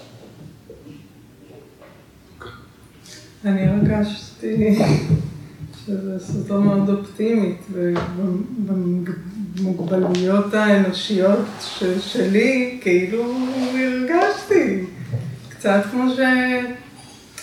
אני 3.46 3.68
הרגשתי 3.68 4.80
שזו 5.86 6.26
סרטון 6.26 6.64
מאוד 6.64 6.90
אופטימית, 6.90 7.62
במוגבלויות 9.58 10.54
האנושיות 10.54 11.46
שלי, 12.00 12.80
כאילו 12.82 13.38
הרגשתי. 13.74 14.86
קצת 15.50 15.82
כמו 15.92 16.04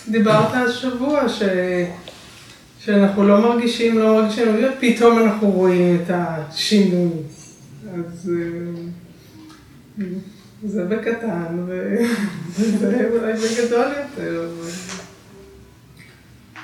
שדיברת 0.07 0.55
השבוע, 0.55 1.29
ש... 1.29 1.43
שאנחנו 2.87 3.29
לא 3.29 3.41
מרגישים, 3.41 3.99
לא 3.99 4.15
מרגישים, 4.15 4.45
פתאום 4.81 5.19
אנחנו 5.19 5.51
רואים 5.51 5.97
את 6.03 6.11
השינוי. 6.11 7.11
אז 7.95 8.31
אה, 9.99 10.05
זה 10.65 10.85
בקטן, 10.85 11.67
וזה 11.69 13.09
אולי 13.13 13.33
בגדול 13.33 13.87
יותר. 14.03 14.51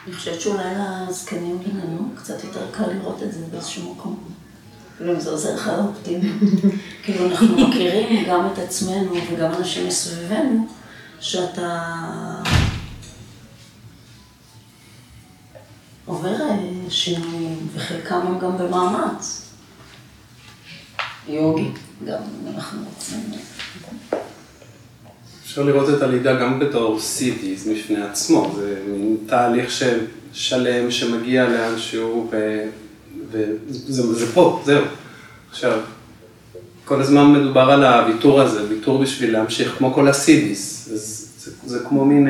אני 0.07 0.15
חושבת 0.15 0.41
שאולי 0.41 0.65
לזקנים 1.09 1.59
בינינו 1.59 2.09
קצת 2.17 2.45
יותר 2.45 2.71
קל 2.71 2.91
לראות 2.93 3.23
את 3.23 3.33
זה 3.33 3.41
באיזשהו 3.51 3.95
מקום. 3.95 4.19
אם 5.01 5.21
זה 5.21 5.31
עוזר 5.31 5.55
לך 5.55 5.71
לאופטימי. 5.79 6.33
כאילו 7.03 7.31
אנחנו 7.31 7.69
מכירים 7.69 8.25
גם 8.29 8.49
את 8.53 8.59
עצמנו 8.59 9.13
וגם 9.33 9.53
אנשים 9.53 9.87
מסביבנו, 9.87 10.67
שאתה 11.21 11.83
עובר 16.07 16.41
אה, 16.41 16.59
שינויים, 16.89 17.59
וחלקם 17.75 18.21
הם 18.27 18.39
גם 18.39 18.59
במאמץ. 18.59 19.49
יוגי, 21.29 21.69
גם 22.07 22.23
אנחנו 22.55 22.81
רוצים. 22.89 23.21
אפשר 25.45 25.63
לראות 25.63 25.89
את 25.97 26.03
הלידה 26.03 26.41
גם 26.41 26.59
בתור 26.59 27.01
סיטיז 27.01 27.69
בפני 27.69 28.03
עצמו, 28.03 28.53
זה 28.57 28.83
מין 28.87 29.17
תהליך 29.27 29.71
של 29.71 29.99
שלם 30.33 30.91
שמגיע 30.91 31.49
לאנשהו 31.49 32.31
וזה 33.31 34.15
זה 34.15 34.33
פה, 34.35 34.63
זהו. 34.65 34.85
עכשיו, 35.51 35.81
כל 36.85 37.01
הזמן 37.01 37.33
מדובר 37.33 37.71
על 37.71 37.85
הוויתור 37.85 38.41
הזה, 38.41 38.69
ויתור 38.69 39.03
בשביל 39.03 39.33
להמשיך, 39.33 39.75
כמו 39.79 39.95
כל 39.95 40.09
הסידיס, 40.09 40.89
זה, 40.89 40.97
זה, 40.97 41.51
זה 41.65 41.79
כמו 41.89 42.05
מין 42.05 42.29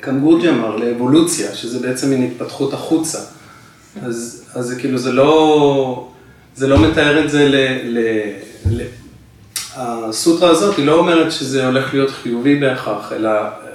קמבוג'ה 0.00 0.50
אמר, 0.50 0.76
לאבולוציה, 0.76 1.54
שזה 1.54 1.78
בעצם 1.78 2.10
מין 2.10 2.22
התפתחות 2.22 2.72
החוצה. 2.72 3.18
אז, 4.02 4.44
אז 4.54 4.66
זה 4.66 4.76
כאילו, 4.76 4.98
זה 4.98 5.12
לא, 5.12 6.08
זה 6.56 6.66
לא 6.66 6.88
מתאר 6.88 7.24
את 7.24 7.30
זה 7.30 7.48
ל... 7.48 7.56
ל, 7.84 7.98
ל 8.70 8.82
הסוטרה 9.80 10.50
הזאת 10.50 10.76
היא 10.76 10.86
לא 10.86 10.98
אומרת 10.98 11.32
שזה 11.32 11.66
הולך 11.66 11.94
להיות 11.94 12.10
חיובי 12.10 12.56
בהכרח, 12.56 13.12
אלא 13.12 13.30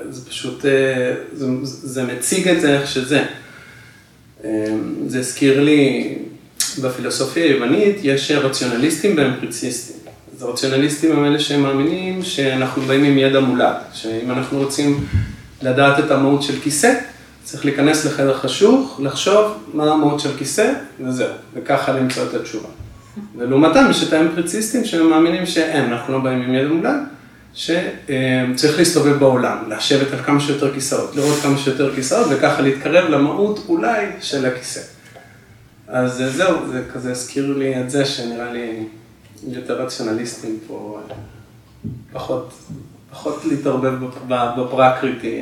זה 0.10 0.30
פשוט, 0.30 0.66
אה, 0.66 1.14
זה, 1.34 1.48
זה 1.64 2.04
מציג 2.04 2.48
את 2.48 2.62
זה 2.62 2.80
איך 2.80 2.88
שזה. 2.88 3.24
אה, 4.44 4.66
זה 5.08 5.20
הזכיר 5.20 5.64
לי, 5.64 6.16
בפילוסופיה 6.82 7.44
היוונית 7.44 7.96
יש 8.04 8.32
רציונליסטים 8.32 9.18
ואמפריציסטים. 9.18 9.96
אז 10.36 10.44
הרציונליסטים 10.44 11.12
הם 11.12 11.26
אלה 11.26 11.40
שהם 11.40 11.62
מאמינים 11.62 12.24
שאנחנו 12.24 12.82
באים 12.82 13.04
עם 13.04 13.18
ידע 13.18 13.40
מולד, 13.40 13.76
שאם 13.94 14.32
אנחנו 14.32 14.58
רוצים 14.58 15.06
לדעת 15.64 16.06
את 16.06 16.12
המהות 16.12 16.44
של 16.44 16.60
כיסא, 16.60 16.94
צריך 17.44 17.66
להיכנס 17.66 18.06
לחדר 18.06 18.38
חשוך, 18.38 19.00
לחשוב 19.04 19.58
מה 19.74 19.92
המהות 19.92 20.20
של 20.20 20.38
כיסא, 20.38 20.74
וזהו, 21.00 21.28
וככה 21.54 21.92
למצוא 21.92 22.24
את 22.24 22.34
התשובה. 22.34 22.70
ולעומתם 23.38 23.86
יש 23.90 24.04
את 24.04 24.14
האמפריציסטים 24.14 24.86
שהם 24.86 25.10
מאמינים 25.10 25.46
שאין, 25.46 25.86
אנחנו 25.86 26.14
לא 26.14 26.20
באים 26.20 26.42
עם 26.42 26.54
ידע 26.54 26.68
מולד, 26.68 27.00
שצריך 27.54 28.78
להסתובב 28.78 29.20
בעולם, 29.20 29.58
לשבת 29.70 30.14
על 30.14 30.20
כמה 30.20 30.40
שיותר 30.40 30.74
כיסאות, 30.74 31.16
לראות 31.16 31.40
כמה 31.40 31.58
שיותר 31.58 31.96
כיסאות 31.96 32.28
וככה 32.30 32.62
להתקרב 32.62 33.10
למהות 33.10 33.66
אולי 33.70 34.06
של 34.22 34.46
הכיסא. 34.46 34.82
אז 35.88 36.24
זהו, 36.36 36.58
זה 36.72 36.84
כזה 36.94 37.12
הזכיר 37.12 37.58
לי 37.58 37.82
את 37.82 37.90
זה 37.90 38.06
שנראה 38.06 38.54
לי 38.54 38.84
יותר 39.48 39.82
רציונליסטים 39.82 40.60
פה, 40.68 41.00
פחות, 42.14 42.54
פחות 43.14 43.46
להתערבב 43.46 43.94
בפרקריטי, 44.58 45.42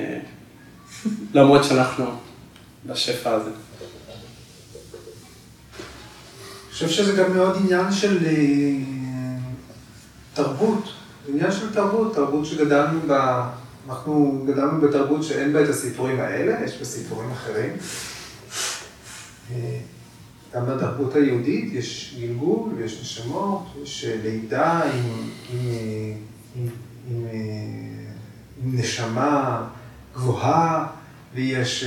למרות 1.33 1.63
שאנחנו 1.63 2.05
בשפע 2.85 3.31
הזה. 3.31 3.51
חושב 6.71 7.03
שזה 7.03 7.23
גם 7.23 7.33
מאוד 7.33 7.57
עניין 7.63 7.91
של 7.91 8.25
אה, 8.25 8.71
תרבות, 10.33 10.83
עניין 11.27 11.51
של 11.51 11.73
תרבות, 11.73 12.15
תרבות 12.15 12.45
שגדלנו 12.45 12.99
בה, 13.07 13.49
אנחנו 13.89 14.43
גדלנו 14.47 14.81
בתרבות 14.81 15.23
שאין 15.23 15.53
בה 15.53 15.63
את 15.63 15.69
הסיפורים 15.69 16.19
האלה, 16.19 16.65
יש 16.65 16.77
בה 16.77 16.85
סיפורים 16.85 17.31
אחרים. 17.31 17.77
אה, 19.51 19.79
גם 20.55 20.65
בתרבות 20.65 21.15
היהודית 21.15 21.73
יש 21.73 22.15
גלגול 22.21 22.69
ויש 22.77 23.01
נשמות, 23.01 23.63
יש 23.83 24.05
לידה 24.23 24.81
עם, 24.83 25.29
עם, 25.53 25.69
נשמה 29.01 29.63
גבוהה, 30.13 30.87
ויש 31.33 31.85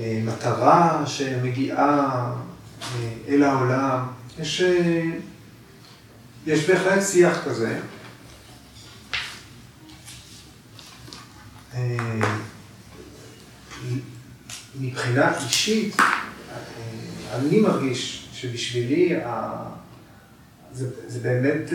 מטרה 0.00 1.06
שמגיעה 1.06 2.32
אל 3.28 3.42
העולם. 3.42 4.06
יש, 4.38 4.60
אה, 4.62 5.02
יש 6.46 6.70
בהחלט 6.70 7.02
שיח 7.02 7.44
כזה. 7.44 7.78
אה, 11.74 11.96
מבחינה 14.80 15.38
אישית, 15.38 16.00
אה, 16.00 16.06
אני 17.34 17.60
מרגיש 17.60 18.28
שבשבילי 18.32 19.12
זה, 20.72 20.90
זה 21.06 21.20
באמת 21.20 21.72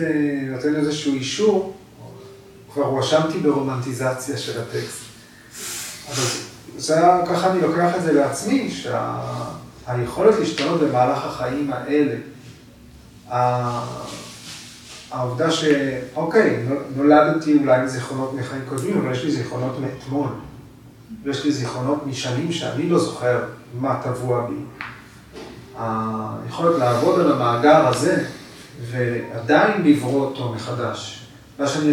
נותן 0.50 0.76
איזשהו 0.76 1.14
אישור, 1.14 1.79
כבר 2.72 2.84
הואשמתי 2.84 3.38
ברומנטיזציה 3.38 4.38
של 4.38 4.60
הטקסט. 4.60 5.00
אבל 6.08 6.24
זה, 6.76 7.00
ככה 7.26 7.50
אני 7.50 7.60
לוקח 7.60 7.96
את 7.96 8.02
זה 8.02 8.12
לעצמי, 8.12 8.70
שה... 8.70 9.20
היכולת 9.86 10.38
להשתנות 10.38 10.80
במהלך 10.80 11.24
החיים 11.24 11.70
האלה, 11.72 12.16
העובדה 15.10 15.50
שאוקיי, 15.50 16.66
נולדתי 16.96 17.58
אולי 17.58 17.82
מזיכרונות 17.82 18.34
מחיים 18.34 18.62
קודמים, 18.68 18.98
אבל 18.98 19.12
יש 19.12 19.24
לי 19.24 19.30
זיכרונות 19.30 19.76
מאתמול. 19.80 20.28
ויש 21.22 21.44
לי 21.44 21.52
זיכרונות 21.52 22.06
משנים 22.06 22.52
שאני 22.52 22.88
לא 22.88 22.98
זוכר 22.98 23.44
מה 23.80 24.00
טבוע 24.02 24.46
בי. 24.46 24.54
היכולת 25.78 26.78
לעבוד 26.78 27.20
על 27.20 27.32
המאגר 27.32 27.88
הזה 27.88 28.24
ועדיין 28.90 29.82
לברוא 29.84 30.26
אותו 30.26 30.52
מחדש. 30.52 31.19
מה 31.60 31.68
שאני, 31.68 31.92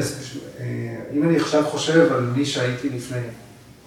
אם 1.13 1.23
אני 1.23 1.37
עכשיו 1.37 1.65
חושב 1.65 2.13
על 2.13 2.21
מי 2.21 2.45
שהייתי 2.45 2.89
לפני 2.89 3.19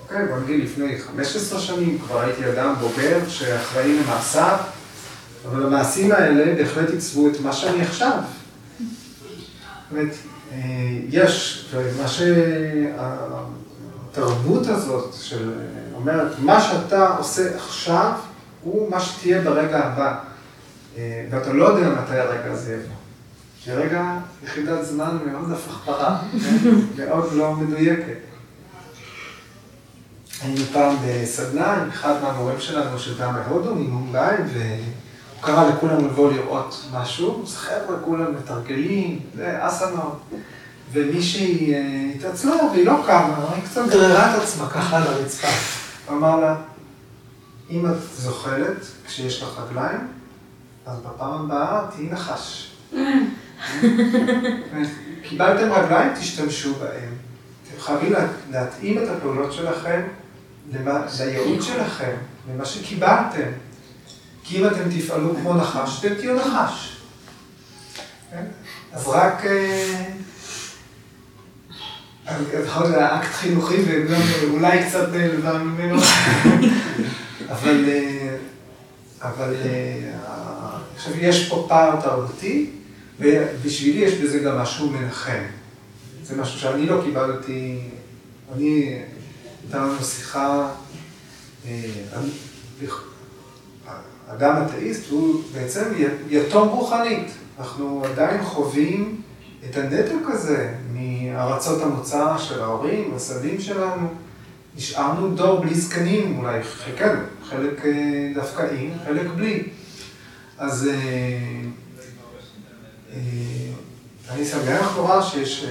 אוקיי, 0.03 0.27
בוא 0.27 0.37
נגיד 0.39 0.65
לפני 0.65 0.99
15 0.99 1.61
שנים 1.61 1.99
כבר 1.99 2.21
הייתי 2.21 2.51
אדם 2.51 2.75
בוגר 2.81 3.19
שאחראי 3.29 3.99
למעשיו, 3.99 4.57
אבל 5.49 5.67
המעשים 5.67 6.13
האלה 6.13 6.55
בהחלט 6.55 6.91
עיצבו 6.91 7.29
את 7.29 7.41
מה 7.41 7.53
שאני 7.53 7.83
עכשיו. 7.83 8.19
אומרת, 9.91 10.15
אה, 10.53 10.59
יש, 11.09 11.67
ומה 11.75 12.09
התרבות 14.11 14.67
הזאת 14.67 15.15
של 15.15 15.51
אומרת, 15.95 16.39
מה 16.39 16.61
שאתה 16.61 17.17
עושה 17.17 17.57
עכשיו, 17.57 18.13
הוא 18.63 18.91
מה 18.91 19.01
שתהיה 19.01 19.43
ברגע 19.43 19.79
הבא. 19.79 20.19
אה, 20.99 21.25
ואתה 21.31 21.53
לא 21.53 21.65
יודע 21.65 21.89
מתי 21.89 22.19
הרגע 22.19 22.53
הזה 22.53 22.75
יבוא. 22.75 23.00
כי 23.65 23.71
רגע 23.73 24.19
יחידת 24.45 24.85
זמן 24.85 25.19
מאוד 25.27 25.53
הפכפרה, 25.53 26.23
מאוד 26.97 27.33
לא 27.33 27.55
מדויקת. 27.55 28.19
היינו 30.43 30.65
פעם 30.73 30.97
בסדנה 31.07 31.73
עם 31.73 31.89
אחד 31.89 32.23
מהמורים 32.23 32.61
שלנו 32.61 32.99
שבא 32.99 33.31
מהודו, 33.31 33.75
ממומבאי, 33.75 34.37
והוא 34.53 35.41
קרא 35.41 35.71
לכולם 35.71 36.07
לבוא 36.07 36.33
לראות 36.33 36.85
משהו, 36.93 37.43
אז 37.43 37.57
חבר'ה 37.57 37.97
כולם 38.05 38.35
מתרגלים, 38.35 39.19
זה 39.37 39.67
אסנות. 39.67 40.21
ומישהי 40.93 41.75
אה, 41.75 42.11
התעצלה 42.15 42.65
והיא 42.73 42.87
לא 42.87 43.03
קמה, 43.07 43.55
היא 43.55 43.65
קצת 43.65 43.83
גררה 43.91 44.37
את 44.37 44.43
עצמה 44.43 44.69
ככה 44.69 44.97
על 44.97 45.03
הרצפה. 45.03 45.49
הוא 46.07 46.17
אמר 46.17 46.41
לה, 46.41 46.57
אם 47.71 47.87
את 47.87 47.97
זוחלת 48.17 48.87
כשיש 49.07 49.43
לך 49.43 49.59
רגליים, 49.59 50.09
אז 50.87 50.99
בפעם 51.01 51.45
הבאה 51.45 51.87
תהיי 51.91 52.11
נחש. 52.11 52.71
קיבלתם 55.23 55.73
רגליים, 55.73 56.15
תשתמשו 56.15 56.75
בהם. 56.75 57.13
אתם 57.63 57.81
חייבים 57.81 58.13
להתאים 58.51 58.99
את 58.99 59.09
הפעולות 59.09 59.53
שלכם 59.53 60.01
לייעוד 60.73 61.63
שלכם, 61.63 62.13
למה 62.55 62.65
שקיבלתם. 62.65 63.51
כי 64.45 64.59
אם 64.59 64.67
אתם 64.67 64.99
תפעלו 64.99 65.35
כמו 65.37 65.55
נחש, 65.55 66.05
אתם 66.05 66.15
תהיו 66.15 66.37
נחש. 66.37 66.97
כן? 68.31 68.45
אז 68.93 69.09
רק... 69.09 69.47
אה, 69.47 70.05
אקט 73.17 73.33
חינוכי 73.33 73.77
וגם 73.87 74.21
אולי 74.51 74.85
קצת 74.85 75.09
נעלבה 75.13 75.59
ממנו, 75.59 75.97
אבל, 77.51 77.85
אה, 77.89 78.37
אה, 79.23 79.31
עכשיו 80.97 81.13
יש 81.17 81.49
פה 81.49 81.67
פער 81.69 82.01
תרבותי, 82.01 82.71
ובשבילי 83.21 84.01
יש 84.01 84.15
בזה 84.15 84.39
גם 84.39 84.59
משהו 84.59 84.91
מנחם. 84.91 85.43
זה 86.23 86.37
משהו 86.37 86.61
שאני 86.61 86.87
לא 86.87 87.01
קיבלתי, 87.05 87.79
אני, 88.55 88.99
הייתה 89.63 89.79
לנו 89.79 90.05
שיחה, 90.05 90.69
אה, 91.67 91.91
אדם 94.29 94.63
אתאיסט 94.67 95.11
הוא 95.11 95.43
בעצם 95.55 95.85
יתום 96.29 96.69
רוחנית. 96.69 97.27
אנחנו 97.59 98.03
עדיין 98.05 98.45
חווים 98.45 99.21
את 99.71 99.77
הנתק 99.77 100.29
הזה 100.29 100.75
מארצות 100.95 101.83
המוצא 101.83 102.39
של 102.39 102.61
ההורים, 102.63 103.13
הסבים 103.17 103.61
שלנו. 103.61 104.09
נשארנו 104.77 105.35
דור 105.35 105.61
בלי 105.61 105.75
זקנים, 105.75 106.39
אולי 106.39 106.63
חלקנו, 106.63 107.21
חלק 107.49 107.85
אה, 107.85 108.33
דווקא 108.35 108.67
עם, 108.79 108.91
חלק 109.05 109.27
בלי. 109.37 109.63
אז 110.59 110.89
אה, 110.89 111.71
אני 114.31 114.45
שמח 114.45 114.97
נורא 114.97 115.23
שיש, 115.23 115.65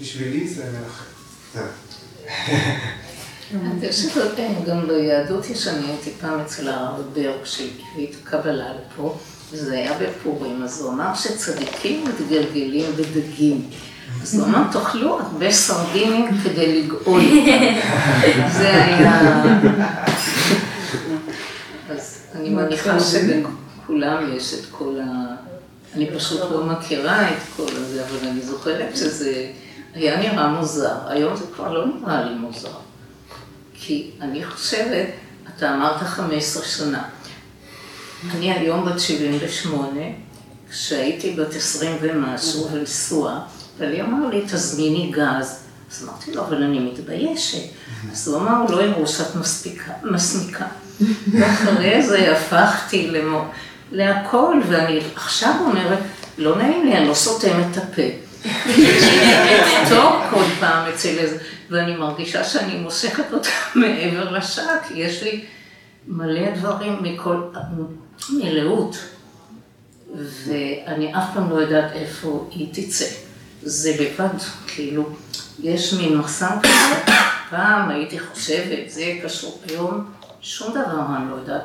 בשבילי 0.00 0.48
זה 0.48 0.64
מלאכה. 0.64 1.04
אני 3.54 3.88
חושבת 3.88 4.38
גם 4.66 4.88
ביהדות 4.88 5.50
יש, 5.50 5.68
אני 5.68 5.86
הייתי 5.86 6.10
פעם 6.20 6.40
אצל 6.40 6.68
הרב 6.68 7.02
ברק 7.14 7.44
שהביא 7.44 8.06
את 8.10 8.14
הקבלה 8.22 8.72
לפה, 8.74 9.18
וזה 9.52 9.74
היה 9.74 9.92
בפורים, 9.98 10.62
אז 10.62 10.80
הוא 10.80 10.92
אמר 10.92 11.14
שצדיקים 11.14 12.04
מתגלגלים 12.04 12.92
בדגים. 12.96 13.70
אז 14.22 14.34
הוא 14.34 14.46
אמר, 14.46 14.62
תאכלו 14.72 15.20
הרבה 15.20 15.52
סרדינים 15.52 16.26
כדי 16.44 16.82
לגאול 16.82 17.20
זה 18.58 18.84
היה... 18.84 19.42
אז 21.90 22.22
אני 22.34 22.48
מניחה 22.48 23.00
שבכולם 23.00 24.36
יש 24.36 24.54
את 24.54 24.64
כל 24.70 24.98
ה... 25.00 25.34
אני 25.96 26.10
פשוט 26.16 26.40
לא 26.50 26.64
מכירה 26.64 27.28
את 27.28 27.42
כל 27.56 27.66
הזה, 27.76 28.04
אבל 28.06 28.28
אני 28.28 28.40
זוכרת 28.40 28.96
שזה 28.96 29.46
היה 29.94 30.20
נראה 30.20 30.48
מוזר. 30.48 30.96
היום 31.06 31.36
זה 31.36 31.44
כבר 31.54 31.72
לא 31.72 31.86
נראה 31.86 32.24
לי 32.24 32.34
מוזר. 32.34 32.72
כי 33.74 34.10
אני 34.20 34.44
חושבת, 34.44 35.06
אתה 35.56 35.74
אמרת 35.74 36.02
15 36.02 36.64
שנה. 36.64 37.04
אני 38.34 38.52
היום 38.52 38.84
בת 38.84 39.00
78, 39.00 40.00
כשהייתי 40.70 41.34
בת 41.34 41.54
20 41.54 41.96
ומשהו, 42.00 42.68
ולנסוע, 42.72 43.40
ואלי 43.78 44.02
אמר 44.02 44.28
לי, 44.28 44.42
תזמיני 44.46 45.12
גז. 45.12 45.58
אז 45.90 46.04
אמרתי 46.04 46.32
לו, 46.32 46.42
אבל 46.42 46.62
אני 46.62 46.78
מתביישת. 46.78 47.68
אז 48.12 48.28
הוא 48.28 48.36
אמר, 48.36 48.64
לא 48.70 48.82
יראו 48.82 49.06
שאת 49.06 49.36
מסמיקה. 50.02 50.66
ואחרי 51.32 52.02
זה 52.06 52.36
הפכתי 52.36 53.10
למו... 53.10 53.44
להכל, 53.92 54.60
ואני 54.68 55.00
עכשיו 55.14 55.54
אומרת, 55.60 55.98
לא 56.38 56.56
נעים 56.56 56.86
לי, 56.86 56.96
אני 56.96 57.08
לא 57.08 57.14
סותמת 57.14 57.66
את 57.72 57.76
הפה. 57.76 58.02
טוב 59.88 60.22
כל 60.30 60.44
פעם 60.60 60.88
אצל 60.88 61.18
איזה, 61.18 61.38
ואני 61.70 61.96
מרגישה 61.96 62.44
שאני 62.44 62.78
מושכת 62.78 63.32
אותה 63.32 63.48
מעבר 63.74 64.30
לשעה, 64.30 64.84
כי 64.88 64.94
יש 64.94 65.22
לי 65.22 65.44
מלא 66.08 66.50
דברים 66.50 67.02
מכל, 67.02 67.40
מלאות, 68.30 68.96
ואני 70.14 71.14
אף 71.14 71.24
פעם 71.34 71.50
לא 71.50 71.54
יודעת 71.54 71.92
איפה 71.92 72.48
היא 72.50 72.68
תצא. 72.72 73.04
זה 73.62 73.92
לבד, 74.00 74.38
כאילו, 74.66 75.08
יש 75.62 75.92
מין 75.92 76.16
מחסן 76.16 76.58
כזה, 76.62 77.12
פעם 77.50 77.90
הייתי 77.90 78.18
חושבת, 78.20 78.90
זה 78.90 79.12
קשור, 79.24 79.60
היום 79.68 80.04
שום 80.40 80.70
דבר 80.70 81.02
אני 81.16 81.30
לא 81.30 81.34
יודעת, 81.34 81.62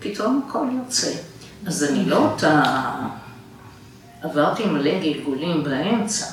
ופתאום 0.00 0.46
הכל 0.48 0.66
יוצא. 0.84 1.10
אז 1.66 1.84
אני 1.84 2.04
לא 2.04 2.30
אותה, 2.30 2.62
עברתי 4.22 4.66
מלא 4.66 5.00
גלגולים 5.00 5.64
באמצע. 5.64 6.26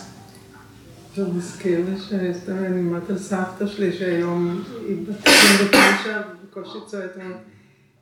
זה 1.15 1.25
מזכיר 1.35 1.79
לי 1.89 1.97
שסתם 1.99 2.57
אני 2.65 2.79
אומרת 2.79 3.09
על 3.09 3.17
סבתא 3.17 3.67
שלי 3.67 3.97
שהיום 3.97 4.63
היא 4.87 4.97
בת 5.07 5.27
29 5.27 6.21
ובקושי 6.43 6.77
צועדת. 6.87 7.17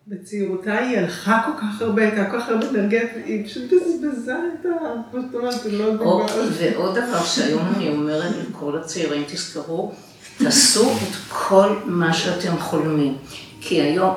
בצעירותה 0.07 0.77
היא 0.77 0.97
הלכה 0.97 1.41
כל 1.45 1.61
כך 1.61 1.81
הרבה, 1.81 2.01
הייתה 2.01 2.31
כל 2.31 2.39
כך 2.39 2.49
הרבה 2.49 2.69
אנרגיה, 2.69 3.01
היא 3.25 3.45
פשוט 3.45 3.63
בזבזה 3.63 4.35
את 4.61 4.65
ה... 4.65 4.69
כמו 5.11 5.21
שאת 5.21 5.35
אומרת, 5.35 5.63
זה 5.63 5.71
לא 5.71 5.95
דבר. 5.95 6.25
ועוד 6.59 6.97
דבר 6.97 7.23
שהיום 7.23 7.63
אני 7.75 7.89
אומרת 7.89 8.33
לכל 8.49 8.77
הצעירים, 8.77 9.23
תזכרו, 9.27 9.93
תעשו 10.37 10.91
את 10.91 11.15
כל 11.29 11.75
מה 11.85 12.13
שאתם 12.13 12.59
חולמים. 12.59 13.17
כי 13.61 13.81
היום, 13.81 14.15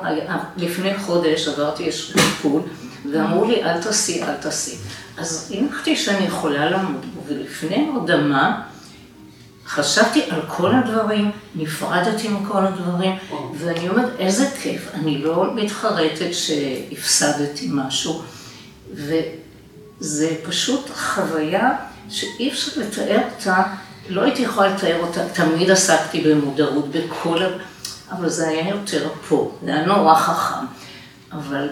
לפני 0.57 0.97
חודש 0.97 1.47
עברתי 1.47 1.85
איזשהו 1.85 2.13
טיפול, 2.13 2.61
ואמרו 3.13 3.45
לי, 3.45 3.63
אל 3.63 3.81
תעשי, 3.81 4.23
אל 4.23 4.35
תעשי. 4.35 4.75
אז 5.17 5.53
הנחתי 5.57 5.95
שאני 5.95 6.25
יכולה 6.25 6.77
בו, 6.77 6.99
ולפני 7.27 7.89
הרדמה, 7.95 8.61
חשבתי 9.67 10.23
על 10.29 10.41
כל 10.47 10.75
הדברים, 10.75 11.31
נפרדתי 11.55 12.27
מכל 12.27 12.65
הדברים, 12.65 13.15
ואני 13.57 13.89
אומרת, 13.89 14.09
איזה 14.19 14.49
כיף, 14.61 14.89
אני 14.93 15.17
לא 15.17 15.55
מתחרטת 15.55 16.29
שהפסדתי 16.31 17.69
משהו, 17.71 18.21
וזה 18.93 20.35
פשוט 20.43 20.89
חוויה 20.95 21.71
שאי 22.09 22.51
אפשר 22.51 22.81
לתאר 22.81 23.21
אותה, 23.35 23.63
לא 24.09 24.21
הייתי 24.21 24.41
יכולה 24.41 24.67
לתאר 24.67 24.99
אותה, 25.01 25.29
תמיד 25.29 25.71
עסקתי 25.71 26.21
במודעות 26.21 26.91
בכל, 26.91 27.39
אבל 28.11 28.29
זה 28.29 28.47
היה 28.47 28.69
יותר 28.69 29.09
פה, 29.29 29.51
זה 29.65 29.73
היה 29.73 29.85
נורא 29.85 30.15
חכם, 30.15 30.65
אבל 31.31 31.69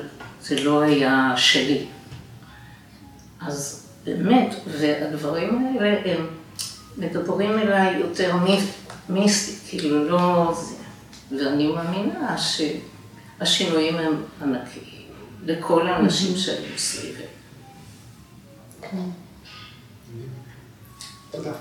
זה 0.51 0.63
לא 0.63 0.81
היה 0.81 1.33
שלי. 1.37 1.85
אז 3.41 3.87
באמת, 4.03 4.55
והדברים 4.67 5.65
האלה 5.65 6.11
הם... 6.11 6.27
מדברים 6.97 7.59
אליי 7.59 7.97
יותר 7.97 8.35
מיסטי, 9.09 9.69
כאילו 9.69 10.09
לא 10.09 10.53
זה. 10.61 10.75
ואני 11.31 11.67
מאמינה 11.67 12.35
שהשינויים 12.37 13.95
הם 13.95 14.23
ענקיים 14.41 15.07
לכל 15.45 15.87
האנשים 15.87 16.37
שהיו 16.37 16.77
סביבי. 16.77 17.23
תודה. 21.31 21.53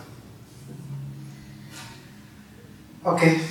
אוקיי. 3.04 3.38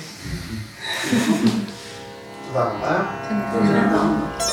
תודה 2.46 2.64
רבה. 2.64 4.49